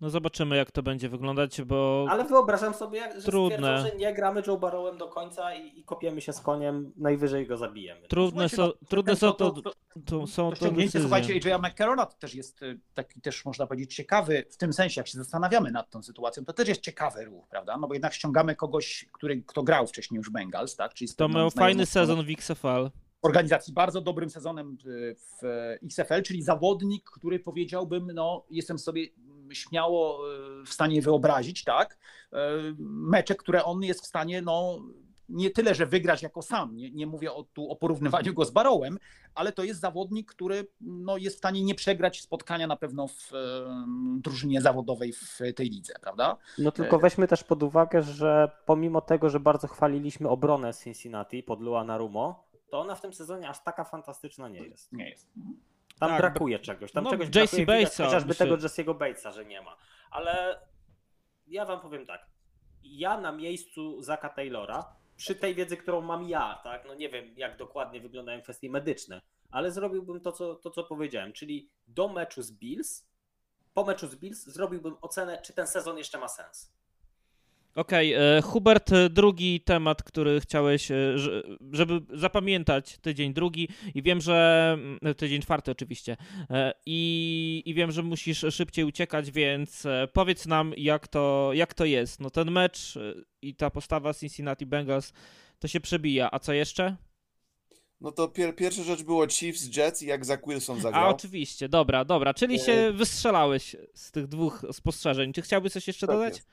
[0.00, 2.06] No zobaczymy, jak to będzie wyglądać, bo.
[2.10, 3.82] Ale wyobrażam sobie, że trudne.
[3.82, 7.56] że nie gramy Joe Barrowem do końca i, i, kopiemy się z koniem, najwyżej go
[7.56, 8.08] zabijemy.
[8.08, 9.72] Trudne, są, no, trudne są to, to,
[10.06, 11.00] to, są to, to decyzje.
[11.00, 15.00] Słuchajcie, AJ'a McCarrona to też jest y, taki też można powiedzieć ciekawy, w tym sensie,
[15.00, 17.76] jak się zastanawiamy nad tą sytuacją, to też jest ciekawy ruch, prawda?
[17.76, 20.94] No bo jednak ściągamy kogoś, który, kto grał wcześniej już Bengals, tak?
[20.94, 22.90] Czyli to miał fajny sezon w XFL
[23.22, 24.76] organizacji bardzo dobrym sezonem
[25.42, 29.06] w XFL, czyli zawodnik, który powiedziałbym, no jestem sobie
[29.54, 31.98] śmiało e, w stanie wyobrazić, tak,
[32.32, 32.38] e,
[32.78, 34.78] mecze, które on jest w stanie, no,
[35.28, 38.50] nie tyle, że wygrać jako sam, nie, nie mówię o, tu o porównywaniu go z
[38.50, 38.98] Barrowem,
[39.34, 43.32] ale to jest zawodnik, który no, jest w stanie nie przegrać spotkania na pewno w
[43.32, 43.38] e,
[44.20, 46.36] drużynie zawodowej w tej lidze, prawda?
[46.58, 51.60] No tylko weźmy też pod uwagę, że pomimo tego, że bardzo chwaliliśmy obronę Cincinnati pod
[51.60, 54.92] Luana Rumo, to ona w tym sezonie aż taka fantastyczna nie jest.
[54.92, 55.32] Nie jest.
[55.98, 56.92] Tam tak, brakuje czegoś.
[56.92, 58.46] Tam no, czegoś JC brakuje, Batesa, chociażby myślę...
[58.46, 59.76] tego Jesse'ego Batesa, że nie ma.
[60.10, 60.60] Ale
[61.46, 62.26] ja wam powiem tak.
[62.82, 67.34] Ja na miejscu Zaka Taylora, przy tej wiedzy, którą mam ja, tak, no nie wiem
[67.36, 69.20] jak dokładnie wyglądają kwestie medyczne,
[69.50, 73.08] ale zrobiłbym to co, to, co powiedziałem, czyli do meczu z Bills,
[73.74, 76.72] po meczu z Bills zrobiłbym ocenę, czy ten sezon jeszcze ma sens.
[77.74, 80.94] Okej, okay, e, Hubert, e, drugi temat, który chciałeś, e,
[81.72, 86.16] żeby zapamiętać tydzień drugi i wiem, że mm, tydzień czwarty oczywiście
[86.86, 92.20] i, i wiem, że musisz szybciej uciekać, więc powiedz nam jak to, jak to jest.
[92.20, 92.98] No ten mecz
[93.42, 95.12] i ta postawa Cincinnati Bengals
[95.58, 96.96] to się przebija, a co jeszcze?
[98.00, 101.04] No to pier pierwsza rzecz było Chiefs, Jets i jak Zach Wilson zagrał.
[101.04, 102.34] A oczywiście, dobra, dobra.
[102.34, 105.32] Czyli się E, wystrzelałeś z tych dwóch spostrzeżeń.
[105.32, 106.34] Czy chciałbyś coś jeszcze Tak dodać?
[106.36, 106.48] jest.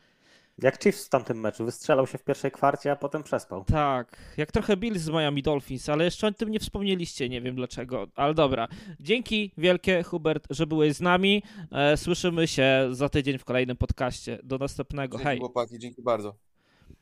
[0.64, 3.64] Jak Chiefs w tamtym meczu, wystrzelał się w pierwszej kwarcie, a potem przespał.
[3.66, 7.56] Tak, jak trochę Bills z Miami Dolphins, ale jeszcze o tym nie wspomnieliście, nie wiem
[7.56, 8.68] dlaczego, ale dobra.
[9.00, 11.44] Dzięki wielkie, Hubert, że byłeś z nami.
[11.72, 14.40] E, słyszymy się za tydzień w kolejnym podcaście.
[14.44, 15.18] Do następnego.
[15.18, 15.40] Dzięki Hej.
[15.40, 16.36] chłopaki, dzięki bardzo.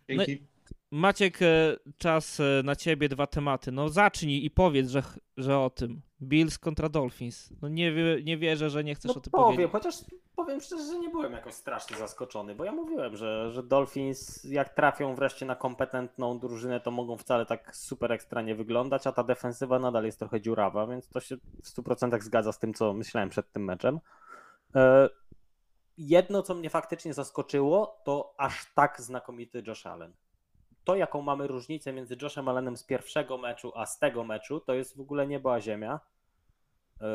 [0.10, 0.57] Dzięki.
[0.92, 3.72] Maciek, e, czas e, na ciebie, dwa tematy.
[3.72, 5.04] No zacznij i powiedz, że,
[5.38, 6.02] że o tym.
[6.22, 7.50] Bills kontra Dolphins.
[7.62, 7.94] No nie,
[8.24, 9.72] nie wierzę, że nie chcesz No o tym powiem, powiedzieć.
[9.72, 9.96] chociaż
[10.36, 14.74] powiem szczerze, że nie byłem jakoś strasznie zaskoczony, bo ja mówiłem, że, że Dolphins jak
[14.74, 19.24] trafią wreszcie na kompetentną drużynę, to mogą wcale tak super ekstra nie wyglądać, a ta
[19.24, 23.30] defensywa nadal jest trochę dziurawa, więc to się w 100% zgadza z tym, co myślałem
[23.30, 24.00] przed tym meczem.
[24.76, 25.10] E,
[25.98, 30.14] Jedno, co mnie faktycznie zaskoczyło, to aż tak znakomity Josh Allen.
[30.88, 34.74] To, jaką mamy różnicę między Joshem Allenem z pierwszego meczu, a z tego meczu, to
[34.74, 36.00] jest w ogóle niebo a ziemia.
[37.02, 37.08] E,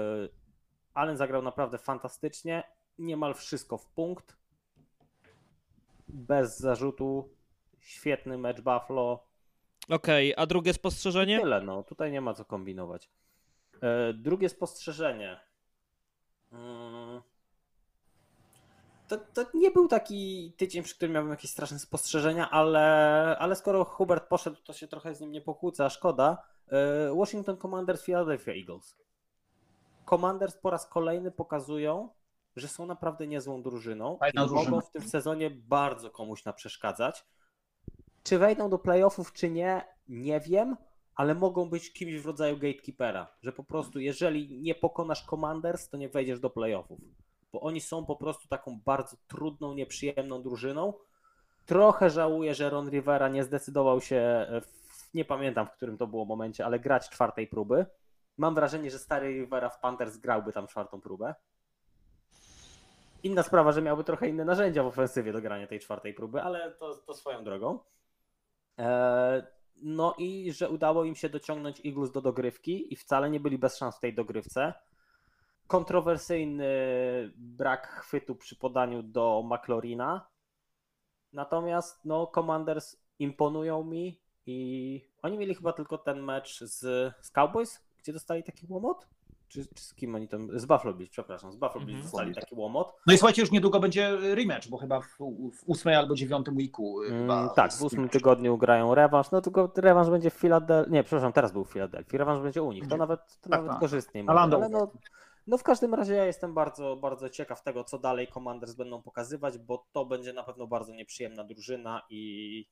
[0.94, 2.62] Allen zagrał naprawdę fantastycznie,
[2.98, 4.36] niemal wszystko w punkt.
[6.08, 7.28] Bez zarzutu.
[7.80, 9.24] Świetny mecz Buffalo.
[9.88, 11.40] Okej, a drugie spostrzeżenie?
[11.40, 11.82] Tyle, no.
[11.82, 13.10] Tutaj nie ma co kombinować.
[13.80, 15.40] E, drugie spostrzeżenie.
[16.52, 17.22] Mm.
[19.12, 23.84] To, to nie był taki tydzień, przy którym miałem jakieś straszne spostrzeżenia, ale, ale skoro
[23.84, 26.42] Hubert poszedł, to się trochę z nim nie pokłóca, szkoda.
[26.68, 28.96] E, Washington Commanders, Philadelphia Eagles.
[30.10, 32.08] Commanders po raz kolejny pokazują,
[32.56, 34.70] że są naprawdę niezłą drużyną Fajna i drużyna.
[34.70, 37.24] mogą w tym sezonie bardzo komuś naprzeszkadzać.
[38.22, 40.76] Czy wejdą do playoffów, czy nie, nie wiem,
[41.14, 45.96] ale mogą być kimś w rodzaju gatekeepera, że po prostu jeżeli nie pokonasz Commanders, to
[45.96, 47.00] nie wejdziesz do playoffów,
[47.52, 50.94] bo oni są po prostu taką bardzo trudną, nieprzyjemną drużyną.
[51.66, 56.24] Trochę żałuję, że Ron Rivera nie zdecydował się, w, nie pamiętam w którym to było
[56.24, 57.86] momencie, ale grać czwartej próby.
[58.36, 61.34] Mam wrażenie, że stary Rivera w Panthers grałby tam czwartą próbę.
[63.22, 66.70] Inna sprawa, że miałby trochę inne narzędzia w ofensywie do grania tej czwartej próby, ale
[66.70, 67.78] to, to swoją drogą.
[68.78, 69.42] Eee,
[69.82, 73.76] No i że udało im się dociągnąć Eagles do dogrywki i wcale nie byli bez
[73.76, 74.74] szans w tej dogrywce.
[75.72, 76.66] Kontrowersyjny
[77.36, 80.26] brak chwytu przy podaniu do McLaurina.
[81.32, 86.78] Natomiast no, Commanders imponują mi i oni mieli chyba tylko ten mecz z,
[87.20, 89.08] z Cowboys, gdzie dostali taki łomot?
[89.48, 90.58] Czy, czy z kim oni tam?
[90.58, 91.52] Z Buffalo Bills, przepraszam.
[91.52, 92.02] Z Buffalo Bills Mhm.
[92.02, 92.94] dostali taki łomot.
[93.06, 95.06] No i słuchajcie, już niedługo będzie rematch, bo chyba w,
[95.52, 97.02] w ósmej albo dziewiątym weeku.
[97.02, 101.02] y, Mm, tak, w ósmym tygodniu grają rewanż, no tylko rewanż będzie w Filadelfii, nie,
[101.02, 104.24] przepraszam, teraz był w Filadelfii, rewanż będzie u nich, to nawet, to Tak, nawet tak.
[104.34, 104.64] Landover.
[104.64, 104.92] Ale no,
[105.46, 109.58] no w każdym razie ja jestem bardzo, bardzo ciekaw tego, co dalej Commanders będą pokazywać,
[109.58, 112.66] bo to będzie na pewno bardzo nieprzyjemna drużyna i,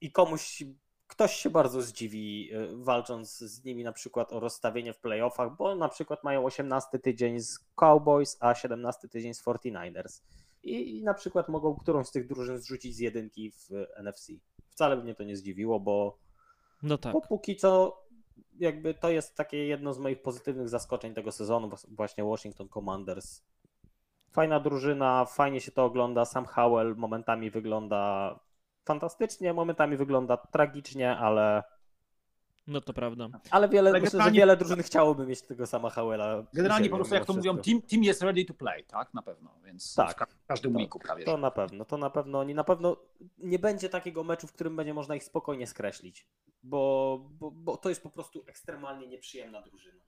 [0.00, 0.62] i komuś,
[1.06, 5.74] ktoś się bardzo zdziwi y, walcząc z nimi na przykład o rozstawienie w playoffach, bo
[5.74, 10.22] na przykład mają 18 tydzień z Cowboys, a 17 tydzień z 49ers.
[10.62, 14.32] I, I na przykład mogą którąś z tych drużyn zrzucić z jedynki w NFC.
[14.70, 16.18] Wcale by mnie to nie zdziwiło, bo,
[16.82, 17.12] No tak.
[17.12, 18.02] bo póki co
[18.58, 23.42] jakby to jest takie jedno z moich pozytywnych zaskoczeń tego sezonu, właśnie Washington Commanders.
[24.32, 26.24] Fajna drużyna, fajnie się to ogląda.
[26.24, 28.34] Sam Howell momentami wygląda
[28.84, 31.62] fantastycznie, momentami wygląda tragicznie, ale,
[32.68, 33.28] No to prawda.
[33.50, 36.44] ale wiele, Ale myślę, że wiele drużyn chciałoby mieć tego sama Howella.
[36.52, 37.52] Generalnie po prostu, jak to wszystko.
[37.52, 39.14] mówią, team, team jest ready to play, tak?
[39.14, 40.12] Na pewno, więc Tak.
[40.12, 41.24] w ka- każdym To- weeku prawie.
[41.24, 42.96] To na pewno, to na pewno oni na pewno
[43.38, 46.26] nie będzie takiego meczu, w którym będzie można ich spokojnie skreślić,
[46.62, 50.02] bo, bo, bo to jest po prostu ekstremalnie nieprzyjemna drużyna.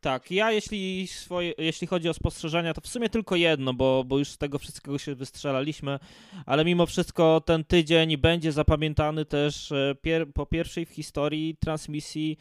[0.00, 4.18] Tak, ja jeśli, swoje, jeśli chodzi o spostrzeżenia, to w sumie tylko jedno, bo, bo
[4.18, 5.98] już z tego wszystkiego się wystrzelaliśmy,
[6.46, 12.36] ale mimo wszystko ten tydzień będzie zapamiętany też e, pier, po pierwszej w historii transmisji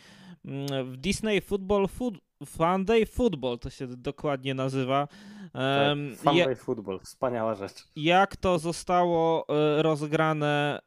[0.45, 2.13] mm, w Disney Football Food,
[2.45, 5.07] Funday Football, to się dokładnie nazywa.
[5.53, 7.73] Je- Funway Football, wspaniała rzecz.
[7.95, 10.79] jak to zostało e, rozegrane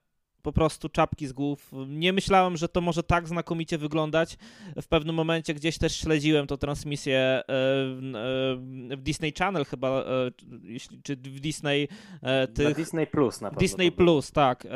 [0.45, 1.73] po prostu czapki z głów.
[1.89, 4.37] Nie myślałem, że to może tak znakomicie wyglądać.
[4.83, 8.13] W pewnym momencie gdzieś też śledziłem tą transmisję e, w,
[8.93, 10.05] e, w Disney Channel chyba, e,
[11.03, 11.89] czy w Disney
[12.55, 12.77] tych...
[12.77, 13.61] Disney Plus na pewno.
[13.61, 13.93] Disney.
[13.93, 14.67] Plus, tak.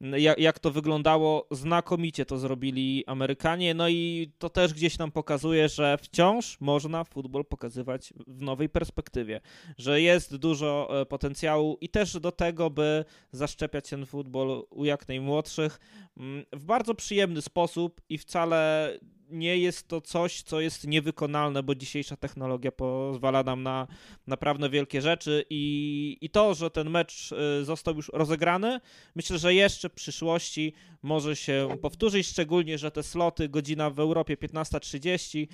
[0.00, 3.74] Jak, jak to wyglądało, znakomicie to zrobili Amerykanie.
[3.74, 9.40] No i to też gdzieś nam pokazuje, że wciąż można futbol pokazywać w nowej perspektywie,
[9.78, 15.08] że jest dużo e, potencjału i też do tego, by zaszczepiać ten futbol u jak
[15.08, 15.80] najmłodszych
[16.16, 18.90] mm, w bardzo przyjemny sposób i wcale
[19.30, 23.86] nie jest to coś, co jest niewykonalne, bo dzisiejsza technologia pozwala nam na
[24.26, 28.80] naprawdę wielkie rzeczy i, i to, że ten mecz y, został już rozegrany,
[29.14, 30.72] myślę, że jeszcze w przyszłości
[31.02, 35.46] może się powtórzyć, szczególnie, że te sloty, godzina w Europie 15.30,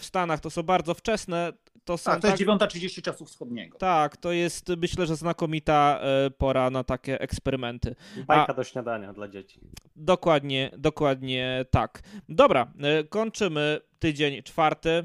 [0.00, 1.52] w Stanach to są bardzo wczesne,
[1.84, 3.78] to są tak, to jest tak- 9.30 czasu wschodniego.
[3.78, 7.94] tak, to jest myślę, że znakomita e, pora na takie eksperymenty.
[8.26, 9.60] Bajka do śniadania dla dzieci.
[9.96, 12.02] Dokładnie, dokładnie tak.
[12.28, 15.04] Dobra, e, kończymy tydzień czwarty.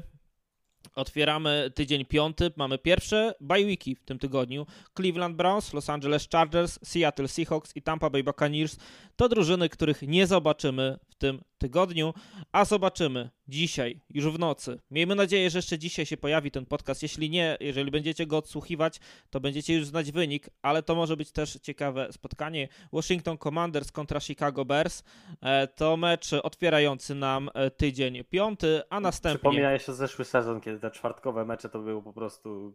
[0.94, 2.50] Otwieramy tydzień piąty.
[2.56, 4.66] Mamy pierwsze bye weeki w tym tygodniu.
[4.96, 8.76] Cleveland Browns, Los Angeles Chargers, Seattle Seahawks i Tampa Bay Buccaneers
[9.16, 12.14] to drużyny, których nie zobaczymy w tym tygodniu,
[12.52, 14.78] a zobaczymy dzisiaj, już w nocy.
[14.90, 17.02] Miejmy nadzieję, że jeszcze dzisiaj się pojawi ten podcast.
[17.02, 19.00] Jeśli nie, jeżeli będziecie go odsłuchiwać,
[19.30, 22.68] to będziecie już znać wynik, ale to może być też ciekawe spotkanie.
[22.92, 25.02] Washington Commanders kontra Chicago Bears
[25.42, 29.38] e, to mecz otwierający nam e, tydzień piąty, a następnie...
[29.38, 32.74] Przypomina się zeszły sezon, kiedy te czwartkowe mecze to było po prostu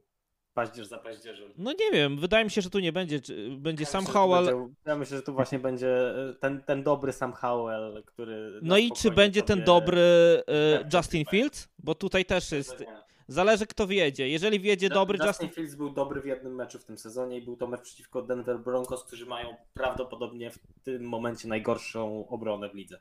[0.55, 1.49] paździerz za paździerzem.
[1.57, 3.19] No nie wiem, wydaje mi się, że tu nie będzie.
[3.57, 4.45] Będzie Ja Sam Howell.
[4.45, 5.89] będzie- Ja myślę, że tu właśnie będzie
[6.29, 8.59] e, ten, ten dobry Sam Howell, który.
[8.61, 10.01] No i czy będzie ten dobry
[10.47, 11.25] e, Justin.
[11.31, 11.67] Fields?
[11.79, 12.83] Bo tutaj też jest.
[13.27, 14.29] Zależy kto wiedzie.
[14.29, 15.49] Jeżeli wiedzie dobry Justin Justin.
[15.49, 18.59] Fields był dobry w jednym meczu w tym sezonie i był to mecz przeciwko Denver
[18.59, 22.99] Broncos, którzy mają prawdopodobnie w tym momencie najgorszą obronę w lidze.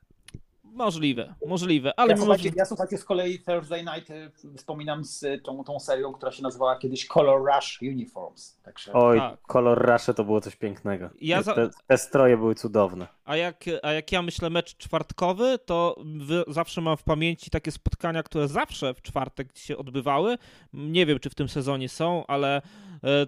[0.74, 5.22] Możliwe, możliwe, ale ja, mimo słuchajcie, ja słuchajcie, z kolei Thursday Night y, wspominam z
[5.22, 8.56] y, tą, tą serią, która się nazywała kiedyś Color Rush Uniforms.
[8.62, 9.42] Także Oj, Tak.
[9.42, 11.10] kolor Rusze to było coś pięknego.
[11.20, 13.06] Ja za- te, te stroje były cudowne.
[13.24, 17.70] A jak, a jak ja myślę mecz czwartkowy, to wy- zawsze mam w pamięci takie
[17.70, 20.38] spotkania, które zawsze w czwartek się odbywały.
[20.72, 22.62] Nie wiem, czy w tym sezonie są, ale e,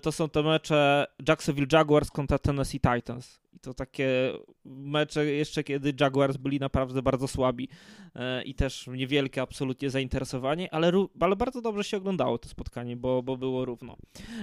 [0.02, 3.40] to są te mecze Jacksonville Jaguars kontra Tennessee Titans.
[3.56, 4.08] I to takie
[4.64, 7.68] mecze jeszcze kiedy Jaguars byli naprawdę bardzo słabi
[8.14, 13.22] e, i też niewielkie absolutnie zainteresowanie, ale, ale bardzo dobrze się oglądało to spotkanie, bo,
[13.22, 13.96] bo było równo.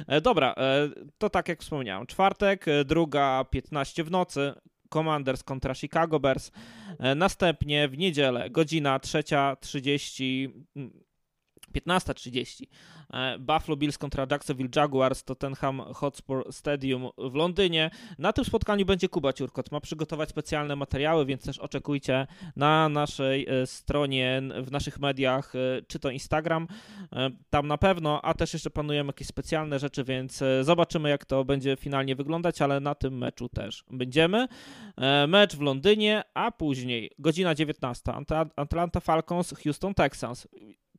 [0.07, 4.53] E, Dobra, e, to tak jak wspomniałem, czwartek, e, druga 15 w nocy,
[4.89, 6.51] Commanders kontra Chicago Bears.
[6.99, 11.03] E, Następnie w niedzielę, godzina 3.30, mm,
[11.75, 12.63] 15.30.
[13.13, 17.91] e, Buffalo Bills kontra Jacksonville Jaguars, Tottenham Hotspur Stadium w Londynie.
[18.19, 19.71] Na tym spotkaniu będzie Kuba Ciurkot.
[19.71, 25.59] Ma przygotować specjalne materiały, więc też oczekujcie na naszej e, stronie, w naszych mediach, e,
[25.87, 26.67] czy to Instagram,
[27.49, 31.75] tam na pewno, a też jeszcze planują jakieś specjalne rzeczy, więc zobaczymy jak to będzie
[31.79, 34.47] finalnie wyglądać, ale na tym meczu też będziemy.
[35.27, 38.11] Mecz w Londynie, a później godzina 19.
[38.11, 40.47] Anta- Atlanta Falcons, Houston Texans.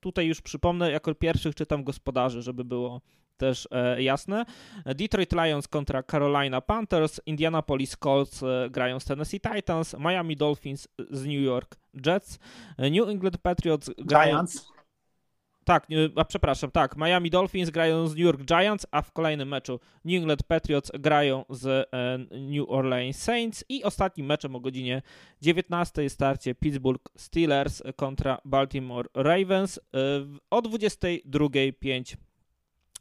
[0.05, 3.01] Tutaj już przypomnę, jako pierwszych czytam gospodarzy, żeby było
[3.37, 4.45] też e, jasne.
[4.87, 11.25] Detroit Lions kontra Carolina Panthers, Indianapolis Colts e, grają z Tennessee Titans, Miami Dolphins z
[11.25, 11.77] New York
[12.07, 12.39] Jets,
[12.79, 14.45] New England Patriots grają...
[15.65, 15.87] Tak,
[16.17, 16.97] a przepraszam, tak.
[16.97, 21.45] Miami Dolphins grają z New York Giants, a w kolejnym meczu New England Patriots grają
[21.51, 25.03] z e, New Orleans Saints i ostatnim meczem o godzinie
[25.43, 29.81] 19 jest starcie Pittsburgh Steelers kontra Baltimore Ravens e,
[30.51, 32.17] o 22.05.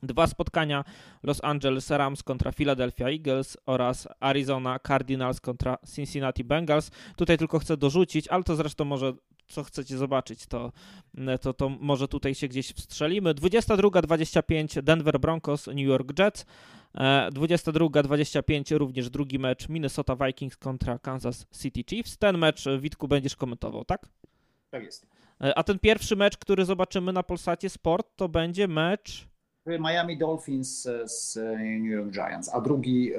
[0.04, 0.84] Dwa spotkania
[1.24, 6.92] Los Angeles Rams kontra Philadelphia Eagles oraz Arizona Cardinals kontra Cincinnati Bengals.
[7.16, 9.14] Tutaj tylko chcę dorzucić, ale to zresztą może
[9.48, 10.72] co chcecie zobaczyć, to,
[11.42, 13.34] to, to może tutaj się gdzieś wstrzelimy.
[13.34, 16.46] 22-25 Denver Broncos, New York Jets.
[16.96, 22.18] E, 22-25 również drugi mecz Minnesota Vikings kontra Kansas City Chiefs.
[22.18, 24.08] Ten mecz, e, Witku, będziesz komentował, tak?
[24.70, 25.06] Tak jest.
[25.42, 29.33] E, A ten pierwszy mecz, który zobaczymy na Polsacie Sport, to będzie mecz...
[29.66, 33.18] Miami Dolphins z New York Giants, a drugi e,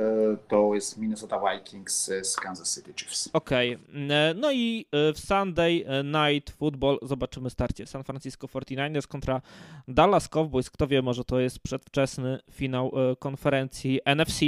[0.48, 3.30] to jest Minnesota Vikings z Kansas City Chiefs.
[3.32, 3.72] Okej.
[4.10, 9.40] E, No i e, w Sunday Night Football zobaczymy starcie San Francisco 49ers kontra
[9.88, 10.70] Dallas Cowboys.
[10.70, 14.40] Kto wie, może to jest przedwczesny finał konferencji NFC.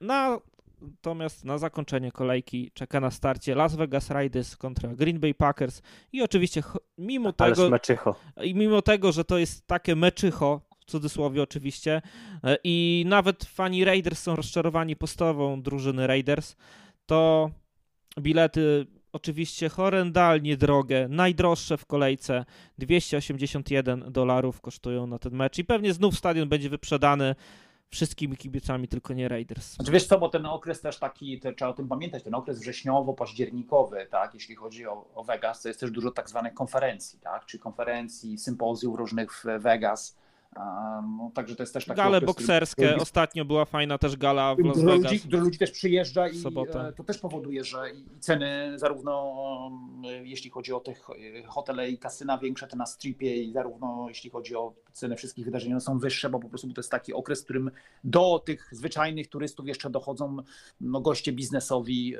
[0.00, 0.38] Na,
[0.80, 5.82] natomiast na zakończenie kolejki czeka na starcie Las Vegas Raiders kontra Green Bay Packers
[6.12, 6.62] i oczywiście
[6.98, 8.14] mimo Ależ tego, meczycho.
[8.42, 10.60] i mimo tego, że to jest takie meczycho,
[10.92, 12.02] cudzysłowie oczywiście,
[12.44, 16.56] e, i nawet fani Raiders są rozczarowani postawą drużyny Raiders,
[17.06, 17.50] to
[18.20, 22.44] bilety oczywiście horrendalnie drogie, najdroższe w kolejce,
[22.78, 27.34] 281 dolarów kosztują na ten mecz i pewnie znów stadion będzie wyprzedany
[27.92, 29.74] wszystkimi kibicami, tylko nie Raiders.
[29.74, 32.60] Znaczy wiesz co, bo ten okres też taki, to trzeba o tym pamiętać, ten okres
[32.60, 37.46] wrześniowo-październikowy, tak, jeśli chodzi o, o Vegas, to jest też dużo tak zwanych konferencji, tak,
[37.46, 40.16] czy konferencji, sympozjów różnych w Vegas,
[40.56, 44.54] No, także to jest też taki Gale okres, bokserskie, który- ostatnio była fajna też gala
[44.54, 45.12] w Las Vegas.
[45.12, 46.88] ludzi, dużo ludzi też przyjeżdża i sobotę.
[46.88, 49.34] e, to też powoduje, że i ceny zarówno
[50.04, 50.94] e, jeśli chodzi o te e,
[51.46, 55.72] hotele i kasyna większe, te na stripie i zarówno jeśli chodzi o ceny wszystkich wydarzeń,
[55.72, 57.70] one są wyższe, bo po prostu to jest taki okres, w którym
[58.04, 60.36] do tych zwyczajnych turystów jeszcze dochodzą
[60.80, 62.14] no, goście biznesowi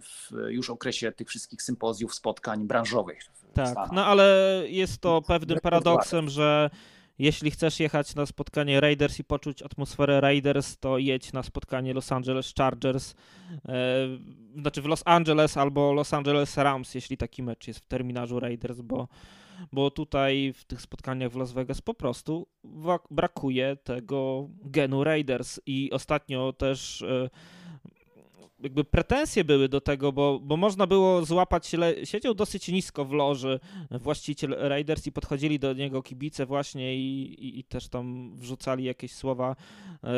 [0.00, 3.18] w już okresie tych wszystkich sympozjów, spotkań branżowych.
[3.54, 6.70] Tak, no ale jest to pewnym Wbrew paradoksem, że
[7.18, 12.12] jeśli chcesz jechać na spotkanie Raiders i poczuć atmosferę Raiders, to jedź na spotkanie Los
[12.12, 13.14] Angeles Chargers,
[13.68, 13.74] e,
[14.56, 18.80] znaczy w Los Angeles albo Los Angeles Rams, jeśli taki mecz jest w terminarzu Raiders,
[18.80, 19.08] bo,
[19.72, 22.46] bo tutaj w tych spotkaniach w Las Vegas po prostu
[23.10, 25.60] brakuje tego genu Raiders.
[25.66, 27.30] I ostatnio też e,
[28.60, 31.70] jakby pretensje były do tego, bo, bo można było złapać,
[32.04, 33.60] siedział dosyć nisko w loży
[33.90, 39.12] właściciel Raiders i podchodzili do niego kibice właśnie i, i, i też tam wrzucali jakieś
[39.12, 39.56] słowa
[40.04, 40.08] e,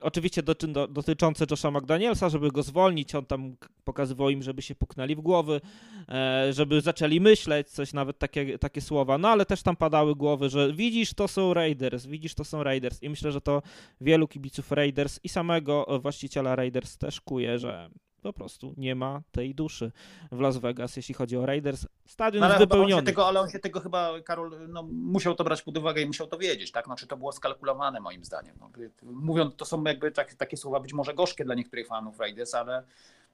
[0.00, 4.74] oczywiście do, do, dotyczące Josha McDanielsa, żeby go zwolnić, on tam pokazywał im, żeby się
[4.74, 5.60] puknęli w głowy,
[6.08, 10.48] e, żeby zaczęli myśleć, coś nawet takie, takie słowa, no ale też tam padały głowy,
[10.48, 13.02] że widzisz, to są Raiders, widzisz, to są Raiders.
[13.02, 13.62] I myślę, że to
[14.00, 17.90] wielu kibiców Raiders i samego właściciela Raiders też kuje, że
[18.22, 19.92] po prostu nie ma tej duszy
[20.32, 21.86] w Las Vegas, jeśli chodzi o Raiders.
[22.06, 23.02] Stadion No, jest wypełniony.
[23.02, 26.26] tego, ale on się tego chyba, Karol, no, musiał to brać pod uwagę i musiał
[26.26, 26.84] to wiedzieć, tak?
[26.84, 28.56] Znaczy to było skalkulowane moim zdaniem.
[28.60, 28.70] No,
[29.02, 32.82] mówiąc, to są jakby tak, takie słowa być może gorzkie dla niektórych fanów Raiders, ale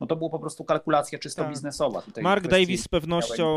[0.01, 1.51] no, to było po prostu kalkulacja czysto Tak.
[1.53, 2.03] biznesowa.
[2.23, 3.57] Mark Davis z pewnością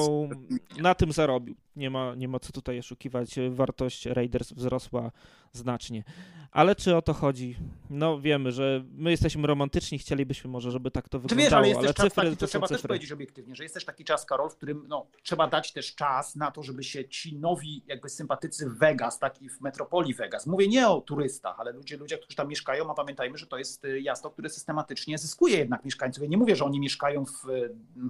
[0.50, 1.56] nic- na tym zarobił.
[1.76, 3.30] Nie ma, nie ma co tutaj oszukiwać.
[3.50, 5.12] Wartość Raiders wzrosła
[5.54, 6.04] znacznie.
[6.52, 7.58] Ale czy o to chodzi?
[7.90, 11.80] No wiemy, że my jesteśmy romantyczni, chcielibyśmy może, żeby tak to wyglądało, wiesz, ale jest
[11.80, 12.88] ale też czas cyfry taki, to to trzeba też cyfry.
[12.88, 16.36] powiedzieć obiektywnie, że jest też taki czas, Karol, w którym no, trzeba dać też czas
[16.36, 20.68] na to, żeby się ci nowi jakby sympatycy Vegas, tak i w metropolii Vegas, mówię
[20.68, 24.02] nie o turystach, ale ludzie, ludzie, którzy tam mieszkają, a pamiętajmy, że to jest y,
[24.06, 26.24] miasto, które systematycznie zyskuje jednak mieszkańców.
[26.24, 27.46] Ja nie mówię, że oni mieszkają w,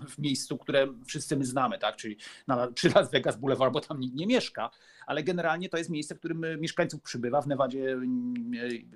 [0.10, 4.00] w miejscu, które wszyscy my znamy, tak, czyli na, przy Las Vegas Boulevard, bo tam
[4.00, 4.70] nikt nie mieszka,
[5.08, 7.42] ale generalnie to jest miejsce, w którym mieszkańców przybywa.
[7.42, 7.98] W Nevadzie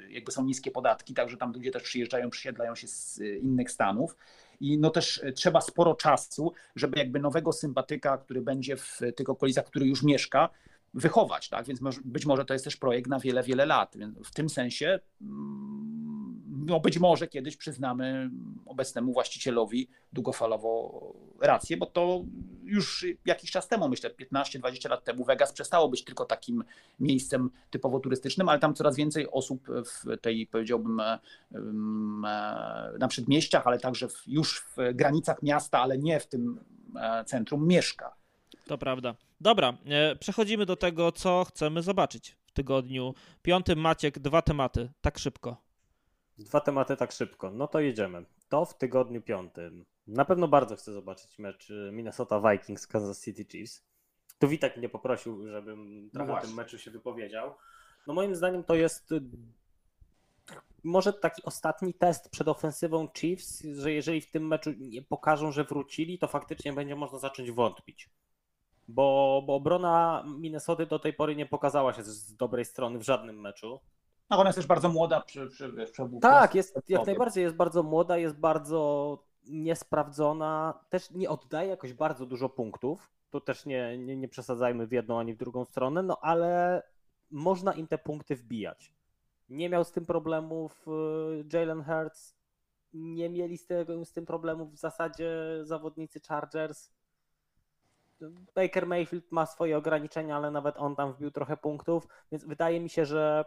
[0.10, 4.18] jakby są niskie podatki, także tam ludzie też przyjeżdżają, przysiedlają się z y, innych stanów.
[4.60, 9.30] I no też y, trzeba sporo czasu, żeby jakby nowego sympatyka, który będzie w tych
[9.30, 10.50] okolicach, który już mieszka,
[10.94, 11.66] wychować, tak?
[11.66, 13.98] Więc być może to jest też projekt na wiele, wiele lat.
[13.98, 16.21] Więc w tym sensie mm,
[16.66, 18.30] no być może kiedyś przyznamy
[18.66, 21.02] obecnemu właścicielowi długofalowo
[21.42, 22.24] rację, bo to
[22.64, 26.64] już jakiś czas temu, myślę 15-20 lat temu Vegas przestało być tylko takim
[27.00, 33.68] miejscem typowo turystycznym, ale tam coraz więcej osób w tej, powiedziałbym, em, e, na przedmieściach,
[33.68, 36.60] ale także w, już w granicach miasta, ale nie w tym
[36.96, 38.16] e, centrum mieszka.
[38.68, 39.16] To prawda.
[39.42, 43.80] Dobra, e, przechodzimy do tego, co chcemy zobaczyć w tygodniu piątym.
[43.80, 45.71] Maciek, dwa tematy, tak szybko.
[46.46, 47.52] Dwa tematy tak szybko.
[47.52, 48.26] No to jedziemy.
[48.50, 49.86] To w tygodniu piątym.
[50.08, 53.86] Na pewno bardzo chcę zobaczyć mecz y, Minnesota Vikings Kansas City Chiefs.
[54.40, 57.54] Tu Witek mnie poprosił, żebym trochę o tym meczu się wypowiedział.
[58.08, 59.22] No moim zdaniem to jest y,
[60.84, 65.64] może taki ostatni test przed ofensywą Chiefs, że jeżeli w tym meczu nie pokażą, że
[65.64, 68.10] wrócili, to faktycznie będzie można zacząć wątpić.
[68.88, 73.42] Bo, bo obrona Minnesoty do tej pory nie pokazała się z dobrej strony w żadnym
[73.42, 73.80] meczu.
[74.32, 75.22] No ona jest też bardzo młoda.
[75.22, 77.06] Przy, przy, wiesz, przy Tak, jest, jak powiem.
[77.06, 83.12] najbardziej jest bardzo młoda, jest bardzo niesprawdzona, też nie oddaje jakoś bardzo dużo punktów.
[83.30, 86.84] Tu też nie, nie, nie przesadzajmy w jedną ani w drugą stronę, no ale
[87.32, 88.94] można im te punkty wbijać.
[89.50, 92.36] Nie miał z tym problemów y, Jalen Hurts,
[92.94, 93.68] nie mieli z,
[94.04, 95.32] z tym problemów w zasadzie
[95.62, 96.92] zawodnicy Chargers.
[98.56, 102.90] Baker Mayfield ma swoje ograniczenia, ale nawet on tam wbił trochę punktów, więc wydaje mi
[102.90, 103.46] się, że,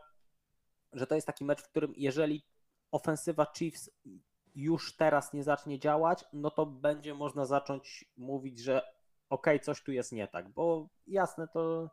[0.94, 2.44] że to jest taki mecz, w którym jeżeli
[2.90, 3.90] ofensywa Chiefs
[4.54, 8.82] już teraz nie zacznie działać, no to będzie można zacząć mówić, że
[9.30, 11.90] okej, coś tu jest nie tak, bo jasne, to,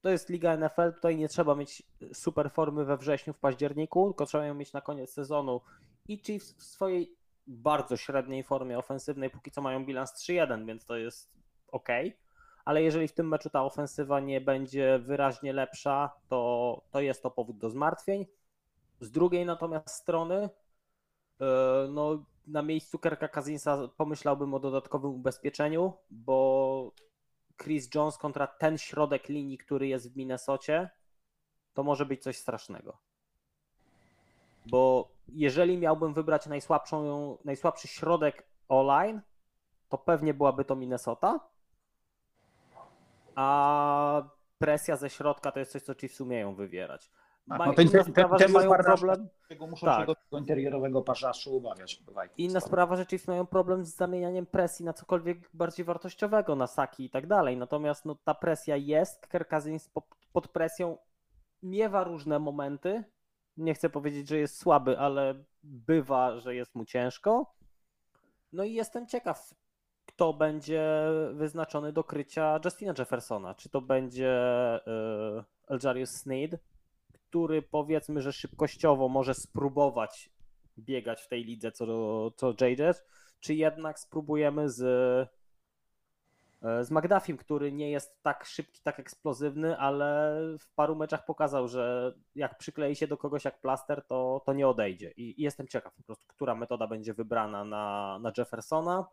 [0.00, 1.82] to jest Liga NFL, tutaj nie trzeba mieć
[2.12, 5.60] super formy we wrześniu, w październiku, tylko trzeba ją mieć na koniec sezonu.
[6.08, 10.96] I Chiefs w swojej bardzo średniej formie ofensywnej, póki co mają bilans 3-1, więc to
[10.96, 11.32] jest
[11.68, 11.88] ok,
[12.68, 17.30] ale jeżeli w tym meczu ta ofensywa nie będzie wyraźnie lepsza, to, to jest to
[17.30, 18.26] powód do zmartwień.
[19.00, 20.50] Z drugiej natomiast strony,
[21.40, 26.92] e, no, na miejscu Kerka Kazinsa pomyślałbym o dodatkowym ubezpieczeniu, bo
[27.62, 30.90] Chris Jones kontra ten środek linii, który jest w Minnesocie,
[31.74, 32.98] to może być coś strasznego.
[34.66, 39.20] Bo jeżeli miałbym wybrać najsłabszą, najsłabszy środek online,
[39.88, 41.40] to pewnie byłaby to Minnesota.
[43.42, 44.22] A
[44.58, 47.10] presja ze środka to jest coś, co Chiefs umieją wywierać.
[47.48, 49.28] Tak, no inna ten- sprawa, ten że mają problem.
[49.48, 50.00] Tego muszą Tak.
[50.00, 51.96] się do tego interiorowego parzaszu obawiać.
[51.96, 52.32] Vikings.
[52.38, 57.04] Inna sprawa, że Chiefs mają problem z zamienianiem presji na cokolwiek bardziej wartościowego, na saki
[57.04, 57.56] i tak dalej.
[57.56, 60.02] Natomiast no, ta presja jest, Kirk Cousins po-
[60.32, 60.98] pod presją
[61.62, 63.04] miewa różne momenty.
[63.56, 67.54] Nie chcę powiedzieć, że jest słaby, ale bywa, że jest mu ciężko.
[68.52, 69.54] No i jestem ciekaw,
[70.08, 70.84] kto będzie
[71.32, 73.54] wyznaczony do krycia Justina Jeffersona.
[73.54, 74.40] Czy to będzie
[74.86, 76.60] yy, Eljarius Sneed,
[77.12, 80.30] który powiedzmy, że szybkościowo może spróbować
[80.78, 82.82] biegać w tej lidze co, co JJ,
[83.40, 84.82] czy jednak spróbujemy z,
[86.62, 91.68] e, z McDuffiem, który nie jest tak szybki, tak eksplozywny, ale w paru meczach pokazał,
[91.68, 95.10] że jak przyklei się do kogoś jak plaster, to, to nie odejdzie.
[95.10, 99.06] I, I jestem ciekaw po prostu, która metoda będzie wybrana na, na Jeffersona.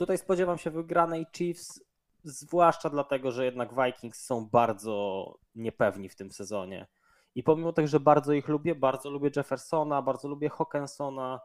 [0.00, 1.84] Tutaj spodziewam się wygranej Chiefs,
[2.24, 6.86] zwłaszcza dlatego, że jednak Vikings są bardzo niepewni w tym sezonie.
[7.34, 11.40] I pomimo tego, że bardzo ich lubię, bardzo lubię Jeffersona, bardzo lubię Hawkinsona,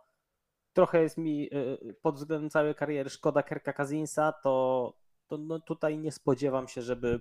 [0.73, 4.93] trochę jest mi y, pod względem całej kariery szkoda Kerka Cousinsa, to,
[5.27, 7.19] to no tutaj nie spodziewam się, żeby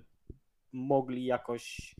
[0.73, 1.95] mogli jakoś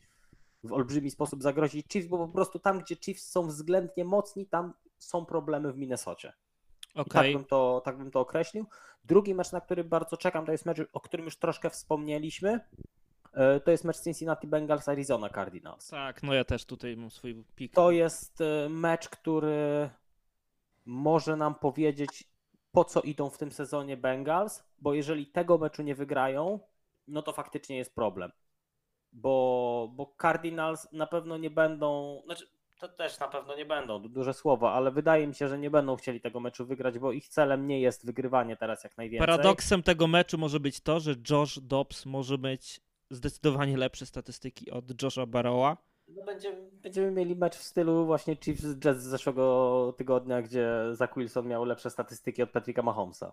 [0.64, 4.74] w olbrzymi sposób zagrozić Chiefs, bo po prostu tam, gdzie Chiefs są względnie mocni, tam
[4.98, 6.32] są problemy w Minnesocie.
[7.02, 8.66] I tak, bym to, tak bym to określił.
[9.04, 12.60] Drugi mecz, na który bardzo czekam, to jest mecz, o którym już troszkę wspomnieliśmy.
[13.32, 15.88] E, To jest mecz Cincinnati Bengals Arizona Cardinals.
[15.88, 17.74] Tak, no ja też tutaj mam swój pik.
[17.74, 19.90] To jest e, mecz, który
[20.84, 22.24] może nam powiedzieć,
[22.72, 26.60] po co idą w tym sezonie Bengals, bo jeżeli tego meczu nie wygrają,
[27.08, 28.32] no to faktycznie jest problem.
[29.12, 32.46] Bo, bo Cardinals na pewno nie będą, znaczy
[32.80, 35.70] to też na pewno nie będą, du- duże słowa, ale wydaje mi się, że nie
[35.70, 39.26] będą chcieli tego meczu wygrać, bo ich celem nie jest wygrywanie teraz jak najwięcej.
[39.26, 42.80] Paradoksem tego meczu może być to, że Josh Dobbs może mieć
[43.10, 45.76] zdecydowanie lepsze statystyki od Josha Barrowa.
[46.08, 51.14] No będziemy, będziemy mieli mecz w stylu właśnie Chiefs Jets z zeszłego tygodnia, gdzie Zach
[51.16, 53.32] Wilson miał lepsze statystyki od Patricka Mahomesa.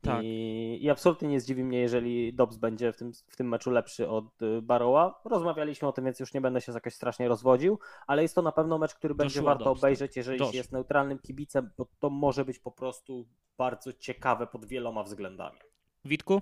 [0.00, 0.20] Tak.
[0.22, 4.08] I, I absolutnie nie zdziwi mnie, jeżeli Dobbs będzie w tym, w tym meczu lepszy
[4.08, 5.20] od y, Barrowa.
[5.24, 8.52] Rozmawialiśmy o tym, więc już nie będę się jakoś strasznie rozwodził, ale jest to na
[8.52, 12.10] pewno mecz, który będzie Joshua warto Dobbs, obejrzeć, jeżeli się jest neutralnym kibicem, bo to
[12.10, 13.26] może być po prostu
[13.58, 15.58] bardzo ciekawe pod wieloma względami.
[16.04, 16.40] Witku?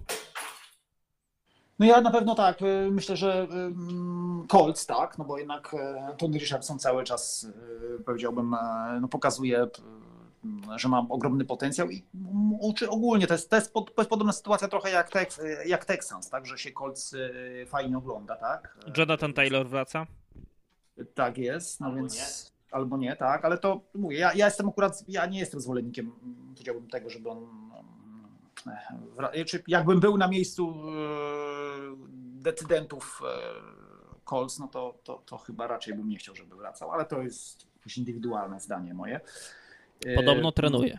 [1.78, 5.76] No ja na pewno tak, y, myślę, że ym, Colts, tak, no bo jednak
[6.18, 7.46] Tony Richardson cały czas,
[8.00, 8.56] y, powiedziałbym,
[9.00, 9.68] no pokazuje, y,
[10.76, 12.04] że ma ogromny potencjał i
[12.60, 15.84] uczy ogólnie, to jest, to jest, pod, to jest podobna sytuacja trochę jak, Tex, jak
[15.84, 18.78] Texans, tak, że się Colts y, fajnie ogląda, tak.
[18.96, 20.06] Jonathan Taylor wraca.
[21.14, 25.04] Tak jest, no Albo więc albo nie, tak, ale to mówię, ja, ja jestem akurat,
[25.08, 26.12] ja nie jestem zwolennikiem,
[26.54, 27.46] powiedziałbym tego, żeby on,
[29.46, 30.94] czy jakbym był na miejscu e,
[32.42, 37.04] decydentów e, Colts, no to, to, to chyba raczej bym nie chciał, żeby wracał, ale
[37.04, 39.20] to jest jakieś indywidualne zdanie moje.
[40.04, 40.98] E, Podobno trenuje.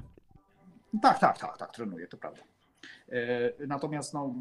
[1.01, 2.41] tak, tak, tak, tak, trenuję, to prawda.
[3.09, 4.35] E, Natomiast no,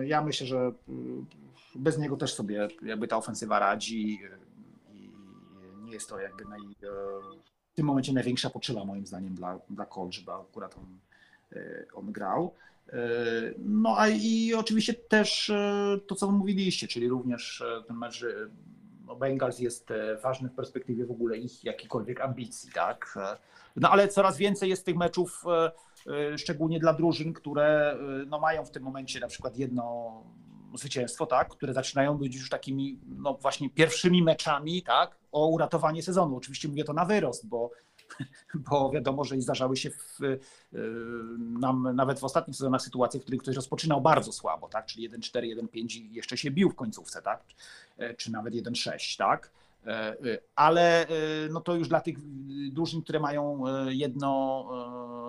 [0.00, 0.72] e, ja myślę, że
[1.74, 4.18] bez niego też sobie jakby ta ofensywa radzi
[4.94, 5.10] i
[5.84, 6.60] nie jest to jakby naj,
[7.72, 10.98] w tym momencie największa potrzeba moim zdaniem dla, dla Colt, żeby akurat on,
[11.94, 12.54] on grał.
[13.58, 15.52] No a i oczywiście też
[16.06, 18.24] to, co mówiliście, czyli również ten mecz
[19.10, 23.14] no Bengals jest e, ważny w perspektywie w ogóle ich jakichkolwiek ambicji, tak?
[23.16, 23.36] E,
[23.76, 25.44] No ale coraz więcej jest tych meczów,
[26.06, 27.96] e, szczególnie dla drużyn, które
[28.26, 30.12] no, mają w tym momencie na przykład jedno
[30.74, 31.48] zwycięstwo, tak?
[31.48, 35.16] Które zaczynają być już takimi no właśnie pierwszymi meczami, tak?
[35.32, 36.36] O uratowanie sezonu.
[36.36, 37.70] Oczywiście mówię to na wyrost, bo
[38.70, 40.38] bo wiadomo, że zdarzały się w, y,
[41.38, 44.86] nam nawet w ostatnich sezonach sytuacje, w których ktoś rozpoczynał bardzo słabo, tak?
[44.86, 47.42] czyli 1-4, 1-5 i jeszcze się bił w końcówce, tak?
[47.98, 49.50] E, czy nawet 1-6, tak?
[49.86, 52.16] E, y, Ale y, no to już dla tych
[52.70, 54.68] drużyn, które mają jedno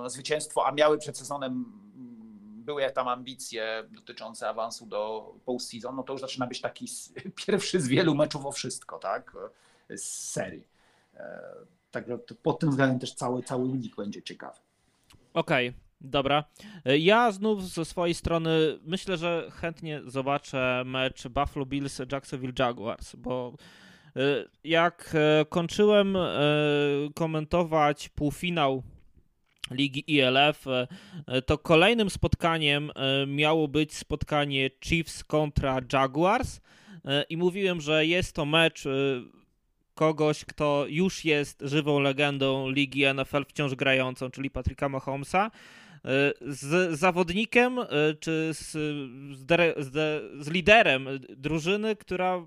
[0.08, 6.14] zwycięstwo, a miały przed sezonem mm, były tam ambicje dotyczące awansu do postseason, no to
[6.14, 6.88] już zaczyna być taki
[7.46, 9.36] pierwszy z wielu meczów o wszystko, tak?
[9.90, 10.72] Z serii.
[11.92, 14.60] Także pod tym względem też cały, cały lig będzie ciekawy.
[15.34, 16.44] Okej, dobra.
[17.00, 23.54] Ja znów ze swojej strony myślę, że chętnie zobaczę mecz Buffalo Bills Jacksonville Jaguars, bo
[24.18, 26.30] y, jak e, kończyłem e,
[27.16, 28.84] komentować półfinał
[29.72, 32.92] ligi ILF, e, to kolejnym spotkaniem
[33.28, 36.62] miało być spotkanie Chiefs kontra Jaguars
[37.30, 38.84] i mówiłem, że jest to mecz
[39.96, 45.52] kogoś, kto już jest żywą legendą ligi NFL wciąż grającą, czyli Patricka Mahomesa.
[46.42, 47.80] z zawodnikiem
[48.20, 49.48] czy z, z,
[49.78, 49.94] z,
[50.46, 52.46] z liderem drużyny, która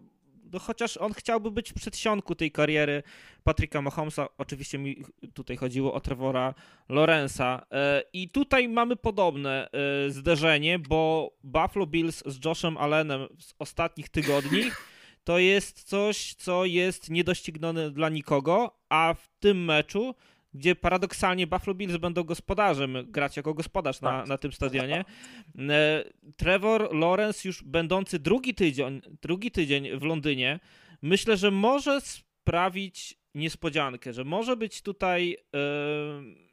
[0.54, 3.02] no chociaż on chciałby być w przedsionku tej kariery
[3.44, 5.04] Patryka Mahomesa, oczywiście mi
[5.34, 6.54] tutaj chodziło o Trevora
[6.88, 7.66] Lorenza
[8.12, 9.68] i tutaj mamy podobne
[10.08, 14.62] zderzenie, bo Buffalo Bills z Joshem Allenem z ostatnich tygodni
[15.24, 20.14] to jest coś, co jest niedoścignione dla nikogo, a w tym meczu
[20.55, 24.28] gdzie paradoksalnie Buffalo Bills będą gospodarzem, grać jako gospodarz na, tak.
[24.28, 25.05] na tym stadionie.
[25.68, 26.05] E,
[26.36, 30.60] Trevor Lawrence już będący drugi tydzień, drugi tydzień w Londynie,
[31.02, 36.44] myślę, że może sprawić niespodziankę, że może być tutaj yy,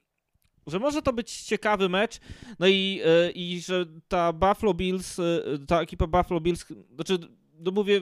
[0.68, 2.20] że może to być ciekawy mecz,
[2.60, 5.18] no i, yy, i że ta Buffalo Bills,
[5.68, 6.66] ta ekipa Buffalo Bills,
[6.96, 7.18] znaczy,
[7.60, 8.02] no mówię,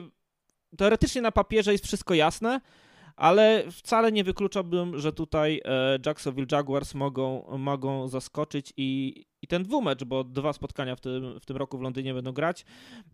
[0.76, 2.60] teoretycznie na papierze jest wszystko jasne,
[3.16, 9.62] ale wcale nie wykluczałbym, że tutaj e, Jacksonville Jaguars mogą, mogą zaskoczyć i, i ten
[9.62, 12.64] dwumecz, bo dwa spotkania w tym, w tym roku w Londynie będą grać,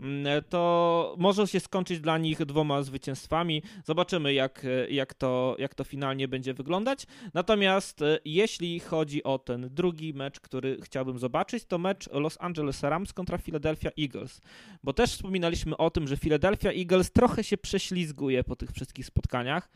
[0.01, 3.63] mm, to może się skończyć dla nich dwoma zwycięstwami.
[3.85, 7.07] Zobaczymy, jak, jak, to, jak to finalnie będzie wyglądać.
[7.35, 12.83] Natomiast e, jeśli chodzi o ten drugi mecz, który chciałbym zobaczyć, to mecz Los Angeles
[12.83, 14.41] Rams kontra Philadelphia Eagles,
[14.83, 19.69] bo też wspominaliśmy o tym, że Philadelphia Eagles trochę się prześlizguje po tych wszystkich spotkaniach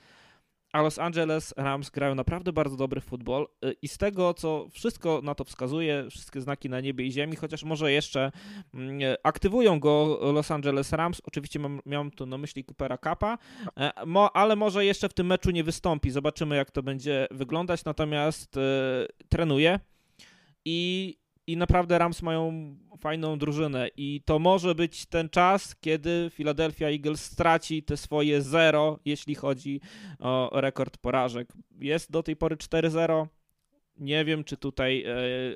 [0.72, 5.20] a Los Angeles Rams grają naprawdę bardzo dobry futbol y, i z tego, co wszystko
[5.22, 8.32] na to wskazuje, wszystkie znaki na niebie i ziemi, chociaż może jeszcze
[8.74, 13.38] mm, aktywują go Los Angeles Rams, oczywiście mam, miałem tu na myśli Coopera Kappa,
[13.76, 13.90] e,
[14.34, 18.60] ale może jeszcze w tym meczu nie wystąpi, zobaczymy jak to będzie wyglądać, natomiast y,
[19.28, 19.80] trenuje
[20.64, 21.16] i
[21.52, 27.24] i naprawdę Rams mają fajną drużynę i to może być ten czas, kiedy Philadelphia Eagles
[27.24, 29.80] straci te swoje zero, jeśli chodzi
[30.18, 31.52] o rekord porażek.
[31.80, 33.26] Jest do tej pory 4-0.
[33.96, 35.14] Nie wiem, czy tutaj e,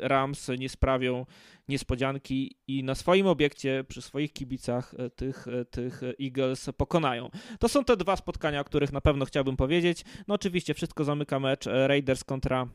[0.09, 1.27] Rams nie sprawią
[1.69, 7.31] niespodzianki i na swoim obiekcie, przy swoich kibicach e, tych, e, tych Eagles pokonają.
[7.59, 10.05] To są te dwa spotkania, o których na pewno chciałbym powiedzieć.
[10.29, 12.69] No oczywiście wszystko zamyka mecz Raiders kontra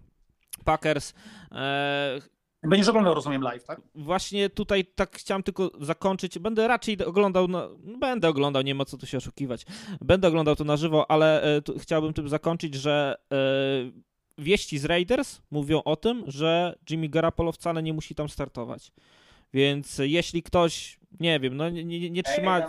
[0.65, 1.13] Packers.
[2.63, 3.81] Będziesz oglądał, rozumiem, live, tak?
[3.95, 6.39] Właśnie tutaj tak chciałem tylko zakończyć.
[6.39, 9.65] Będę raczej oglądał, no, będę oglądał, nie ma co tu się oszukiwać.
[10.01, 13.35] Będę oglądał to na żywo, ale e, chciałbym tym zakończyć, że e,
[14.37, 18.91] wieści z Raiders mówią o tym, że Jimmy Garoppolo wcale nie musi tam startować.
[19.53, 22.61] Więc jeśli ktoś, nie wiem, no nie, nie, nie trzyma...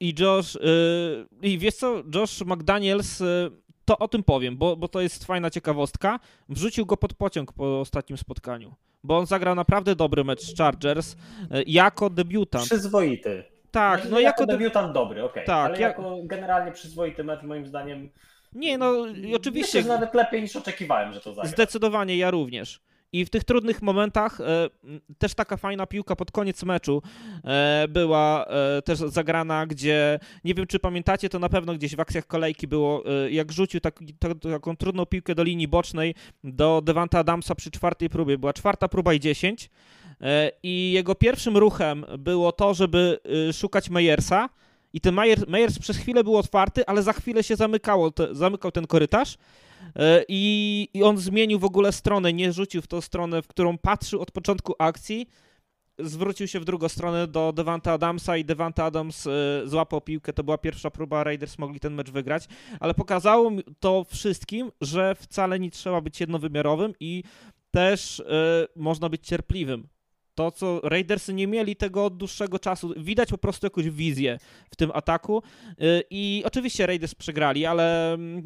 [0.00, 3.50] I Josh, yy, i wiesz co, Josh McDaniels yy,
[3.90, 6.20] to o tym powiem, bo, bo to jest fajna ciekawostka.
[6.48, 11.16] Wrzucił go pod pociąg po ostatnim spotkaniu, bo on zagrał naprawdę dobry mecz z Chargers
[11.50, 12.64] e, jako debiutant.
[12.64, 13.44] Przyzwoity.
[13.70, 15.44] Tak, znaczy, no jako, jako debiutant dobry, okej.
[15.44, 15.46] Okay.
[15.46, 18.10] Tak, ale jako generalnie przyzwoity mecz moim zdaniem.
[18.52, 18.92] Nie, no
[19.34, 19.78] oczywiście.
[19.78, 21.50] Myślę, że nawet lepiej niż oczekiwałem, że to zagra.
[21.50, 22.80] Zdecydowanie ja również.
[23.12, 24.44] I w tych trudnych momentach e,
[25.18, 27.02] też taka fajna piłka pod koniec meczu
[27.44, 32.00] e, była e, też zagrana, gdzie nie wiem czy pamiętacie, to na pewno gdzieś w
[32.00, 36.14] akcjach kolejki było, jak rzucił tak, tak, taką trudną piłkę do linii bocznej
[36.44, 38.38] do Devanta Adamsa przy czwartej próbie.
[38.38, 39.70] Była czwarta próba i 10
[40.20, 43.18] e, i jego pierwszym ruchem było to, żeby
[43.52, 44.48] szukać Meyersa
[44.92, 45.14] i ten
[45.48, 49.38] Meyers przez chwilę był otwarty, ale za chwilę się zamykało, te, zamykał ten korytarz
[50.28, 54.20] I, I on zmienił w ogóle stronę, nie rzucił w tą stronę, w którą patrzył
[54.20, 55.26] od początku akcji,
[55.98, 59.30] zwrócił się w drugą stronę do Devanta Adamsa i Devanta Adams e,
[59.64, 60.32] złapał piłkę.
[60.32, 62.48] To była pierwsza próba, Raiders mogli ten mecz wygrać,
[62.80, 63.50] ale pokazało
[63.80, 67.22] to wszystkim, że wcale nie trzeba być jednowymiarowym i
[67.70, 69.88] też e, można być cierpliwym
[70.40, 72.94] to, co Raidersy nie mieli tego od dłuższego czasu.
[72.96, 74.38] Widać po prostu jakąś wizję
[74.70, 75.42] w tym ataku.
[75.70, 78.38] Y, I oczywiście Raiders przegrali, ale mm,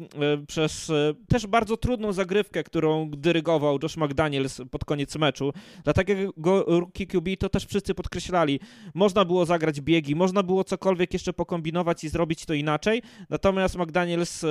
[0.43, 5.53] y, przez y, też bardzo trudną zagrywkę, którą dyrygował Josh McDaniels pod koniec meczu.
[5.83, 6.33] Dla takiego
[6.67, 8.59] rookie QB to też wszyscy podkreślali.
[8.93, 13.01] Można było zagrać biegi, można było cokolwiek jeszcze pokombinować i zrobić to inaczej.
[13.29, 14.45] Natomiast McDaniels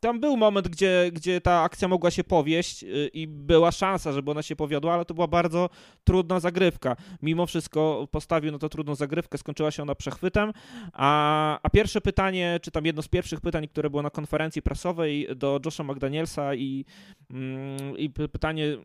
[0.00, 4.30] tam był moment, gdzie, gdzie ta akcja mogła się powieść y, i była szansa, żeby
[4.30, 5.70] ona się powiodła, ale to była bardzo
[6.04, 6.96] trudna zagrywka.
[7.22, 10.52] Mimo wszystko postawił na to trudną zagrywkę, skończyła się ona przechwytem.
[10.92, 15.28] A, a pierwsze pytanie, czy tam jedno z pierwszych pytań, które było na konferencji prasowej
[15.36, 16.84] do Josha McDanielsa i,
[17.30, 18.76] mm, i pytanie,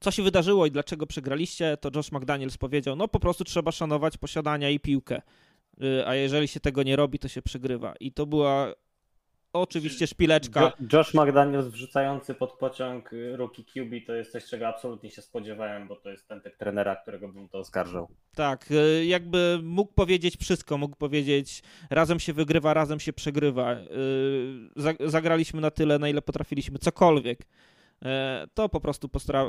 [0.00, 4.16] co się wydarzyło i dlaczego przegraliście, to Josh McDaniels powiedział, no po prostu trzeba szanować
[4.16, 5.22] posiadania i piłkę
[5.82, 7.94] y, a jeżeli się tego nie robi, to się przegrywa.
[8.00, 8.72] I to była
[9.54, 10.72] Oczywiście szpileczka.
[10.92, 15.88] Josh McDaniels wrzucający pod pociąg y, rookie QB to jest coś, czego absolutnie się spodziewałem,
[15.88, 18.08] bo to jest ten typ trenera, którego bym to oskarżał.
[18.34, 23.72] Tak, y, jakby mógł powiedzieć wszystko, mógł powiedzieć razem się wygrywa, razem się przegrywa.
[23.74, 27.38] Y, zagraliśmy na tyle, na ile potrafiliśmy, cokolwiek.
[28.04, 29.08] E, to po prostu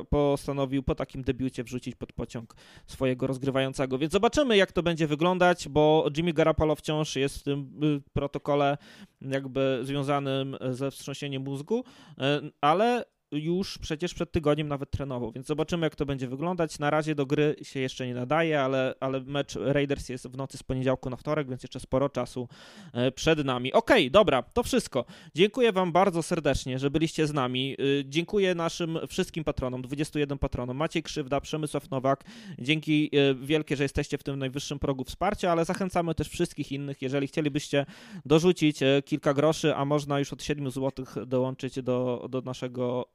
[0.10, 2.56] postanowił po takim debiucie wrzucić pod pociąg
[2.88, 3.98] swojego rozgrywającego.
[3.98, 8.77] Więc zobaczymy, jak to będzie wyglądać, bo Jimmy Garoppolo wciąż jest w tym y, protokole
[9.22, 11.84] jakby związanym ze wstrząsieniem mózgu,
[12.19, 16.80] e, ale już przecież przed tygodniem nawet trenował, więc zobaczymy, jak to będzie wyglądać.
[16.80, 20.57] Na razie do gry się jeszcze nie nadaje, ale, ale mecz Raiders jest w nocy
[20.57, 22.47] z poniedziałku na wtorek, więc jeszcze sporo czasu
[22.93, 23.73] e, przed nami.
[23.73, 25.06] Okej, okay, dobra, to wszystko.
[25.35, 27.73] Dziękuję Wam bardzo serdecznie, że byliście z nami.
[27.73, 30.77] E, dziękuję naszym wszystkim patronom, 21 patronom.
[30.77, 32.23] Maciej Krzywda, Przemysław Nowak.
[32.60, 37.02] Dzięki e, wielkie, że jesteście w tym najwyższym progu wsparcia, ale zachęcamy też wszystkich innych,
[37.02, 37.85] jeżeli chcielibyście
[38.26, 43.10] dorzucić kilka groszy, a można już od 7 zł dołączyć do, do naszego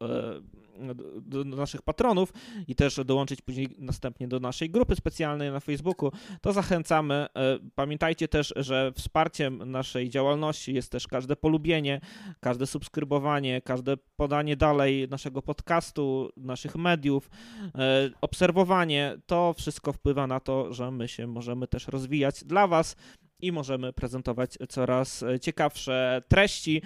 [1.25, 2.33] do, do naszych patronów
[2.69, 7.15] i też dołączyć później następnie do naszej grupy specjalnej na Facebooku, to zachęcamy.
[7.15, 12.01] E, pamiętajcie też, że wsparciem naszej działalności jest też każde polubienie,
[12.41, 17.31] każde subskrybowanie, każde podanie dalej naszego podcastu, naszych mediów,
[17.75, 19.17] e, obserwowanie.
[19.27, 22.97] To wszystko wpływa na to, że my się możemy też rozwijać dla Was
[23.43, 26.83] i możemy prezentować coraz ciekawsze treści.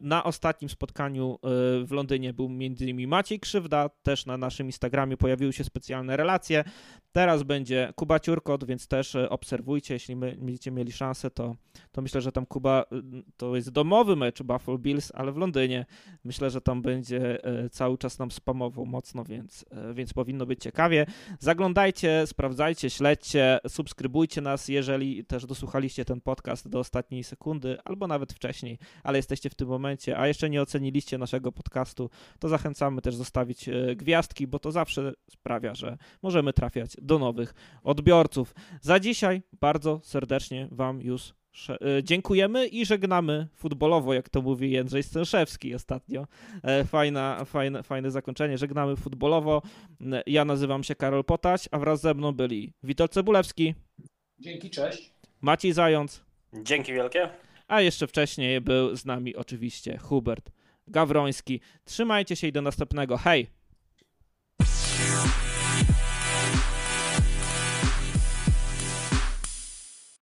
[0.00, 1.38] Na ostatnim spotkaniu e,
[1.84, 3.08] w Londynie był m.in.
[3.08, 6.64] Maciej Krzywda, też na naszym Instagramie pojawiły się specjalne relacje.
[7.12, 11.56] Teraz będzie Kuba Ciurkot, więc też e, obserwujcie, jeśli my, będziecie mieli szansę, to,
[11.92, 13.02] to myślę, że tam Kuba, e,
[13.36, 15.86] to jest domowy mecz Buffalo Bills, ale w Londynie.
[16.24, 17.38] Myślę, że tam będzie
[17.70, 19.64] cały czas nam spamował mocno, więc,
[19.94, 21.06] więc powinno być ciekawie.
[21.38, 28.32] Zaglądajcie, sprawdzajcie, śledźcie, subskrybujcie nas, jeżeli też dosłuchaliście ten podcast do ostatniej sekundy, albo nawet
[28.32, 33.14] wcześniej, ale jesteście w tym momencie, a jeszcze nie oceniliście naszego podcastu, to zachęcamy też
[33.14, 38.54] zostawić e, gwiazdki, bo to zawsze sprawia, że możemy trafiać do nowych odbiorców.
[38.80, 41.34] Za dzisiaj bardzo serdecznie Wam już
[41.68, 46.26] e, Dziękujemy i żegnamy futbolowo, jak to mówi Jędrzej Stęszewski ostatnio.
[46.62, 48.58] E, fajna, fajne, fajne zakończenie.
[48.58, 49.62] Żegnamy futbolowo.
[50.26, 53.74] Ja nazywam się Karol Potaś, a wraz ze mną byli Witold Cebulewski.
[54.38, 55.15] Dzięki, cześć.
[55.46, 56.24] Maciej Zając.
[56.52, 57.28] Dzięki wielkie.
[57.68, 60.50] A jeszcze wcześniej był z nami oczywiście Hubert
[60.88, 61.60] Gawroński.
[61.84, 63.16] Trzymajcie się i do następnego.
[63.16, 63.46] Hej!